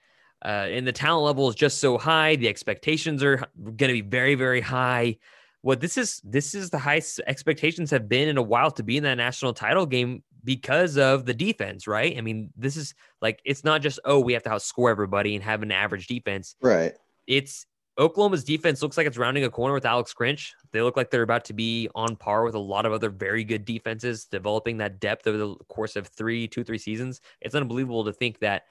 uh, 0.45 0.67
and 0.69 0.85
the 0.85 0.91
talent 0.91 1.25
level 1.25 1.49
is 1.49 1.55
just 1.55 1.79
so 1.79 1.97
high. 1.97 2.35
The 2.35 2.47
expectations 2.47 3.23
are 3.23 3.37
going 3.57 3.75
to 3.77 3.93
be 3.93 4.01
very, 4.01 4.35
very 4.35 4.61
high. 4.61 5.17
What 5.61 5.81
this 5.81 5.97
is, 5.97 6.21
this 6.23 6.53
is 6.53 6.69
the 6.69 6.77
highest 6.77 7.19
expectations 7.25 7.89
have 7.89 8.07
been 8.07 8.29
in 8.29 8.37
a 8.37 8.43
while 8.43 8.69
to 8.71 8.83
be 8.83 8.97
in 8.97 9.03
that 9.03 9.15
national 9.15 9.53
title 9.53 9.87
game 9.87 10.21
because 10.45 10.97
of 10.97 11.25
the 11.25 11.33
defense, 11.33 11.87
right? 11.87 12.17
I 12.17 12.21
mean, 12.21 12.51
this 12.55 12.77
is 12.77 12.93
like 13.21 13.41
it's 13.43 13.63
not 13.63 13.81
just 13.81 13.99
oh 14.05 14.19
we 14.19 14.33
have 14.33 14.43
to 14.43 14.49
outscore 14.49 14.91
everybody 14.91 15.35
and 15.35 15.43
have 15.43 15.63
an 15.63 15.71
average 15.71 16.07
defense. 16.07 16.55
Right. 16.61 16.93
It's 17.27 17.65
Oklahoma's 17.97 18.43
defense 18.43 18.81
looks 18.81 18.97
like 18.97 19.07
it's 19.07 19.17
rounding 19.17 19.45
a 19.45 19.49
corner 19.49 19.73
with 19.73 19.85
Alex 19.85 20.13
Grinch. 20.13 20.51
They 20.73 20.81
look 20.81 20.97
like 20.97 21.11
they're 21.11 21.21
about 21.21 21.45
to 21.45 21.53
be 21.53 21.89
on 21.95 22.17
par 22.17 22.43
with 22.43 22.55
a 22.55 22.59
lot 22.59 22.85
of 22.85 22.91
other 22.91 23.09
very 23.09 23.45
good 23.45 23.63
defenses, 23.63 24.25
developing 24.25 24.77
that 24.77 24.99
depth 24.99 25.25
over 25.27 25.37
the 25.37 25.55
course 25.69 25.95
of 25.95 26.07
three, 26.07 26.47
two, 26.47 26.63
three 26.65 26.77
seasons. 26.77 27.21
It's 27.39 27.55
unbelievable 27.55 28.03
to 28.03 28.11
think 28.11 28.39
that 28.39 28.63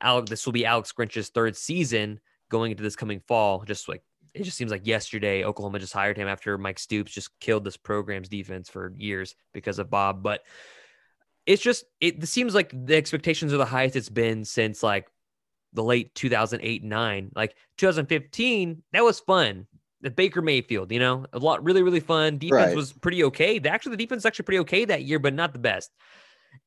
Alex, 0.00 0.30
this 0.30 0.46
will 0.46 0.52
be 0.52 0.64
Alex 0.64 0.92
Grinch's 0.96 1.30
third 1.30 1.56
season 1.56 2.20
going 2.48 2.70
into 2.70 2.84
this 2.84 2.94
coming 2.94 3.20
fall. 3.26 3.64
Just 3.64 3.88
like 3.88 4.02
it 4.34 4.44
just 4.44 4.56
seems 4.56 4.70
like 4.70 4.86
yesterday, 4.86 5.44
Oklahoma 5.44 5.80
just 5.80 5.92
hired 5.92 6.16
him 6.16 6.28
after 6.28 6.56
Mike 6.56 6.78
Stoops 6.78 7.12
just 7.12 7.38
killed 7.40 7.64
this 7.64 7.76
program's 7.76 8.28
defense 8.28 8.68
for 8.68 8.94
years 8.96 9.34
because 9.52 9.80
of 9.80 9.90
Bob. 9.90 10.22
But 10.22 10.42
it's 11.46 11.62
just 11.62 11.84
it 12.00 12.26
seems 12.28 12.54
like 12.54 12.72
the 12.86 12.96
expectations 12.96 13.52
are 13.52 13.58
the 13.58 13.64
highest 13.64 13.96
it's 13.96 14.08
been 14.08 14.44
since 14.44 14.82
like 14.82 15.08
the 15.72 15.82
late 15.82 16.14
2008 16.14 16.82
9 16.82 17.30
like 17.34 17.56
2015 17.78 18.82
that 18.92 19.04
was 19.04 19.20
fun. 19.20 19.66
The 20.02 20.10
baker 20.10 20.42
mayfield 20.42 20.92
you 20.92 20.98
know 20.98 21.26
a 21.32 21.38
lot 21.38 21.62
really 21.64 21.82
really 21.82 22.00
fun. 22.00 22.38
Defense 22.38 22.52
Right. 22.52 22.76
was 22.76 22.92
pretty 22.92 23.24
okay. 23.24 23.58
The, 23.58 23.70
actually 23.70 23.96
the 23.96 24.04
defense 24.04 24.24
actually 24.24 24.44
pretty 24.44 24.60
okay 24.60 24.84
that 24.84 25.04
year 25.04 25.18
but 25.18 25.34
not 25.34 25.52
the 25.52 25.58
best. 25.58 25.90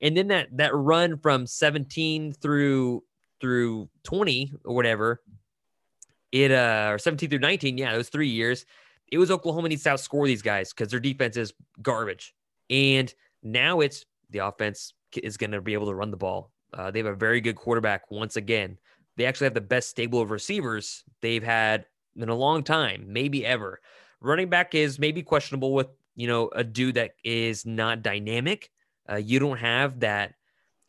And 0.01 0.15
then 0.15 0.27
that 0.29 0.49
that 0.57 0.73
run 0.73 1.17
from 1.17 1.45
17 1.47 2.33
through 2.33 3.03
through 3.41 3.89
20 4.03 4.53
or 4.65 4.75
whatever 4.75 5.21
it 6.31 6.51
uh 6.51 6.87
or 6.91 6.97
17 6.97 7.29
through 7.29 7.39
19 7.39 7.77
yeah 7.77 7.91
those 7.91 8.07
three 8.09 8.29
years 8.29 8.65
it 9.11 9.17
was 9.17 9.29
oklahoma 9.29 9.67
needs 9.69 9.83
to 9.83 9.89
outscore 9.89 10.25
these 10.25 10.41
guys 10.41 10.71
because 10.73 10.89
their 10.89 10.99
defense 10.99 11.37
is 11.37 11.53
garbage. 11.81 12.33
And 12.69 13.13
now 13.43 13.81
it's 13.81 14.05
the 14.33 14.45
offense 14.45 14.93
is 15.15 15.37
going 15.37 15.51
to 15.51 15.61
be 15.61 15.73
able 15.73 15.87
to 15.87 15.95
run 15.95 16.11
the 16.11 16.17
ball 16.17 16.51
uh, 16.73 16.91
they 16.91 16.99
have 16.99 17.05
a 17.05 17.15
very 17.15 17.39
good 17.39 17.55
quarterback 17.55 18.11
once 18.11 18.35
again 18.35 18.77
they 19.15 19.25
actually 19.25 19.45
have 19.45 19.53
the 19.53 19.61
best 19.61 19.89
stable 19.89 20.21
of 20.21 20.31
receivers 20.31 21.03
they've 21.21 21.43
had 21.43 21.85
in 22.15 22.29
a 22.29 22.35
long 22.35 22.63
time, 22.63 23.05
maybe 23.07 23.45
ever. 23.45 23.79
Running 24.21 24.49
back 24.49 24.75
is 24.75 24.99
maybe 24.99 25.21
questionable 25.21 25.73
with, 25.73 25.87
you 26.15 26.27
know, 26.27 26.49
a 26.49 26.63
dude 26.63 26.95
that 26.95 27.11
is 27.23 27.65
not 27.65 28.01
dynamic. 28.01 28.69
Uh, 29.09 29.17
you 29.17 29.39
don't 29.39 29.57
have 29.57 29.99
that 29.99 30.33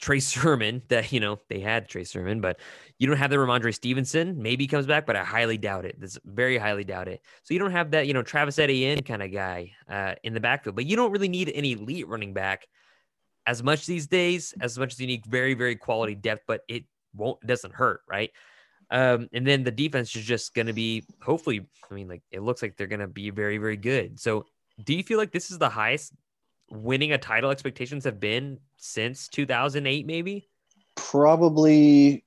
Trey 0.00 0.20
Sermon 0.20 0.82
that, 0.88 1.12
you 1.12 1.20
know, 1.20 1.38
they 1.48 1.60
had 1.60 1.88
Trey 1.88 2.04
Sermon, 2.04 2.40
but 2.40 2.60
you 2.98 3.06
don't 3.06 3.16
have 3.16 3.30
the 3.30 3.36
Rhamondre 3.36 3.74
Stevenson. 3.74 4.40
Maybe 4.40 4.66
comes 4.66 4.86
back, 4.86 5.06
but 5.06 5.16
I 5.16 5.24
highly 5.24 5.58
doubt 5.58 5.84
it. 5.84 6.00
This 6.00 6.18
very 6.24 6.58
highly 6.58 6.84
doubt 6.84 7.08
it. 7.08 7.20
So 7.42 7.54
you 7.54 7.60
don't 7.60 7.72
have 7.72 7.90
that, 7.90 8.06
you 8.06 8.14
know, 8.14 8.22
Travis 8.22 8.58
Etienne 8.58 9.02
kind 9.02 9.22
of 9.22 9.32
guy 9.32 9.72
uh, 9.88 10.14
in 10.22 10.34
the 10.34 10.40
backfield, 10.40 10.76
but 10.76 10.86
you 10.86 10.96
don't 10.96 11.10
really 11.10 11.28
need 11.28 11.50
any 11.54 11.72
elite 11.72 12.08
running 12.08 12.32
back 12.32 12.66
as 13.46 13.62
much 13.62 13.86
these 13.86 14.06
days, 14.06 14.54
as 14.60 14.78
much 14.78 14.92
as 14.92 15.00
you 15.00 15.06
need 15.06 15.24
very, 15.26 15.54
very 15.54 15.76
quality 15.76 16.14
depth, 16.14 16.44
but 16.46 16.62
it 16.68 16.84
won't, 17.14 17.40
doesn't 17.46 17.74
hurt, 17.74 18.00
right? 18.08 18.30
Um, 18.90 19.28
and 19.32 19.46
then 19.46 19.64
the 19.64 19.70
defense 19.70 20.14
is 20.14 20.24
just 20.24 20.54
going 20.54 20.66
to 20.66 20.72
be, 20.72 21.04
hopefully, 21.22 21.66
I 21.90 21.94
mean, 21.94 22.08
like 22.08 22.22
it 22.30 22.42
looks 22.42 22.62
like 22.62 22.76
they're 22.76 22.86
going 22.86 23.00
to 23.00 23.06
be 23.06 23.30
very, 23.30 23.58
very 23.58 23.76
good. 23.76 24.20
So 24.20 24.46
do 24.84 24.94
you 24.94 25.02
feel 25.02 25.18
like 25.18 25.32
this 25.32 25.50
is 25.50 25.58
the 25.58 25.68
highest 25.68 26.12
winning 26.70 27.12
a 27.12 27.18
title 27.18 27.50
expectations 27.50 28.04
have 28.04 28.20
been 28.20 28.58
since 28.76 29.28
2008, 29.28 30.06
maybe? 30.06 30.48
Probably 30.94 32.24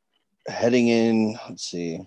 heading 0.48 0.88
in, 0.88 1.38
let's 1.50 1.64
see. 1.64 2.00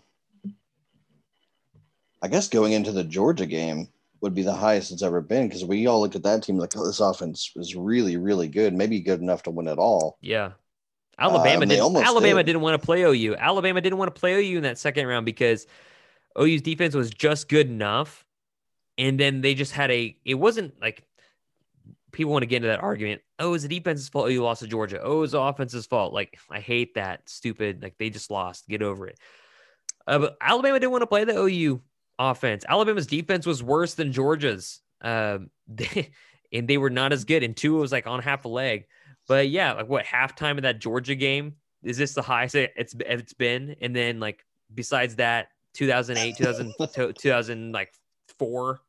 I 2.22 2.28
guess 2.28 2.48
going 2.48 2.72
into 2.72 2.92
the 2.92 3.04
Georgia 3.04 3.46
game 3.46 3.88
would 4.20 4.34
be 4.34 4.42
the 4.42 4.54
highest 4.54 4.92
it's 4.92 5.02
ever 5.02 5.20
been 5.20 5.48
because 5.48 5.64
we 5.64 5.86
all 5.86 6.00
looked 6.00 6.16
at 6.16 6.22
that 6.22 6.42
team 6.42 6.58
like, 6.58 6.76
oh, 6.76 6.86
this 6.86 7.00
offense 7.00 7.52
is 7.56 7.74
really, 7.74 8.16
really 8.16 8.48
good, 8.48 8.74
maybe 8.74 9.00
good 9.00 9.20
enough 9.20 9.42
to 9.44 9.50
win 9.50 9.68
it 9.68 9.78
all. 9.78 10.18
Yeah. 10.20 10.52
Alabama 11.18 11.64
uh, 11.64 11.68
didn't. 11.68 11.96
Alabama 11.96 12.42
did. 12.42 12.54
not 12.54 12.62
want 12.62 12.80
to 12.80 12.84
play 12.84 13.02
OU. 13.02 13.36
Alabama 13.36 13.80
didn't 13.80 13.98
want 13.98 14.14
to 14.14 14.18
play 14.18 14.34
OU 14.34 14.56
in 14.58 14.62
that 14.62 14.78
second 14.78 15.06
round 15.06 15.26
because 15.26 15.66
OU's 16.38 16.62
defense 16.62 16.94
was 16.94 17.10
just 17.10 17.48
good 17.48 17.68
enough, 17.68 18.24
and 18.96 19.20
then 19.20 19.42
they 19.42 19.54
just 19.54 19.72
had 19.72 19.90
a. 19.90 20.16
It 20.24 20.34
wasn't 20.34 20.80
like 20.80 21.04
people 22.12 22.32
want 22.32 22.42
to 22.42 22.46
get 22.46 22.56
into 22.56 22.68
that 22.68 22.82
argument. 22.82 23.20
Oh, 23.38 23.52
it's 23.52 23.64
the 23.64 23.68
defense's 23.68 24.08
fault. 24.08 24.26
Oh, 24.26 24.28
you 24.28 24.42
lost 24.42 24.62
to 24.62 24.66
Georgia. 24.66 25.00
Oh, 25.02 25.22
it's 25.22 25.32
the 25.32 25.40
offense's 25.40 25.86
fault. 25.86 26.14
Like 26.14 26.38
I 26.50 26.60
hate 26.60 26.94
that 26.94 27.28
stupid. 27.28 27.82
Like 27.82 27.98
they 27.98 28.08
just 28.08 28.30
lost. 28.30 28.66
Get 28.66 28.82
over 28.82 29.06
it. 29.06 29.18
Uh, 30.06 30.18
but 30.18 30.36
Alabama 30.40 30.80
didn't 30.80 30.92
want 30.92 31.02
to 31.02 31.06
play 31.06 31.24
the 31.24 31.38
OU 31.38 31.82
offense. 32.20 32.64
Alabama's 32.68 33.06
defense 33.06 33.46
was 33.46 33.62
worse 33.62 33.94
than 33.94 34.12
Georgia's. 34.12 34.80
Um, 35.00 35.50
they, 35.68 36.10
and 36.52 36.68
they 36.68 36.78
were 36.78 36.90
not 36.90 37.12
as 37.12 37.24
good. 37.24 37.42
And 37.42 37.56
two 37.56 37.74
was 37.76 37.90
like 37.90 38.06
on 38.06 38.22
half 38.22 38.44
a 38.44 38.48
leg. 38.48 38.86
But 39.26 39.48
yeah, 39.48 39.72
like 39.72 39.88
what 39.88 40.04
halftime 40.04 40.56
of 40.56 40.62
that 40.62 40.80
Georgia 40.80 41.14
game 41.14 41.54
is 41.82 41.96
this 41.96 42.14
the 42.14 42.22
highest 42.22 42.54
it's 42.54 42.94
it's 43.00 43.32
been? 43.32 43.76
And 43.80 43.94
then 43.94 44.20
like 44.20 44.44
besides 44.74 45.16
that, 45.16 45.48
2008, 45.74 46.36
2000, 46.36 46.74
2000 47.14 47.72
like 47.72 47.92
four. 48.38 48.80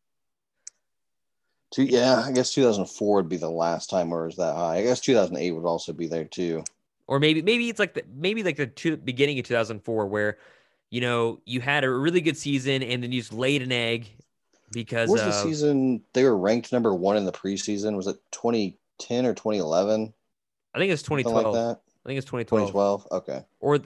Two, 1.69 1.83
yeah, 1.83 2.23
I 2.25 2.31
guess 2.31 2.53
2004 2.53 3.15
would 3.15 3.29
be 3.29 3.37
the 3.37 3.49
last 3.49 3.89
time 3.89 4.09
where 4.09 4.23
it 4.23 4.27
was 4.27 4.35
that 4.37 4.55
high. 4.55 4.77
I 4.77 4.83
guess 4.83 4.99
2008 4.99 5.51
would 5.51 5.65
also 5.65 5.93
be 5.93 6.07
there 6.07 6.25
too. 6.25 6.63
Or 7.07 7.19
maybe 7.19 7.41
maybe 7.41 7.69
it's 7.69 7.79
like 7.79 7.93
the 7.93 8.03
maybe 8.13 8.41
like 8.43 8.57
the 8.57 8.67
two, 8.67 8.97
beginning 8.97 9.37
of 9.39 9.45
2004 9.45 10.07
where 10.07 10.37
you 10.91 11.01
know 11.01 11.41
you 11.45 11.59
had 11.59 11.83
a 11.83 11.89
really 11.89 12.21
good 12.21 12.37
season 12.37 12.83
and 12.83 13.01
then 13.01 13.11
you 13.11 13.21
just 13.21 13.33
laid 13.33 13.63
an 13.63 13.71
egg 13.71 14.07
because 14.71 15.09
what 15.09 15.25
was 15.25 15.35
the 15.35 15.43
season 15.43 16.03
they 16.13 16.23
were 16.23 16.37
ranked 16.37 16.71
number 16.71 16.93
one 16.93 17.17
in 17.17 17.25
the 17.25 17.31
preseason? 17.31 17.95
Was 17.95 18.07
it 18.07 18.17
2010 18.31 19.25
or 19.25 19.33
2011? 19.33 20.13
I 20.73 20.79
think 20.79 20.91
it's 20.91 21.01
2012. 21.01 21.45
Like 21.45 21.53
that. 21.53 21.81
I 22.05 22.09
think 22.09 22.17
it's 22.17 22.25
2012. 22.25 22.69
2012. 22.69 23.07
Okay. 23.11 23.45
Or 23.59 23.79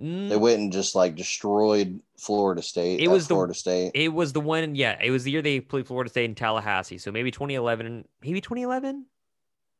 mm, 0.00 0.28
they 0.28 0.36
went 0.36 0.60
and 0.60 0.72
just 0.72 0.94
like 0.94 1.14
destroyed 1.14 2.00
Florida 2.16 2.62
State. 2.62 3.00
It 3.00 3.08
was 3.08 3.28
the, 3.28 3.34
Florida 3.34 3.54
State. 3.54 3.92
It 3.94 4.08
was 4.08 4.32
the 4.32 4.40
one. 4.40 4.74
Yeah, 4.74 4.98
it 5.00 5.10
was 5.10 5.24
the 5.24 5.30
year 5.30 5.42
they 5.42 5.60
played 5.60 5.86
Florida 5.86 6.10
State 6.10 6.24
in 6.24 6.34
Tallahassee. 6.34 6.98
So 6.98 7.12
maybe 7.12 7.30
2011. 7.30 8.04
Maybe 8.22 8.40
2011. 8.40 9.06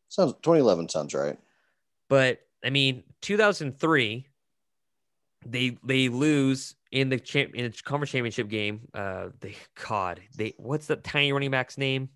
Sounds 0.09 0.33
2011 0.35 0.89
sounds 0.91 1.15
right. 1.15 1.39
But 2.09 2.41
I 2.65 2.71
mean, 2.71 3.03
2003. 3.23 4.27
They 5.45 5.77
they 5.85 6.09
lose 6.09 6.75
in 6.91 7.09
the 7.09 7.19
champ 7.19 7.55
in 7.55 7.71
the 7.71 7.83
conference 7.83 8.11
championship 8.11 8.49
game. 8.49 8.89
Uh, 8.95 9.29
they 9.41 9.57
God, 9.89 10.21
they 10.37 10.55
what's 10.57 10.87
the 10.87 10.97
tiny 10.97 11.33
running 11.33 11.51
back's 11.51 11.79
name? 11.79 12.11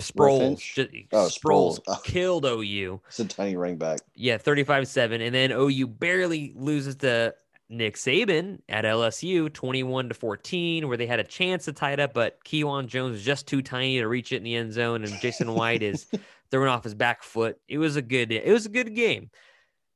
Sproles, 0.00 0.58
just, 0.58 0.90
oh, 1.12 1.28
Sproles, 1.28 1.80
Sproles. 1.80 2.04
killed 2.04 2.44
OU. 2.44 3.00
It's 3.08 3.20
a 3.20 3.24
tiny 3.24 3.56
running 3.56 3.78
back. 3.78 4.00
Yeah, 4.14 4.36
35 4.38 4.88
7. 4.88 5.20
And 5.20 5.34
then 5.34 5.52
OU 5.52 5.86
barely 5.86 6.52
loses 6.56 6.96
to 6.96 7.34
Nick 7.68 7.96
Saban 7.96 8.58
at 8.68 8.84
LSU 8.84 9.52
21 9.52 10.08
to 10.08 10.14
14, 10.14 10.88
where 10.88 10.96
they 10.96 11.06
had 11.06 11.20
a 11.20 11.24
chance 11.24 11.64
to 11.64 11.72
tie 11.72 11.92
it 11.92 12.00
up, 12.00 12.12
but 12.14 12.42
Kejuan 12.44 12.86
Jones 12.86 13.12
was 13.12 13.22
just 13.22 13.46
too 13.46 13.62
tiny 13.62 13.98
to 13.98 14.08
reach 14.08 14.32
it 14.32 14.36
in 14.36 14.42
the 14.42 14.56
end 14.56 14.72
zone. 14.72 15.04
And 15.04 15.20
Jason 15.20 15.54
White 15.54 15.82
is 15.82 16.06
throwing 16.50 16.68
off 16.68 16.84
his 16.84 16.94
back 16.94 17.22
foot. 17.22 17.58
It 17.68 17.78
was 17.78 17.96
a 17.96 18.02
good, 18.02 18.32
it 18.32 18.52
was 18.52 18.66
a 18.66 18.70
good 18.70 18.94
game. 18.94 19.30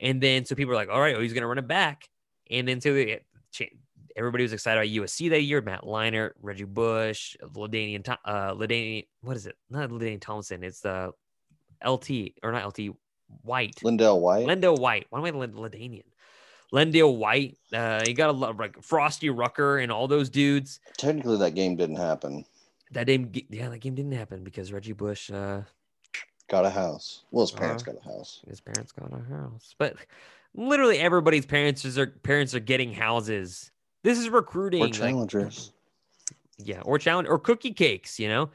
And 0.00 0.20
then 0.20 0.44
so 0.44 0.54
people 0.54 0.72
are 0.72 0.76
like, 0.76 0.88
all 0.90 1.00
right, 1.00 1.16
oh, 1.16 1.20
he's 1.20 1.32
gonna 1.32 1.46
run 1.46 1.58
it 1.58 1.68
back. 1.68 2.08
And 2.50 2.66
then 2.66 2.80
so 2.80 2.90
everybody 4.16 4.42
was 4.42 4.52
excited 4.52 4.78
about 4.78 5.04
USC 5.04 5.30
that 5.30 5.42
year. 5.42 5.60
Matt 5.60 5.82
Leinart, 5.82 6.32
Reggie 6.40 6.64
Bush, 6.64 7.36
LaDainian, 7.42 8.08
uh, 8.24 8.54
LaDainian, 8.54 9.06
what 9.22 9.36
is 9.36 9.46
it? 9.46 9.56
Not 9.70 9.90
LaDainian 9.90 10.20
Tomlinson. 10.20 10.64
It's 10.64 10.80
the 10.80 11.12
uh, 11.84 11.90
LT 11.92 12.32
or 12.42 12.52
not 12.52 12.66
LT 12.66 12.96
White. 13.42 13.76
LenDale 13.76 14.20
White. 14.20 14.46
LenDale 14.46 14.78
White. 14.78 15.06
Why 15.10 15.18
am 15.18 15.24
I 15.24 15.30
LaDainian? 15.30 16.04
LenDale 16.72 17.16
White. 17.16 17.58
Uh, 17.72 18.02
you 18.06 18.14
got 18.14 18.30
a 18.30 18.32
lot 18.32 18.56
like 18.56 18.76
Frostee 18.82 19.36
Rucker 19.36 19.78
and 19.78 19.92
all 19.92 20.08
those 20.08 20.28
dudes. 20.28 20.80
Technically, 20.96 21.36
that 21.38 21.54
game 21.54 21.76
didn't 21.76 21.96
happen. 21.96 22.44
That 22.92 23.06
game, 23.06 23.32
yeah, 23.50 23.68
that 23.68 23.78
game 23.78 23.94
didn't 23.94 24.12
happen 24.12 24.44
because 24.44 24.72
Reggie 24.72 24.92
Bush 24.92 25.30
uh, 25.30 25.62
got 26.48 26.64
a 26.64 26.70
house. 26.70 27.24
Well, 27.30 27.44
his 27.44 27.52
parents 27.52 27.82
uh, 27.82 27.92
got 27.92 28.00
a 28.00 28.04
house. 28.04 28.40
His 28.48 28.60
parents 28.60 28.92
got 28.92 29.12
a 29.12 29.34
house, 29.34 29.74
but 29.78 29.96
literally 30.56 30.98
everybody's 30.98 31.46
parents 31.46 31.84
is 31.84 31.94
their 31.94 32.06
parents 32.06 32.54
are 32.54 32.60
getting 32.60 32.92
houses 32.92 33.70
this 34.06 34.20
is 34.20 34.28
recruiting. 34.28 34.84
Or 34.84 34.88
challengers. 34.88 35.72
Like, 36.60 36.68
yeah, 36.68 36.80
or 36.82 36.96
challenge 36.96 37.28
or 37.28 37.40
cookie 37.40 37.72
cakes, 37.72 38.20
you 38.20 38.28
know. 38.28 38.50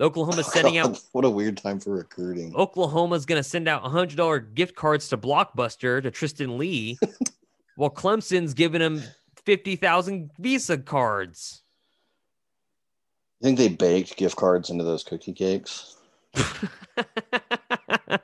Oklahoma's 0.00 0.46
sending 0.52 0.78
out 0.78 0.98
what 1.12 1.26
a 1.26 1.28
weird 1.28 1.58
time 1.58 1.80
for 1.80 1.90
recruiting. 1.90 2.54
Oklahoma's 2.56 3.26
gonna 3.26 3.42
send 3.42 3.68
out 3.68 3.82
hundred 3.82 4.16
dollar 4.16 4.40
gift 4.40 4.74
cards 4.74 5.10
to 5.10 5.18
Blockbuster 5.18 6.02
to 6.02 6.10
Tristan 6.10 6.56
Leigh, 6.56 6.98
while 7.76 7.90
Clemson's 7.90 8.54
giving 8.54 8.80
him 8.80 9.02
fifty 9.44 9.76
thousand 9.76 10.30
Visa 10.38 10.78
cards. 10.78 11.60
You 13.42 13.44
think 13.44 13.58
they 13.58 13.68
baked 13.68 14.16
gift 14.16 14.36
cards 14.36 14.70
into 14.70 14.82
those 14.82 15.04
cookie 15.04 15.34
cakes? 15.34 15.95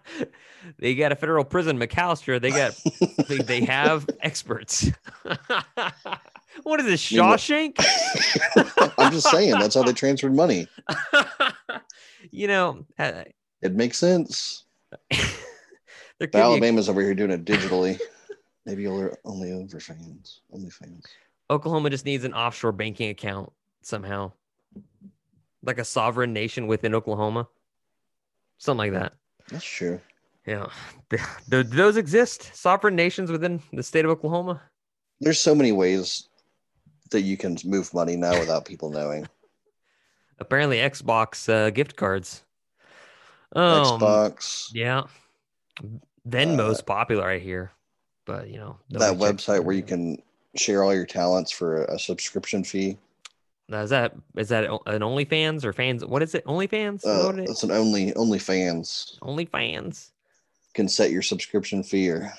they 0.78 0.94
got 0.94 1.12
a 1.12 1.16
federal 1.16 1.44
prison, 1.44 1.78
McAllister. 1.78 2.40
They 2.40 2.50
got 2.50 2.74
they, 3.28 3.38
they 3.38 3.60
have 3.64 4.08
experts. 4.20 4.90
what 6.62 6.80
is 6.80 6.86
this, 6.86 7.02
Shawshank? 7.02 7.76
I'm 8.98 9.12
just 9.12 9.30
saying 9.30 9.52
that's 9.52 9.74
how 9.74 9.82
they 9.82 9.92
transferred 9.92 10.34
money. 10.34 10.66
you 12.30 12.48
know, 12.48 12.84
uh, 12.98 13.24
it 13.60 13.74
makes 13.74 13.98
sense. 13.98 14.64
Alabama's 16.34 16.88
a... 16.88 16.90
over 16.90 17.00
here 17.00 17.14
doing 17.14 17.30
it 17.30 17.44
digitally. 17.44 17.98
Maybe 18.64 18.86
only 18.86 19.52
over 19.52 19.80
fans, 19.80 20.42
only 20.52 20.70
fans. 20.70 21.04
Oklahoma 21.50 21.90
just 21.90 22.04
needs 22.04 22.24
an 22.24 22.32
offshore 22.32 22.72
banking 22.72 23.10
account 23.10 23.52
somehow, 23.82 24.32
like 25.62 25.78
a 25.78 25.84
sovereign 25.84 26.32
nation 26.32 26.66
within 26.68 26.94
Oklahoma, 26.94 27.48
something 28.62 28.78
like 28.78 28.92
that. 28.92 29.14
That's 29.50 29.64
true. 29.64 30.00
Yeah, 30.46 30.66
do 31.48 31.62
those 31.62 31.96
exist? 31.96 32.50
Sovereign 32.54 32.96
nations 32.96 33.30
within 33.30 33.60
the 33.72 33.82
state 33.82 34.04
of 34.04 34.10
Oklahoma? 34.10 34.60
There's 35.20 35.38
so 35.38 35.54
many 35.54 35.72
ways 35.72 36.28
that 37.10 37.22
you 37.22 37.36
can 37.36 37.56
move 37.64 37.92
money 37.92 38.16
now 38.16 38.38
without 38.38 38.64
people 38.64 38.90
knowing. 38.90 39.28
Apparently, 40.38 40.78
Xbox 40.78 41.48
uh, 41.48 41.70
gift 41.70 41.96
cards. 41.96 42.42
Um, 43.54 43.84
Xbox. 43.84 44.70
Yeah. 44.72 45.04
Venmo's 46.28 46.80
uh, 46.80 46.84
popular, 46.84 47.28
I 47.28 47.38
hear. 47.38 47.72
But, 48.24 48.48
you 48.48 48.58
know, 48.58 48.78
that 48.90 49.16
website 49.18 49.62
where 49.62 49.74
you 49.74 49.82
can 49.82 50.20
share 50.56 50.82
all 50.82 50.94
your 50.94 51.06
talents 51.06 51.52
for 51.52 51.84
a 51.84 51.98
subscription 51.98 52.64
fee. 52.64 52.96
Is 53.70 53.90
that 53.90 54.14
is 54.36 54.48
that 54.48 54.64
an 54.64 55.00
OnlyFans 55.00 55.64
or 55.64 55.72
fans? 55.72 56.04
What 56.04 56.22
is 56.22 56.34
it? 56.34 56.44
OnlyFans? 56.44 57.06
Uh, 57.06 57.42
it's 57.42 57.62
an 57.62 57.70
only 57.70 58.12
OnlyFans. 58.12 59.18
OnlyFans. 59.20 60.10
Can 60.74 60.88
set 60.88 61.10
your 61.10 61.22
subscription 61.22 61.82
fee 61.82 62.10
or 62.10 62.32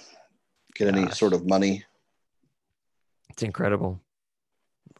get 0.75 0.93
Gosh. 0.93 1.01
any 1.01 1.11
sort 1.11 1.33
of 1.33 1.47
money. 1.47 1.85
It's 3.29 3.43
incredible. 3.43 3.99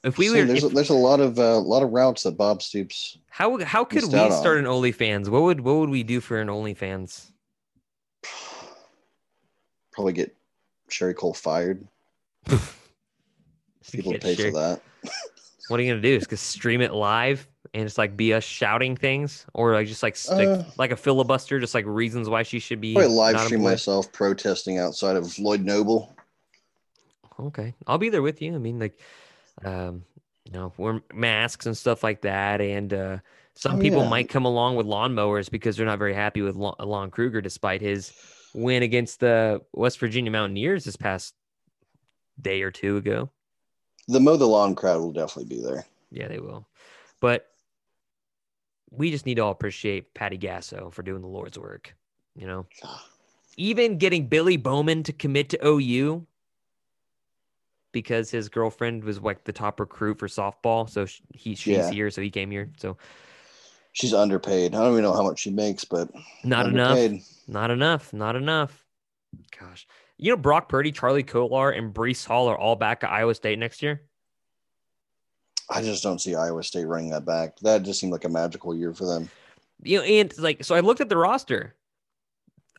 If 0.03 0.17
we 0.17 0.27
See, 0.27 0.35
were, 0.35 0.45
there's, 0.45 0.63
if, 0.63 0.71
a, 0.71 0.75
there's 0.75 0.89
a 0.89 0.95
lot 0.95 1.19
of 1.19 1.39
a 1.39 1.53
uh, 1.53 1.59
lot 1.59 1.83
of 1.83 1.91
routes 1.91 2.23
that 2.23 2.35
Bob 2.37 2.61
Stoops. 2.61 3.17
How 3.29 3.63
how 3.63 3.85
could 3.85 4.03
we 4.03 4.09
start 4.09 4.31
on. 4.45 4.57
an 4.57 4.65
OnlyFans? 4.65 5.29
What 5.29 5.43
would 5.43 5.61
what 5.61 5.75
would 5.77 5.89
we 5.89 6.03
do 6.03 6.19
for 6.19 6.39
an 6.41 6.47
OnlyFans? 6.47 7.31
Probably 9.91 10.13
get 10.13 10.35
Sherri 10.89 11.13
Coale 11.13 11.33
fired. 11.33 11.87
People 13.91 14.13
pay 14.13 14.35
for 14.35 14.51
that. 14.51 14.81
What 15.67 15.79
are 15.79 15.83
you 15.83 15.91
gonna 15.91 16.01
do? 16.01 16.15
Is 16.15 16.27
just 16.27 16.47
stream 16.47 16.81
it 16.81 16.93
live 16.93 17.47
and 17.73 17.83
it's 17.85 17.97
like 17.97 18.15
be 18.15 18.33
us 18.33 18.43
shouting 18.43 18.95
things, 18.95 19.45
or 19.53 19.73
like 19.73 19.87
just 19.87 20.03
like 20.03 20.15
stick 20.15 20.47
Uh, 20.47 20.63
like 20.77 20.91
a 20.91 20.95
filibuster, 20.97 21.59
just 21.59 21.73
like 21.73 21.85
reasons 21.87 22.29
why 22.29 22.43
she 22.43 22.59
should 22.59 22.81
be. 22.81 22.93
Probably 22.93 23.15
live 23.15 23.39
stream 23.41 23.61
myself 23.63 24.11
protesting 24.11 24.77
outside 24.77 25.15
of 25.15 25.37
Lloyd 25.39 25.61
Noble. 25.61 26.15
Okay, 27.39 27.73
I'll 27.87 27.97
be 27.97 28.09
there 28.09 28.21
with 28.21 28.41
you. 28.41 28.53
I 28.53 28.59
mean, 28.59 28.79
like, 28.79 28.99
um, 29.65 30.03
you 30.45 30.51
know, 30.51 30.71
wear 30.77 31.01
masks 31.13 31.65
and 31.65 31.75
stuff 31.75 32.03
like 32.03 32.21
that, 32.21 32.61
and 32.61 32.93
uh, 32.93 33.17
some 33.55 33.77
Oh, 33.77 33.79
people 33.79 34.03
yeah. 34.03 34.09
might 34.09 34.29
come 34.29 34.45
along 34.45 34.75
with 34.75 34.85
lawnmowers 34.85 35.49
because 35.49 35.75
they're 35.75 35.85
not 35.85 35.97
very 35.99 36.13
happy 36.13 36.41
with 36.41 36.55
Lon, 36.55 36.75
Lon 36.79 37.09
Kruger, 37.09 37.41
despite 37.41 37.81
his 37.81 38.13
win 38.53 38.83
against 38.83 39.19
the 39.19 39.61
West 39.73 39.97
Virginia 39.99 40.31
Mountaineers 40.31 40.83
this 40.83 40.95
past 40.95 41.33
day 42.39 42.61
or 42.61 42.69
two 42.69 42.97
ago. 42.97 43.29
The 44.07 44.19
mow 44.19 44.35
the 44.35 44.47
lawn 44.47 44.75
crowd 44.75 44.99
will 44.99 45.11
definitely 45.11 45.55
be 45.55 45.61
there. 45.61 45.85
Yeah, 46.11 46.27
they 46.27 46.39
will. 46.39 46.67
But 47.19 47.49
we 48.91 49.11
just 49.11 49.25
need 49.25 49.35
to 49.35 49.41
all 49.41 49.51
appreciate 49.51 50.13
Patty 50.13 50.37
Gasso 50.37 50.91
for 50.91 51.03
doing 51.03 51.21
the 51.21 51.27
Lord's 51.27 51.57
work. 51.57 51.95
You 52.35 52.47
know, 52.47 52.65
even 53.57 53.97
getting 53.97 54.27
Billy 54.27 54.57
Bowman 54.57 55.03
to 55.03 55.13
commit 55.13 55.49
to 55.49 55.65
OU 55.65 56.25
because 57.91 58.29
his 58.31 58.49
girlfriend 58.49 59.03
was 59.03 59.21
like 59.21 59.43
the 59.43 59.53
top 59.53 59.79
recruit 59.79 60.19
for 60.19 60.27
softball. 60.27 60.89
So 60.89 61.05
he 61.33 61.55
she's 61.55 61.65
Yeah. 61.65 61.89
here, 61.91 62.09
so 62.09 62.21
he 62.21 62.29
came 62.29 62.51
here. 62.51 62.71
So 62.77 62.97
She's 63.95 64.13
underpaid. 64.13 64.73
I 64.73 64.79
don't 64.79 64.93
even 64.93 65.03
know 65.03 65.13
how 65.13 65.21
much 65.21 65.39
she 65.39 65.51
makes, 65.51 65.85
but 65.85 66.09
not 66.43 66.65
enough. 66.65 66.97
Not 67.47 67.69
enough. 67.69 68.11
Not 68.11 68.35
enough. 68.35 68.83
Gosh. 69.59 69.87
You 70.17 70.31
know, 70.31 70.37
Brock 70.37 70.69
Purdy, 70.69 70.91
Charlie 70.91 71.23
Kolar, 71.23 71.71
and 71.71 71.93
Breece 71.93 72.25
Hall 72.25 72.47
are 72.47 72.57
all 72.57 72.75
back 72.75 73.03
at 73.03 73.11
Iowa 73.11 73.35
State 73.35 73.59
next 73.59 73.81
year. 73.81 74.01
I 75.69 75.81
just 75.81 76.03
don't 76.03 76.19
see 76.19 76.35
Iowa 76.35 76.63
State 76.63 76.85
running 76.85 77.09
that 77.11 77.25
back. 77.25 77.57
That 77.59 77.83
just 77.83 77.99
seemed 77.99 78.11
like 78.13 78.25
a 78.25 78.29
magical 78.29 78.75
year 78.75 78.93
for 78.93 79.05
them. 79.05 79.29
you 79.81 79.97
know, 79.97 80.03
and 80.03 80.37
like, 80.37 80.63
so 80.63 80.75
I 80.75 80.81
looked 80.81 81.01
at 81.01 81.09
the 81.09 81.17
roster. 81.17 81.75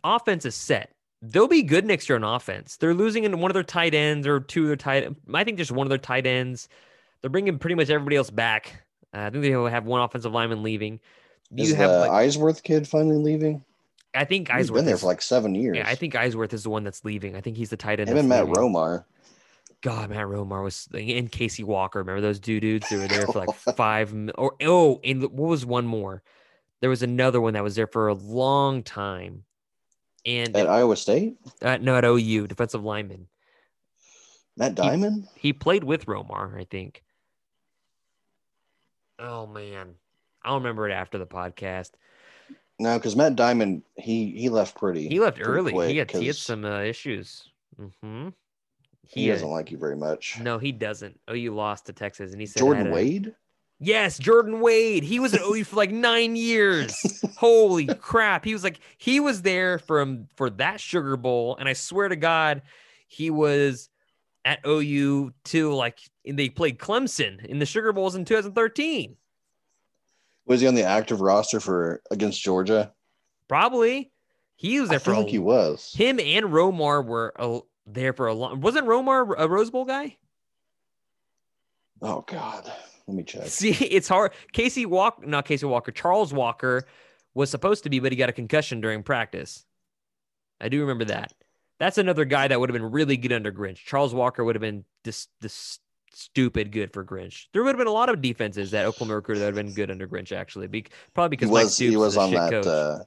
Offense 0.05 0.45
is 0.45 0.55
set. 0.55 0.93
They'll 1.23 1.49
be 1.49 1.63
good 1.63 1.87
next 1.87 2.09
year 2.09 2.17
on 2.17 2.25
offense. 2.25 2.77
They're 2.77 2.95
losing 2.95 3.25
in 3.25 3.41
one 3.41 3.51
of 3.51 3.55
their 3.55 3.63
tight 3.63 3.95
ends 3.95 4.27
or 4.27 4.41
two 4.41 4.63
of 4.63 4.67
their 4.69 4.77
tight. 4.77 5.09
I 5.33 5.45
think 5.45 5.57
just 5.57 5.73
one 5.73 5.87
of 5.87 5.89
their 5.89 5.99
tight 5.99 6.27
ends. 6.27 6.69
They're 7.21 7.31
bringing 7.31 7.59
pretty 7.59 7.75
much 7.75 7.89
everybody 7.89 8.17
else 8.17 8.29
back. 8.29 8.85
Uh, 9.15 9.21
I 9.21 9.31
think 9.31 9.43
they 9.43 9.51
have 9.51 9.87
one 9.87 10.03
offensive 10.03 10.33
lineman 10.33 10.63
leaving. 10.63 11.01
Is 11.57 11.71
You 11.71 11.77
have, 11.77 11.91
the 11.91 11.99
like, 12.01 12.11
Eisworth 12.11 12.63
kid 12.63 12.87
finally 12.87 13.17
leaving? 13.17 13.65
I 14.15 14.25
think 14.25 14.51
He's 14.51 14.71
Eisworth 14.71 14.75
been 14.75 14.85
there 14.87 14.95
is- 14.95 15.01
for 15.01 15.07
like 15.07 15.23
seven 15.23 15.55
years. 15.55 15.77
Yeah, 15.77 15.89
I 15.89 15.95
think 15.95 16.15
Eisworth 16.15 16.53
is 16.53 16.63
the 16.65 16.71
one 16.71 16.85
that's 16.85 17.05
leaving. 17.05 17.35
I 17.37 17.41
think 17.41 17.57
he's 17.57 17.71
the 17.71 17.77
tight 17.77 18.01
end. 18.01 18.09
him 18.09 18.17
and 18.17 18.29
Matt 18.29 18.47
leaving. 18.49 18.55
Romar. 18.63 19.05
God, 19.83 20.09
Matt 20.11 20.27
Romar 20.27 20.63
was 20.63 20.89
in 20.95 21.29
Casey 21.29 21.63
Walker. 21.65 21.99
Remember 21.99 22.21
those 22.23 22.39
two 22.41 22.59
dudes? 22.61 22.89
They 22.89 22.97
were 22.97 23.07
there 23.09 23.27
for 23.27 23.45
like 23.45 23.55
five. 23.77 24.15
Or 24.37 24.55
oh, 24.63 25.01
and 25.05 25.23
what 25.23 25.33
was 25.33 25.67
one 25.67 25.87
more? 25.87 26.23
There 26.81 26.89
was 26.91 27.03
another 27.03 27.41
one 27.41 27.53
that 27.55 27.63
was 27.63 27.75
there 27.75 27.87
for 27.87 28.09
a 28.09 28.15
long 28.15 28.83
time, 28.83 29.45
and 30.25 30.55
At 30.57 30.69
Iowa 30.69 30.97
State? 30.97 31.37
uh, 31.63 31.79
no, 31.79 31.97
at 31.97 32.05
OU, 32.05 32.47
defensive 32.47 32.83
lineman. 32.85 33.27
Matt 34.57 34.75
Dimon? 34.75 35.27
He 35.35 35.53
played 35.53 35.83
with 35.85 36.07
Romar, 36.07 36.59
I 36.61 36.65
think. 36.65 37.03
Oh 39.19 39.47
man, 39.47 39.95
I'll 40.43 40.57
remember 40.57 40.89
it 40.89 40.93
after 40.93 41.19
the 41.19 41.27
podcast. 41.27 41.91
No, 42.79 42.99
because 42.99 43.15
Matt 43.15 43.37
Dimon, 43.37 43.83
he 43.97 44.33
he 44.33 44.49
left 44.49 44.77
pretty. 44.77 45.09
He 45.09 45.21
left 45.21 45.37
pretty 45.39 45.51
early. 45.51 45.93
he 45.93 45.99
had 45.99 46.11
he 46.11 46.27
had 46.27 46.37
some 46.37 46.65
uh, 46.65 46.81
issues. 46.81 47.51
Mm-hmm. 47.81 48.31
He 49.07 49.29
doesn't 49.29 49.49
like 49.49 49.71
you 49.71 49.79
very 49.79 49.97
much. 49.97 50.41
No, 50.41 50.59
he 50.59 50.73
doesn't. 50.73 51.21
Oh, 51.29 51.35
you 51.35 51.55
lost 51.55 51.87
to 51.87 51.93
Texas, 51.93 52.33
and 52.33 52.41
he 52.41 52.47
said 52.47 52.61
had 52.61 52.65
Jordan 52.67 52.87
a- 52.89 52.93
Wade? 52.93 53.35
Yes, 53.81 54.19
Jordan 54.19 54.61
Wade. 54.61 55.05
He 55.05 55.21
was 55.21 55.35
at 55.35 55.43
OU 55.43 55.65
for 55.65 55.77
like 55.77 55.91
nine 55.91 56.37
years. 56.37 57.23
Holy 57.37 57.87
crap! 57.87 58.45
He 58.45 58.53
was 58.55 58.65
like 58.65 58.81
he 58.99 59.21
was 59.21 59.43
there 59.43 59.79
from 59.79 60.29
for 60.37 60.49
that 60.51 60.81
Sugar 60.81 61.17
Bowl, 61.17 61.57
and 61.57 61.69
I 61.69 61.75
swear 61.75 62.09
to 62.09 62.17
God, 62.17 62.63
he 63.09 63.31
was 63.31 63.89
at 64.45 64.61
OU 64.67 65.33
too. 65.45 65.75
Like 65.75 65.99
they 66.25 66.49
played 66.49 66.79
Clemson 66.79 67.45
in 67.45 67.59
the 67.59 67.67
Sugar 67.67 67.93
Bowls 67.93 68.15
in 68.15 68.25
2013. 68.25 69.17
Was 70.47 70.61
he 70.61 70.67
on 70.67 70.75
the 70.75 70.83
active 70.85 71.21
roster 71.21 71.61
for 71.61 72.03
against 72.11 72.43
Georgia? 72.43 72.93
Probably 73.49 74.11
he 74.57 74.81
was 74.81 74.91
I 74.91 74.95
there 74.95 75.01
for 75.01 75.11
feel 75.13 75.21
a, 75.21 75.23
like 75.23 75.31
he 75.31 75.39
was. 75.39 75.93
him 75.95 76.21
and 76.21 76.47
Romar 76.47 77.05
were 77.05 77.63
there 77.87 78.13
for 78.13 78.27
a 78.27 78.35
long. 78.35 78.61
Wasn't 78.61 78.87
Romar 78.87 79.35
a 79.37 79.49
Rose 79.49 79.71
Bowl 79.71 79.85
guy? 79.85 80.17
Oh 82.03 82.23
God. 82.27 82.71
Let 83.07 83.17
me 83.17 83.23
check. 83.23 83.47
See, 83.47 83.71
it's 83.85 84.09
hard. 84.09 84.33
Casey 84.53 84.87
Walker, 84.87 85.27
not 85.27 85.45
Casey 85.45 85.67
Walker, 85.67 85.93
Charles 85.93 86.33
Walker 86.33 86.85
was 87.35 87.51
supposed 87.51 87.85
to 87.85 87.91
be, 87.91 87.99
but 88.01 88.13
he 88.13 88.17
got 88.17 88.29
a 88.29 88.33
concussion 88.33 88.81
during 88.81 89.03
practice. 89.03 89.65
I 90.61 90.69
do 90.69 90.81
remember 90.81 91.05
that. 91.07 91.33
That's 91.81 91.99
another 91.99 92.25
guy 92.25 92.49
that 92.49 92.61
would 92.61 92.71
have 92.71 92.75
been 92.75 92.93
really 92.93 93.17
good 93.17 93.33
under 93.33 93.53
Grinch. 93.53 93.79
Charles 93.79 94.15
Walker 94.15 94.45
would 94.45 94.55
have 94.55 94.63
been 94.63 94.85
this 95.03 95.29
this 95.41 95.81
stupid 96.15 96.73
good 96.73 96.93
for 96.93 97.05
Grinch. 97.05 97.47
There 97.53 97.63
would 97.63 97.71
have 97.71 97.79
been 97.79 97.87
a 97.87 97.93
lot 97.93 98.09
of 98.09 98.23
defenses 98.23 98.71
that 98.71 98.87
Oklahoma 98.87 99.17
recruiter 99.17 99.41
that 99.41 99.47
would 99.47 99.57
have 99.57 99.67
been 99.67 99.75
good 99.75 99.91
under 99.91 100.07
Grinch 100.07 100.33
actually. 100.33 100.67
Be, 100.67 100.87
probably 101.15 101.37
He 101.37 101.39
because 101.39 101.51
Mike 101.51 101.65
was 101.65 101.75
Stoops 101.75 101.91
he 101.91 101.97
was 101.97 102.13
is 102.15 102.19
on 102.19 102.31
that 102.33 102.67
uh 102.67 103.05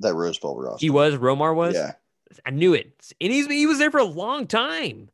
that 0.00 0.14
Rose 0.14 0.38
Bowl 0.38 0.60
roster. 0.60 0.84
he 0.84 0.90
was 0.90 1.14
Romar 1.14 1.54
was. 1.54 1.74
Yeah. 1.74 1.92
I 2.44 2.50
knew 2.50 2.74
it, 2.74 3.12
and 3.20 3.32
he's 3.32 3.46
he 3.46 3.66
was 3.66 3.78
there 3.78 3.90
for 3.90 4.00
a 4.00 4.04
long 4.04 4.46
time. 4.46 5.10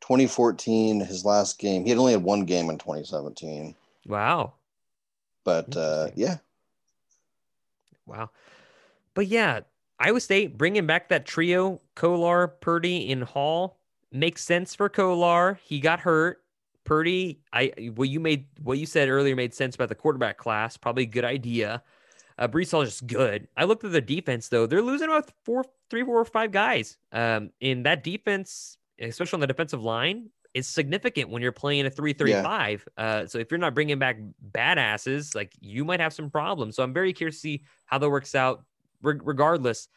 2014, 0.00 1.00
his 1.00 1.24
last 1.24 1.58
game. 1.58 1.84
He 1.84 1.90
had 1.90 1.98
only 1.98 2.12
had 2.12 2.22
one 2.22 2.44
game 2.44 2.68
in 2.70 2.76
2017. 2.76 3.74
Wow. 4.06 4.54
But 5.44 5.76
uh 5.76 6.08
yeah, 6.14 6.38
Wow. 8.06 8.30
But 9.14 9.26
yeah, 9.26 9.60
Iowa 9.98 10.20
State 10.20 10.56
bringing 10.56 10.86
back 10.86 11.08
that 11.08 11.26
trio, 11.26 11.80
Kolar, 11.94 12.48
Purdy, 12.48 13.10
and 13.10 13.24
Hall 13.24 13.75
makes 14.16 14.42
sense 14.42 14.74
for 14.74 14.88
Kolar. 14.88 15.58
He 15.62 15.80
got 15.80 16.00
hurt. 16.00 16.42
Purdy, 16.84 17.40
I 17.52 17.72
what 17.96 18.08
you 18.08 18.20
made 18.20 18.46
what 18.62 18.78
you 18.78 18.86
said 18.86 19.08
earlier 19.08 19.34
made 19.34 19.52
sense 19.52 19.74
about 19.74 19.88
the 19.88 19.94
quarterback 19.96 20.38
class. 20.38 20.76
Probably 20.76 21.02
a 21.02 21.06
good 21.06 21.24
idea. 21.24 21.82
Uh, 22.38 22.46
Breece 22.46 22.70
Hall 22.70 22.82
is 22.82 22.90
just 22.90 23.06
good. 23.06 23.48
I 23.56 23.64
looked 23.64 23.82
at 23.82 23.90
their 23.90 24.00
defense 24.00 24.48
though; 24.48 24.66
they're 24.66 24.82
losing 24.82 25.08
about 25.08 25.30
four, 25.44 25.64
three, 25.90 26.04
four, 26.04 26.20
or 26.20 26.24
five 26.24 26.52
guys. 26.52 26.96
Um, 27.10 27.50
in 27.60 27.82
that 27.84 28.04
defense, 28.04 28.78
especially 29.00 29.38
on 29.38 29.40
the 29.40 29.48
defensive 29.48 29.82
line, 29.82 30.30
is 30.54 30.68
significant 30.68 31.28
when 31.28 31.42
you're 31.42 31.50
playing 31.50 31.86
a 31.86 31.90
three-three-five. 31.90 32.86
Uh, 32.96 33.26
so 33.26 33.38
if 33.38 33.50
you're 33.50 33.58
not 33.58 33.74
bringing 33.74 33.98
back 33.98 34.18
badasses, 34.52 35.34
like 35.34 35.54
you 35.60 35.84
might 35.84 35.98
have 35.98 36.12
some 36.12 36.30
problems. 36.30 36.76
So 36.76 36.84
I'm 36.84 36.94
very 36.94 37.12
curious 37.12 37.36
to 37.36 37.40
see 37.40 37.62
how 37.86 37.98
that 37.98 38.08
works 38.08 38.34
out. 38.36 38.64
Re- 39.02 39.18
regardless, 39.22 39.88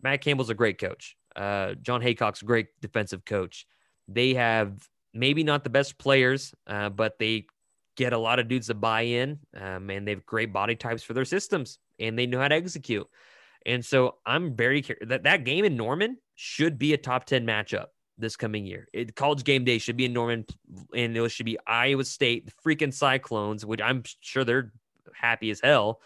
Matt 0.00 0.20
Campbell's 0.20 0.50
a 0.50 0.54
great 0.54 0.78
coach. 0.78 1.16
Uh, 1.36 1.74
Jon 1.74 2.00
Heacock's 2.00 2.42
great 2.42 2.68
defensive 2.80 3.24
coach. 3.24 3.66
They 4.08 4.34
have 4.34 4.88
maybe 5.14 5.44
not 5.44 5.64
the 5.64 5.70
best 5.70 5.98
players, 5.98 6.54
uh, 6.66 6.88
but 6.88 7.18
they 7.18 7.46
get 7.96 8.12
a 8.12 8.18
lot 8.18 8.38
of 8.38 8.48
dudes 8.48 8.68
to 8.68 8.74
buy 8.74 9.02
in, 9.02 9.38
um, 9.56 9.90
and 9.90 10.06
they 10.06 10.12
have 10.12 10.24
great 10.26 10.52
body 10.52 10.74
types 10.74 11.02
for 11.02 11.12
their 11.12 11.24
systems, 11.24 11.78
and 11.98 12.18
they 12.18 12.26
know 12.26 12.40
how 12.40 12.48
to 12.48 12.54
execute. 12.54 13.06
And 13.66 13.84
so 13.84 14.16
I'm 14.24 14.56
very 14.56 14.82
curious 14.82 15.08
that 15.08 15.24
that 15.24 15.44
game 15.44 15.64
in 15.64 15.76
Norman 15.76 16.16
should 16.34 16.78
be 16.78 16.94
a 16.94 16.96
top 16.96 17.26
10 17.26 17.46
matchup 17.46 17.86
this 18.16 18.36
coming 18.36 18.64
year. 18.64 18.88
It, 18.92 19.14
college 19.14 19.44
game 19.44 19.64
day 19.64 19.78
should 19.78 19.96
be 19.96 20.06
in 20.06 20.12
Norman, 20.12 20.46
and 20.94 21.16
it 21.16 21.28
should 21.30 21.46
be 21.46 21.58
Iowa 21.66 22.04
State, 22.04 22.46
the 22.46 22.52
freaking 22.64 22.92
Cyclones, 22.92 23.66
which 23.66 23.80
I'm 23.82 24.02
sure 24.20 24.44
they're 24.44 24.72
happy 25.12 25.50
as 25.50 25.60
hell 25.60 26.00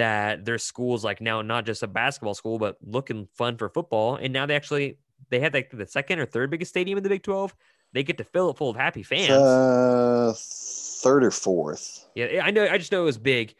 that 0.00 0.46
their 0.46 0.56
school's 0.56 1.04
like 1.04 1.20
now 1.20 1.42
not 1.42 1.66
just 1.66 1.82
a 1.82 1.86
basketball 1.86 2.32
school, 2.32 2.58
but 2.58 2.78
looking 2.82 3.28
fun 3.34 3.58
for 3.58 3.68
football. 3.68 4.16
And 4.16 4.32
now 4.32 4.46
they 4.46 4.56
actually 4.56 4.96
they 5.28 5.40
have 5.40 5.52
like 5.52 5.70
the 5.70 5.86
second 5.86 6.18
or 6.18 6.24
third 6.24 6.50
biggest 6.50 6.70
stadium 6.70 6.96
in 6.96 7.04
the 7.04 7.10
Big 7.10 7.22
12. 7.22 7.54
They 7.92 8.02
get 8.02 8.16
to 8.16 8.24
fill 8.24 8.48
it 8.48 8.56
full 8.56 8.70
of 8.70 8.76
happy 8.76 9.02
fans. 9.02 9.30
uh, 9.30 10.32
third 10.36 11.22
or 11.22 11.30
fourth. 11.30 12.06
Yeah, 12.14 12.42
I 12.42 12.50
know. 12.50 12.64
I 12.64 12.78
just 12.78 12.92
know 12.92 13.02
it 13.02 13.04
was 13.04 13.18
big, 13.18 13.54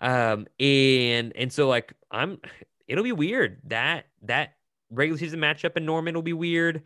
um, 0.00 0.46
and 0.60 1.34
and 1.34 1.52
so 1.52 1.66
like 1.66 1.92
I'm, 2.10 2.38
it'll 2.86 3.02
be 3.02 3.12
weird 3.12 3.58
that 3.64 4.04
that 4.22 4.54
regular 4.90 5.18
season 5.18 5.40
matchup 5.40 5.76
in 5.76 5.86
Norman 5.86 6.14
will 6.14 6.22
be 6.22 6.34
weird, 6.34 6.82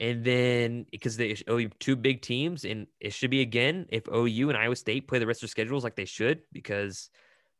and 0.00 0.24
then 0.24 0.86
because 0.90 1.16
they 1.16 1.34
be 1.34 1.70
two 1.78 1.94
big 1.94 2.22
teams, 2.22 2.64
and 2.64 2.88
it 2.98 3.12
should 3.12 3.30
be 3.30 3.42
again 3.42 3.86
if 3.90 4.08
OU 4.08 4.48
and 4.48 4.58
Iowa 4.58 4.74
State 4.74 5.06
play 5.06 5.20
the 5.20 5.26
rest 5.26 5.38
of 5.38 5.48
their 5.48 5.52
schedules 5.52 5.84
like 5.84 5.96
they 5.96 6.06
should 6.06 6.40
because 6.50 7.10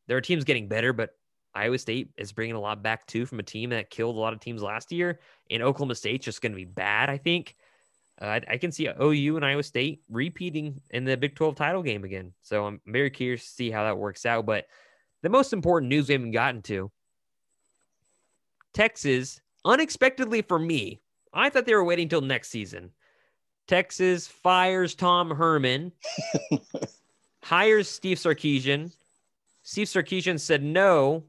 their 0.08 0.20
team's 0.20 0.44
getting 0.44 0.68
better, 0.68 0.92
but 0.92 1.10
Iowa 1.54 1.78
State 1.78 2.10
is 2.16 2.32
bringing 2.32 2.56
a 2.56 2.60
lot 2.60 2.82
back 2.82 3.06
too 3.06 3.26
from 3.26 3.38
a 3.38 3.44
team 3.44 3.70
that 3.70 3.90
killed 3.90 4.16
a 4.16 4.18
lot 4.18 4.32
of 4.32 4.40
teams 4.40 4.62
last 4.62 4.90
year, 4.90 5.20
and 5.50 5.62
Oklahoma 5.62 5.94
State's 5.94 6.24
just 6.24 6.42
going 6.42 6.52
to 6.52 6.56
be 6.56 6.64
bad. 6.64 7.08
I 7.08 7.18
think. 7.18 7.54
Uh, 8.20 8.26
I, 8.26 8.40
I 8.48 8.56
can 8.56 8.72
see 8.72 8.88
OU 9.00 9.36
and 9.36 9.44
Iowa 9.44 9.62
State 9.62 10.02
repeating 10.10 10.80
in 10.90 11.04
the 11.04 11.16
Big 11.16 11.36
12 11.36 11.54
title 11.54 11.84
game 11.84 12.02
again. 12.02 12.32
So 12.42 12.66
I'm 12.66 12.80
very 12.84 13.10
curious 13.10 13.44
to 13.44 13.50
see 13.50 13.70
how 13.70 13.84
that 13.84 13.96
works 13.96 14.26
out. 14.26 14.44
But 14.44 14.66
the 15.22 15.28
most 15.28 15.52
important 15.52 15.88
news 15.88 16.08
we 16.08 16.14
haven't 16.14 16.32
gotten 16.32 16.60
to 16.62 16.90
Texas, 18.72 19.40
unexpectedly 19.64 20.42
for 20.42 20.58
me, 20.58 21.00
I 21.32 21.50
thought 21.50 21.66
they 21.66 21.74
were 21.74 21.84
waiting 21.84 22.06
until 22.06 22.20
next 22.20 22.48
season. 22.48 22.90
Texas 23.66 24.26
fires 24.26 24.94
Tom 24.94 25.30
Herman, 25.30 25.92
hires 27.42 27.88
Steve 27.88 28.16
Sarkisian. 28.16 28.92
Steve 29.68 29.86
Sarkisian 29.86 30.40
said 30.40 30.62
no. 30.62 31.24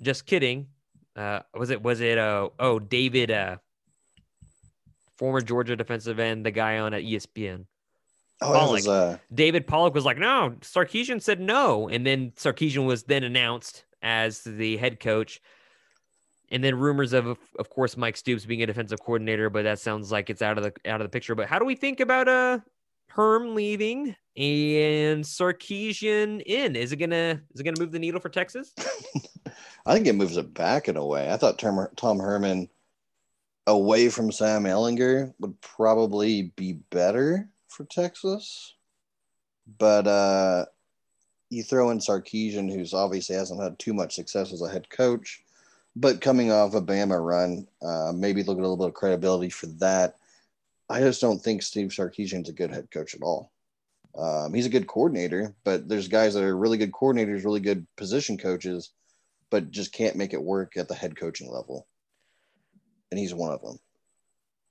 Just 0.00 0.26
kidding. 0.26 0.68
Uh, 1.16 1.40
was 1.54 1.70
it 1.70 1.82
was 1.82 2.00
it 2.00 2.16
uh 2.16 2.50
oh 2.60 2.78
David 2.78 3.32
uh 3.32 3.56
former 5.16 5.40
Georgia 5.40 5.74
defensive 5.74 6.20
end, 6.20 6.46
the 6.46 6.52
guy 6.52 6.78
on 6.78 6.94
at 6.94 7.02
ESPN. 7.02 7.64
Oh, 8.40 8.52
Pollack. 8.52 8.72
Was, 8.74 8.86
uh... 8.86 9.18
David 9.34 9.66
Pollack 9.66 9.92
was 9.92 10.04
like, 10.04 10.18
no. 10.18 10.54
Sarkisian 10.60 11.20
said 11.20 11.40
no, 11.40 11.88
and 11.88 12.06
then 12.06 12.30
Sarkisian 12.36 12.86
was 12.86 13.02
then 13.02 13.24
announced 13.24 13.84
as 14.02 14.42
the 14.42 14.76
head 14.76 15.00
coach. 15.00 15.42
And 16.52 16.62
then 16.62 16.76
rumors 16.76 17.12
of, 17.12 17.26
of 17.58 17.70
course, 17.70 17.96
Mike 17.96 18.16
Stoops 18.16 18.46
being 18.46 18.62
a 18.62 18.66
defensive 18.66 19.00
coordinator, 19.02 19.50
but 19.50 19.64
that 19.64 19.80
sounds 19.80 20.12
like 20.12 20.30
it's 20.30 20.42
out 20.42 20.58
of 20.58 20.62
the 20.62 20.72
out 20.88 21.00
of 21.00 21.06
the 21.06 21.10
picture. 21.10 21.34
But 21.34 21.48
how 21.48 21.58
do 21.58 21.64
we 21.64 21.74
think 21.74 21.98
about 21.98 22.28
uh 22.28 22.60
Herm 23.08 23.54
leaving 23.54 24.14
and 24.36 25.24
Sarkisian 25.24 26.42
in? 26.46 26.76
Is 26.76 26.92
it 26.92 26.96
gonna 26.96 27.40
is 27.54 27.60
it 27.60 27.64
gonna 27.64 27.80
move 27.80 27.92
the 27.92 27.98
needle 27.98 28.20
for 28.20 28.28
Texas? 28.28 28.72
I 29.86 29.94
think 29.94 30.06
it 30.06 30.14
moves 30.14 30.36
it 30.36 30.52
back 30.52 30.88
in 30.88 30.96
a 30.96 31.04
way. 31.04 31.32
I 31.32 31.36
thought 31.38 31.58
Tom, 31.58 32.18
Herman 32.18 32.68
away 33.66 34.10
from 34.10 34.30
Sam 34.30 34.64
Ehlinger 34.64 35.32
would 35.40 35.58
probably 35.60 36.52
be 36.56 36.74
better 36.90 37.48
for 37.68 37.84
Texas. 37.84 38.74
But 39.78 40.06
uh, 40.06 40.66
you 41.50 41.62
throw 41.62 41.90
in 41.90 41.98
Sarkisian, 41.98 42.70
who's 42.70 42.92
obviously 42.92 43.36
hasn't 43.36 43.62
had 43.62 43.78
too 43.78 43.94
much 43.94 44.14
success 44.14 44.52
as 44.52 44.62
a 44.62 44.68
head 44.68 44.90
coach, 44.90 45.42
but 45.96 46.20
coming 46.20 46.52
off 46.52 46.74
a 46.74 46.82
Bama 46.82 47.24
run, 47.24 47.66
uh, 47.82 48.12
maybe 48.14 48.42
look 48.42 48.58
at 48.58 48.60
a 48.60 48.62
little 48.62 48.76
bit 48.76 48.88
of 48.88 48.94
credibility 48.94 49.48
for 49.48 49.66
that. 49.78 50.16
I 50.88 51.00
just 51.00 51.20
don't 51.20 51.38
think 51.38 51.62
Steve 51.62 51.90
Sarkisian's 51.90 52.48
a 52.48 52.52
good 52.52 52.70
head 52.70 52.90
coach 52.90 53.14
at 53.14 53.22
all. 53.22 53.52
Um, 54.16 54.54
he's 54.54 54.66
a 54.66 54.70
good 54.70 54.86
coordinator, 54.86 55.54
but 55.64 55.88
there's 55.88 56.08
guys 56.08 56.34
that 56.34 56.42
are 56.42 56.56
really 56.56 56.78
good 56.78 56.92
coordinators, 56.92 57.44
really 57.44 57.60
good 57.60 57.86
position 57.96 58.38
coaches, 58.38 58.90
but 59.50 59.70
just 59.70 59.92
can't 59.92 60.16
make 60.16 60.32
it 60.32 60.42
work 60.42 60.76
at 60.76 60.88
the 60.88 60.94
head 60.94 61.16
coaching 61.16 61.50
level 61.50 61.86
and 63.10 63.18
he's 63.18 63.34
one 63.34 63.52
of 63.52 63.62
them. 63.62 63.78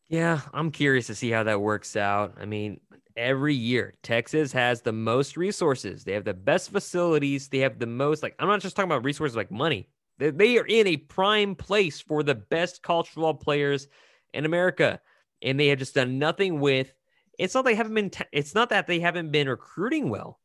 Yeah, 0.10 0.42
I'm 0.54 0.72
curious 0.72 1.08
to 1.08 1.16
see 1.16 1.32
how 1.32 1.44
that 1.44 1.62
works 1.62 1.96
out. 1.96 2.36
I 2.40 2.46
mean, 2.46 2.80
every 3.16 3.56
year 3.56 3.94
Texas 4.04 4.52
has 4.54 4.82
the 4.82 4.94
most 4.94 5.36
resources. 5.36 6.04
They 6.04 6.14
have 6.14 6.24
the 6.24 6.34
best 6.34 6.72
facilities. 6.72 7.50
They 7.50 7.60
have 7.60 7.80
the 7.80 7.88
most 7.88 8.24
like 8.24 8.36
I'm 8.40 8.48
not 8.48 8.62
just 8.62 8.76
talking 8.76 8.90
about 8.90 9.04
resources 9.04 9.36
like 9.36 9.52
money. 9.52 9.90
They, 10.18 10.30
they 10.30 10.58
are 10.58 10.66
in 10.66 10.88
a 10.88 10.98
prime 10.98 11.56
place 11.56 12.00
for 12.00 12.24
the 12.24 12.36
best 12.36 12.82
college 12.84 13.10
football 13.10 13.34
players 13.34 13.88
in 14.34 14.46
America, 14.46 15.00
and 15.42 15.60
they 15.60 15.68
have 15.68 15.80
just 15.80 15.96
done 15.96 16.20
nothing 16.20 16.60
with. 16.60 16.94
It's 17.38 17.54
not 17.54 17.66
they 17.66 17.76
haven't 17.76 17.94
been. 17.94 18.12
It's 18.32 18.56
not 18.56 18.70
that 18.70 18.88
they 18.88 19.00
haven't 19.00 19.32
been 19.32 19.48
recruiting 19.48 20.10
well 20.10 20.40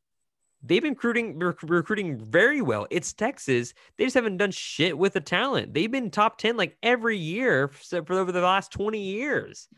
they've 0.63 0.83
been 0.83 0.93
recruiting 0.93 1.39
rec- 1.39 1.63
recruiting 1.63 2.19
very 2.19 2.63
well. 2.63 2.87
It's 2.91 3.13
Texas. 3.13 3.75
They 3.97 4.05
just 4.05 4.15
haven't 4.15 4.37
done 4.37 4.53
shit 4.53 4.97
with 4.97 5.15
the 5.15 5.21
talent. 5.21 5.75
They've 5.75 5.91
been 5.91 6.11
top 6.11 6.39
10 6.39 6.57
like 6.57 6.77
every 6.83 7.19
year 7.19 7.69
for, 7.69 8.05
for 8.05 8.15
over 8.15 8.33
the 8.33 8.41
last 8.41 8.73
20 8.73 8.99
years. 8.99 9.69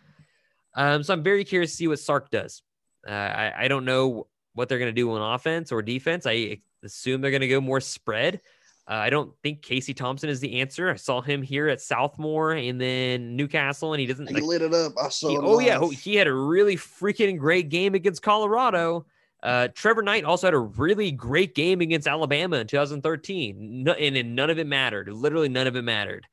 Um, 0.77 1.03
so 1.03 1.13
I'm 1.13 1.23
very 1.23 1.45
curious 1.45 1.71
to 1.73 1.77
see 1.77 1.89
what 1.89 1.99
Sark 2.01 2.31
does. 2.31 2.63
Uh, 3.07 3.13
I, 3.13 3.65
I 3.65 3.69
don't 3.69 3.85
know 3.85 4.27
what 4.55 4.69
they're 4.69 4.79
going 4.79 4.95
to 4.95 5.01
do 5.01 5.11
on 5.13 5.35
offense 5.35 5.73
or 5.73 5.83
defense. 5.83 6.27
I 6.27 6.61
assume 6.83 7.21
they're 7.21 7.31
going 7.31 7.41
to 7.43 7.49
go 7.49 7.61
more 7.61 7.81
spread. 7.81 8.41
Uh, 8.87 8.95
I 8.95 9.11
don't 9.11 9.33
think 9.43 9.63
Casey 9.63 9.95
Thompson 9.95 10.29
is 10.29 10.41
the 10.41 10.61
answer. 10.61 10.91
I 10.91 10.97
saw 10.97 11.23
him 11.23 11.43
here 11.43 11.69
at 11.69 11.79
Southmore 11.79 12.69
and 12.69 12.79
then 12.79 13.35
Newcastle, 13.35 13.95
and 13.95 14.01
he 14.01 14.07
doesn't. 14.07 14.29
He 14.29 14.35
like, 14.35 14.43
lit 14.43 14.63
it 14.63 14.75
up. 14.75 14.93
I 15.01 15.09
saw. 15.09 15.29
He, 15.31 15.39
oh 15.39 15.59
yeah, 15.59 15.89
he 15.89 16.17
had 16.17 16.27
a 16.27 16.35
really 16.35 16.77
freaking 16.77 17.39
great 17.39 17.71
game 17.71 17.95
against 17.95 18.21
Colorado. 18.21 19.07
Uh, 19.43 19.69
Trevor 19.75 20.03
Knight 20.03 20.25
also 20.25 20.47
had 20.47 20.55
a 20.55 20.59
really 20.59 21.13
great 21.13 21.55
game 21.55 21.81
against 21.81 22.09
Alabama 22.09 22.57
in 22.57 22.67
2013, 22.67 23.85
no, 23.85 23.93
and, 23.93 24.17
and, 24.17 24.35
none 24.35 24.49
of 24.49 24.59
it 24.59 24.67
mattered. 24.67 25.09
Literally, 25.09 25.51
none 25.51 25.67
of 25.67 25.77
it 25.77 25.83
mattered. 25.83 26.27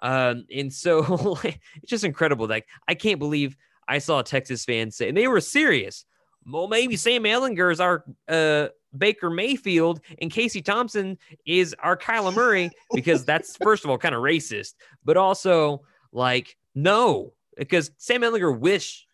Um, 0.00 0.46
and 0.54 0.72
so 0.72 1.38
it's 1.44 1.58
just 1.86 2.04
incredible. 2.04 2.46
Like, 2.46 2.68
I 2.86 2.94
can't 2.94 3.18
believe 3.18 3.56
I 3.88 3.98
saw 3.98 4.20
a 4.20 4.24
Texas 4.24 4.64
fan 4.64 4.92
say, 4.92 5.08
and 5.08 5.16
they 5.16 5.26
were 5.26 5.40
serious. 5.40 6.04
Well, 6.46 6.68
maybe 6.68 6.96
Sam 6.96 7.24
Ehlinger 7.24 7.72
is 7.72 7.80
our 7.80 8.04
uh, 8.28 8.68
Baker 8.96 9.30
Mayfield, 9.30 10.00
and 10.20 10.30
Casey 10.30 10.62
Thompson 10.62 11.18
is 11.46 11.74
our 11.80 11.96
Kyler 11.96 12.34
Murray, 12.34 12.70
because 12.94 13.24
that's, 13.24 13.56
first 13.56 13.84
of 13.84 13.90
all, 13.90 13.98
kind 13.98 14.14
of 14.14 14.22
racist, 14.22 14.74
but 15.04 15.16
also, 15.16 15.82
like, 16.12 16.56
no, 16.74 17.32
because 17.56 17.90
Sam 17.98 18.22
Ehlinger 18.22 18.58
wish 18.58 19.06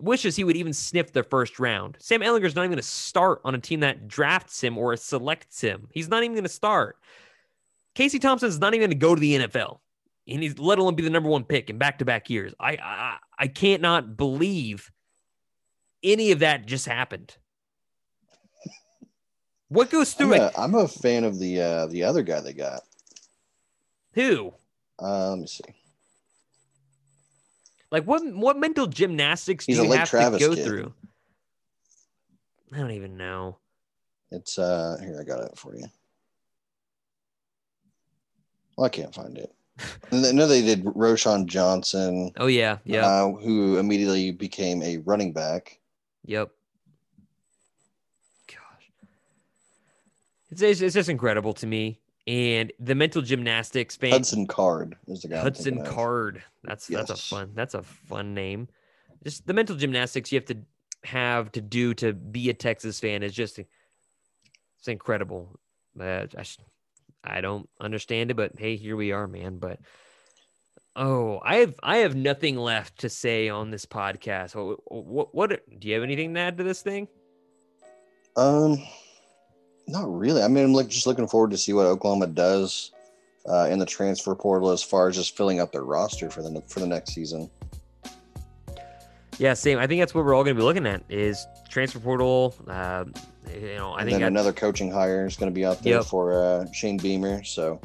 wishes 0.00 0.36
he 0.36 0.44
would 0.44 0.56
even 0.56 0.74
sniff 0.74 1.12
the 1.12 1.22
first 1.22 1.58
round. 1.58 1.96
Sam 1.98 2.20
Ehlinger's 2.20 2.54
not 2.54 2.62
even 2.62 2.72
going 2.72 2.82
to 2.82 2.82
start 2.82 3.40
on 3.44 3.54
a 3.54 3.58
team 3.58 3.80
that 3.80 4.08
drafts 4.08 4.62
him 4.62 4.76
or 4.76 4.94
selects 4.96 5.60
him. 5.60 5.88
He's 5.92 6.08
not 6.08 6.22
even 6.22 6.34
going 6.34 6.44
to 6.44 6.50
start. 6.50 6.98
Casey 7.94 8.18
Thompson's 8.18 8.58
not 8.58 8.74
even 8.74 8.90
going 8.90 8.98
to 8.98 9.06
go 9.06 9.14
to 9.14 9.20
the 9.20 9.38
NFL, 9.38 9.78
and 10.28 10.42
he's 10.42 10.58
let 10.58 10.78
alone 10.78 10.94
be 10.94 11.02
the 11.02 11.10
number 11.10 11.28
one 11.28 11.44
pick 11.44 11.70
in 11.70 11.78
back 11.78 11.98
to 11.98 12.04
back 12.04 12.30
years. 12.30 12.54
I, 12.60 12.72
I 12.82 13.16
I 13.38 13.48
can't 13.48 13.82
not 13.82 14.16
believe 14.16 14.90
any 16.02 16.30
of 16.32 16.40
that 16.40 16.66
just 16.66 16.86
happened. 16.86 17.36
What 19.70 19.88
goes 19.88 20.14
through 20.14 20.34
I'm 20.34 20.42
it? 20.42 20.52
A, 20.54 20.60
I'm 20.60 20.74
a 20.74 20.88
fan 20.88 21.22
of 21.22 21.38
the 21.38 21.60
uh, 21.60 21.86
the 21.86 22.02
other 22.02 22.22
guy 22.22 22.40
they 22.40 22.52
got. 22.52 22.82
Who? 24.14 24.52
Uh, 25.00 25.30
let 25.30 25.38
me 25.38 25.46
see. 25.46 25.62
Like 27.92 28.04
what 28.04 28.22
what 28.34 28.58
mental 28.58 28.88
gymnastics 28.88 29.66
do 29.66 29.72
He's 29.72 29.82
you 29.82 29.92
have 29.92 30.08
Travis 30.08 30.42
to 30.42 30.48
go 30.48 30.54
kid. 30.56 30.64
through? 30.64 30.94
I 32.72 32.78
don't 32.78 32.90
even 32.90 33.16
know. 33.16 33.58
It's 34.32 34.58
uh 34.58 34.96
here 35.00 35.18
I 35.20 35.24
got 35.24 35.44
it 35.44 35.56
for 35.56 35.76
you. 35.76 35.86
Well, 38.76 38.86
I 38.86 38.88
can't 38.88 39.14
find 39.14 39.38
it. 39.38 39.54
I 40.12 40.32
know 40.32 40.48
they 40.48 40.62
did 40.62 40.84
Roschon 40.84 41.46
Johnson. 41.46 42.32
Oh 42.36 42.46
yeah, 42.46 42.78
yeah. 42.84 43.06
Uh, 43.06 43.32
who 43.32 43.78
immediately 43.78 44.32
became 44.32 44.82
a 44.82 44.98
running 44.98 45.32
back. 45.32 45.78
Yep. 46.24 46.50
It's 50.50 50.62
it's 50.62 50.94
just 50.94 51.08
incredible 51.08 51.52
to 51.54 51.66
me 51.66 52.00
and 52.26 52.72
the 52.78 52.94
mental 52.94 53.22
gymnastics 53.22 53.96
fan 53.96 54.12
Hudson 54.12 54.46
Card 54.46 54.96
is 55.08 55.22
the 55.22 55.28
guy. 55.28 55.40
Hudson 55.40 55.84
Card. 55.84 56.42
That's 56.62 56.88
yes. 56.90 57.08
that's 57.08 57.20
a 57.20 57.22
fun 57.22 57.50
that's 57.54 57.74
a 57.74 57.82
fun 57.82 58.34
name. 58.34 58.68
Just 59.24 59.46
the 59.46 59.54
mental 59.54 59.76
gymnastics 59.76 60.30
you 60.30 60.38
have 60.38 60.46
to 60.46 60.58
have 61.04 61.50
to 61.52 61.60
do 61.60 61.94
to 61.94 62.12
be 62.12 62.50
a 62.50 62.54
Texas 62.54 63.00
fan 63.00 63.22
is 63.22 63.32
just 63.32 63.58
it's 63.58 64.88
incredible. 64.88 65.58
Uh, 65.98 66.26
I, 66.38 66.44
I 67.24 67.40
don't 67.40 67.68
understand 67.80 68.30
it, 68.30 68.34
but 68.34 68.52
hey, 68.58 68.76
here 68.76 68.96
we 68.96 69.12
are, 69.12 69.26
man. 69.26 69.58
But 69.58 69.80
oh, 70.94 71.40
I 71.42 71.56
have 71.56 71.74
I 71.82 71.98
have 71.98 72.14
nothing 72.14 72.56
left 72.56 73.00
to 73.00 73.08
say 73.08 73.48
on 73.48 73.70
this 73.70 73.86
podcast. 73.86 74.54
What 74.54 74.78
what, 75.04 75.34
what 75.34 75.80
do 75.80 75.88
you 75.88 75.94
have 75.94 76.02
anything 76.02 76.34
to 76.34 76.40
add 76.40 76.58
to 76.58 76.64
this 76.64 76.82
thing? 76.82 77.08
Um 78.36 78.82
not 79.86 80.12
really. 80.12 80.42
I 80.42 80.48
mean, 80.48 80.64
I'm 80.64 80.72
like 80.72 80.88
just 80.88 81.06
looking 81.06 81.26
forward 81.26 81.50
to 81.50 81.56
see 81.58 81.72
what 81.72 81.86
Oklahoma 81.86 82.26
does 82.28 82.92
uh, 83.48 83.68
in 83.70 83.78
the 83.78 83.86
transfer 83.86 84.34
portal 84.34 84.70
as 84.70 84.82
far 84.82 85.08
as 85.08 85.16
just 85.16 85.36
filling 85.36 85.60
up 85.60 85.72
their 85.72 85.84
roster 85.84 86.30
for 86.30 86.42
the 86.42 86.62
for 86.68 86.80
the 86.80 86.86
next 86.86 87.12
season. 87.12 87.50
Yeah, 89.38 89.54
same. 89.54 89.78
I 89.78 89.86
think 89.86 90.00
that's 90.00 90.14
what 90.14 90.24
we're 90.24 90.34
all 90.34 90.44
going 90.44 90.54
to 90.54 90.60
be 90.60 90.64
looking 90.64 90.86
at 90.86 91.02
is 91.08 91.46
transfer 91.70 91.98
portal. 91.98 92.54
Uh, 92.68 93.06
you 93.54 93.76
know, 93.76 93.92
I 93.92 94.02
and 94.02 94.10
think 94.10 94.22
another 94.22 94.52
coaching 94.52 94.90
hire 94.90 95.26
is 95.26 95.36
going 95.36 95.50
to 95.50 95.54
be 95.54 95.64
out 95.64 95.82
there 95.82 95.94
yep. 95.94 96.04
for 96.04 96.34
uh, 96.34 96.70
Shane 96.72 96.98
Beamer. 96.98 97.42
So 97.42 97.80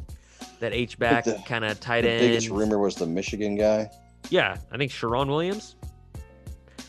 that 0.60 0.74
H 0.74 1.00
back 1.00 1.26
kind 1.46 1.64
of 1.64 1.80
tight 1.80 2.02
the 2.02 2.12
end. 2.12 2.20
Biggest 2.20 2.50
rumor 2.50 2.78
was 2.78 2.96
the 2.96 3.06
Michigan 3.06 3.56
guy. 3.56 3.90
Yeah, 4.30 4.58
I 4.72 4.78
think 4.78 4.92
Sharon 4.92 5.30
Williams. 5.30 5.76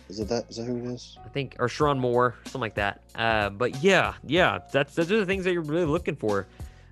Is 0.09 0.21
it 0.21 0.29
that? 0.29 0.45
Is 0.49 0.57
that 0.57 0.65
who 0.65 0.77
it 0.77 0.85
is? 0.85 1.19
I 1.25 1.29
think, 1.29 1.57
or 1.59 1.67
Sherrone 1.67 1.99
Moore, 1.99 2.37
something 2.45 2.61
like 2.61 2.75
that. 2.77 3.03
Uh, 3.15 3.51
but 3.51 3.83
yeah, 3.83 4.15
yeah, 4.25 4.61
that's 4.73 4.95
those 4.95 5.11
are 5.11 5.19
the 5.19 5.27
things 5.27 5.45
that 5.45 5.53
you're 5.53 5.63
really 5.63 5.85
looking 5.85 6.17
for. 6.17 6.47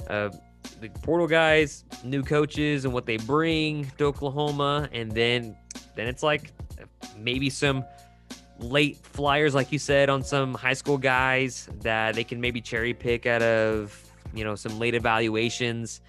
Uh, 0.09 0.31
the 0.81 0.89
portal 1.03 1.27
guys, 1.27 1.85
new 2.03 2.23
coaches, 2.23 2.85
and 2.85 2.93
what 2.93 3.07
they 3.07 3.17
bring 3.19 3.91
to 3.99 4.05
Oklahoma, 4.05 4.89
and 4.93 5.13
then 5.13 5.57
then 5.95 6.09
it's 6.09 6.23
like 6.23 6.53
maybe 7.17 7.51
some 7.51 7.85
late 8.59 8.97
flyers, 8.97 9.55
like 9.55 9.71
you 9.71 9.79
said, 9.79 10.09
on 10.11 10.23
some 10.23 10.55
high 10.55 10.73
school 10.73 10.99
guys 10.99 11.69
that 11.83 12.15
they 12.15 12.25
can 12.25 12.41
maybe 12.41 12.61
cherry 12.61 12.95
pick 12.95 13.27
out 13.27 13.43
of 13.43 14.01
you 14.35 14.43
know 14.43 14.57
some 14.57 14.79
late 14.79 14.95
evaluations, 14.95 16.01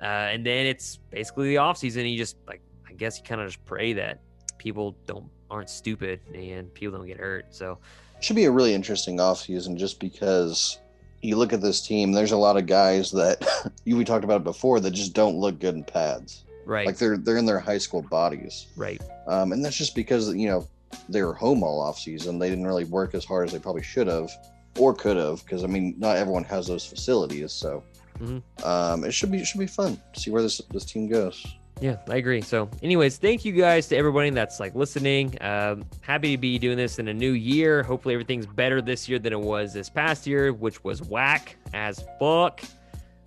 uh, 0.00 0.04
and 0.04 0.46
then 0.46 0.64
it's 0.66 0.98
basically 1.10 1.48
the 1.48 1.56
offseason. 1.56 2.10
You 2.10 2.16
just 2.16 2.36
like 2.48 2.62
I 2.88 2.94
guess 2.94 3.18
you 3.18 3.24
kind 3.24 3.42
of 3.42 3.48
just 3.48 3.64
pray 3.66 3.92
that 3.94 4.20
people 4.58 4.96
don't 5.06 5.28
aren't 5.50 5.70
stupid 5.70 6.20
and 6.34 6.72
people 6.74 6.98
don't 6.98 7.06
get 7.06 7.18
hurt. 7.18 7.46
So 7.50 7.78
it 8.16 8.24
should 8.24 8.36
be 8.36 8.44
a 8.44 8.50
really 8.50 8.74
interesting 8.74 9.18
offseason 9.18 9.76
just 9.76 10.00
because 10.00 10.78
you 11.22 11.36
look 11.36 11.52
at 11.52 11.60
this 11.60 11.80
team, 11.80 12.12
there's 12.12 12.32
a 12.32 12.36
lot 12.36 12.56
of 12.56 12.66
guys 12.66 13.10
that 13.12 13.44
you 13.84 13.96
we 13.96 14.04
talked 14.04 14.24
about 14.24 14.44
before 14.44 14.80
that 14.80 14.92
just 14.92 15.14
don't 15.14 15.36
look 15.36 15.58
good 15.58 15.74
in 15.74 15.84
pads. 15.84 16.44
Right. 16.64 16.86
Like 16.86 16.98
they're 16.98 17.16
they're 17.16 17.36
in 17.36 17.46
their 17.46 17.58
high 17.58 17.78
school 17.78 18.02
bodies. 18.02 18.66
Right. 18.76 19.02
Um, 19.26 19.52
and 19.52 19.64
that's 19.64 19.76
just 19.76 19.94
because 19.94 20.34
you 20.34 20.48
know 20.48 20.68
they 21.08 21.22
were 21.22 21.34
home 21.34 21.62
all 21.62 21.80
off 21.80 21.98
season. 21.98 22.38
They 22.38 22.48
didn't 22.48 22.66
really 22.66 22.84
work 22.84 23.14
as 23.14 23.24
hard 23.24 23.46
as 23.46 23.52
they 23.52 23.58
probably 23.58 23.82
should 23.82 24.06
have 24.06 24.30
or 24.78 24.94
could 24.94 25.16
have 25.16 25.44
because 25.44 25.64
I 25.64 25.66
mean 25.66 25.94
not 25.98 26.16
everyone 26.16 26.44
has 26.44 26.66
those 26.66 26.86
facilities. 26.86 27.52
So 27.52 27.82
mm-hmm. 28.18 28.66
um, 28.66 29.04
it 29.04 29.12
should 29.12 29.30
be 29.30 29.38
it 29.38 29.46
should 29.46 29.60
be 29.60 29.66
fun 29.66 30.00
to 30.12 30.20
see 30.20 30.30
where 30.30 30.42
this 30.42 30.60
this 30.70 30.84
team 30.84 31.08
goes. 31.08 31.44
Yeah, 31.80 31.96
I 32.08 32.16
agree. 32.16 32.42
So, 32.42 32.68
anyways, 32.82 33.16
thank 33.16 33.44
you 33.44 33.52
guys 33.52 33.88
to 33.88 33.96
everybody 33.96 34.28
that's 34.30 34.60
like 34.60 34.74
listening. 34.74 35.36
Um, 35.40 35.84
happy 36.02 36.32
to 36.32 36.38
be 36.38 36.58
doing 36.58 36.76
this 36.76 36.98
in 36.98 37.08
a 37.08 37.14
new 37.14 37.32
year. 37.32 37.82
Hopefully, 37.82 38.12
everything's 38.14 38.46
better 38.46 38.82
this 38.82 39.08
year 39.08 39.18
than 39.18 39.32
it 39.32 39.40
was 39.40 39.72
this 39.72 39.88
past 39.88 40.26
year, 40.26 40.52
which 40.52 40.84
was 40.84 41.02
whack 41.02 41.56
as 41.72 42.04
fuck. 42.18 42.60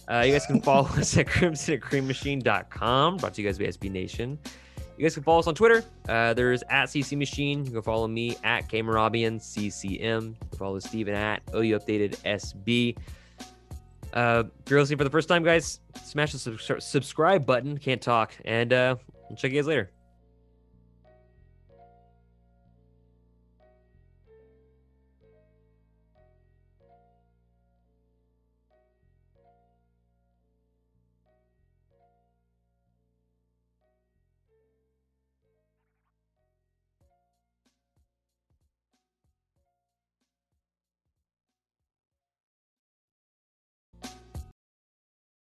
Uh, 0.07 0.23
you 0.25 0.33
guys 0.33 0.45
can 0.45 0.61
follow 0.63 0.87
us 0.89 1.17
at 1.17 1.27
crimson 1.27 1.75
at 1.75 1.81
creammachine.com. 1.81 3.17
Brought 3.17 3.33
to 3.33 3.41
you 3.41 3.47
guys 3.47 3.57
by 3.57 3.65
SB 3.65 3.91
Nation. 3.91 4.37
You 4.97 5.03
guys 5.03 5.15
can 5.15 5.23
follow 5.23 5.39
us 5.39 5.47
on 5.47 5.55
Twitter. 5.55 5.83
Uh, 6.07 6.35
there's 6.35 6.61
at 6.69 6.85
CC 6.85 7.17
Machine. 7.17 7.65
You 7.65 7.71
can 7.71 7.81
follow 7.81 8.07
me 8.07 8.37
at 8.43 8.69
Kmarabian, 8.69 9.41
CCM. 9.41 9.89
You 9.89 10.35
can 10.49 10.59
follow 10.59 10.77
Stephen 10.77 11.15
at 11.15 11.41
OU 11.55 11.79
Updated 11.79 12.17
SB. 12.21 12.95
Uh, 14.13 14.43
if 14.63 14.69
you're 14.69 14.79
listening 14.79 14.97
for 14.99 15.03
the 15.03 15.09
first 15.09 15.27
time, 15.27 15.43
guys, 15.43 15.79
smash 16.03 16.33
the 16.33 16.57
sub- 16.57 16.81
subscribe 16.81 17.45
button. 17.45 17.77
Can't 17.77 18.01
talk. 18.01 18.33
And 18.45 18.71
uh, 18.71 18.95
I'll 19.29 19.35
check 19.35 19.51
you 19.51 19.57
guys 19.57 19.67
later. 19.67 19.89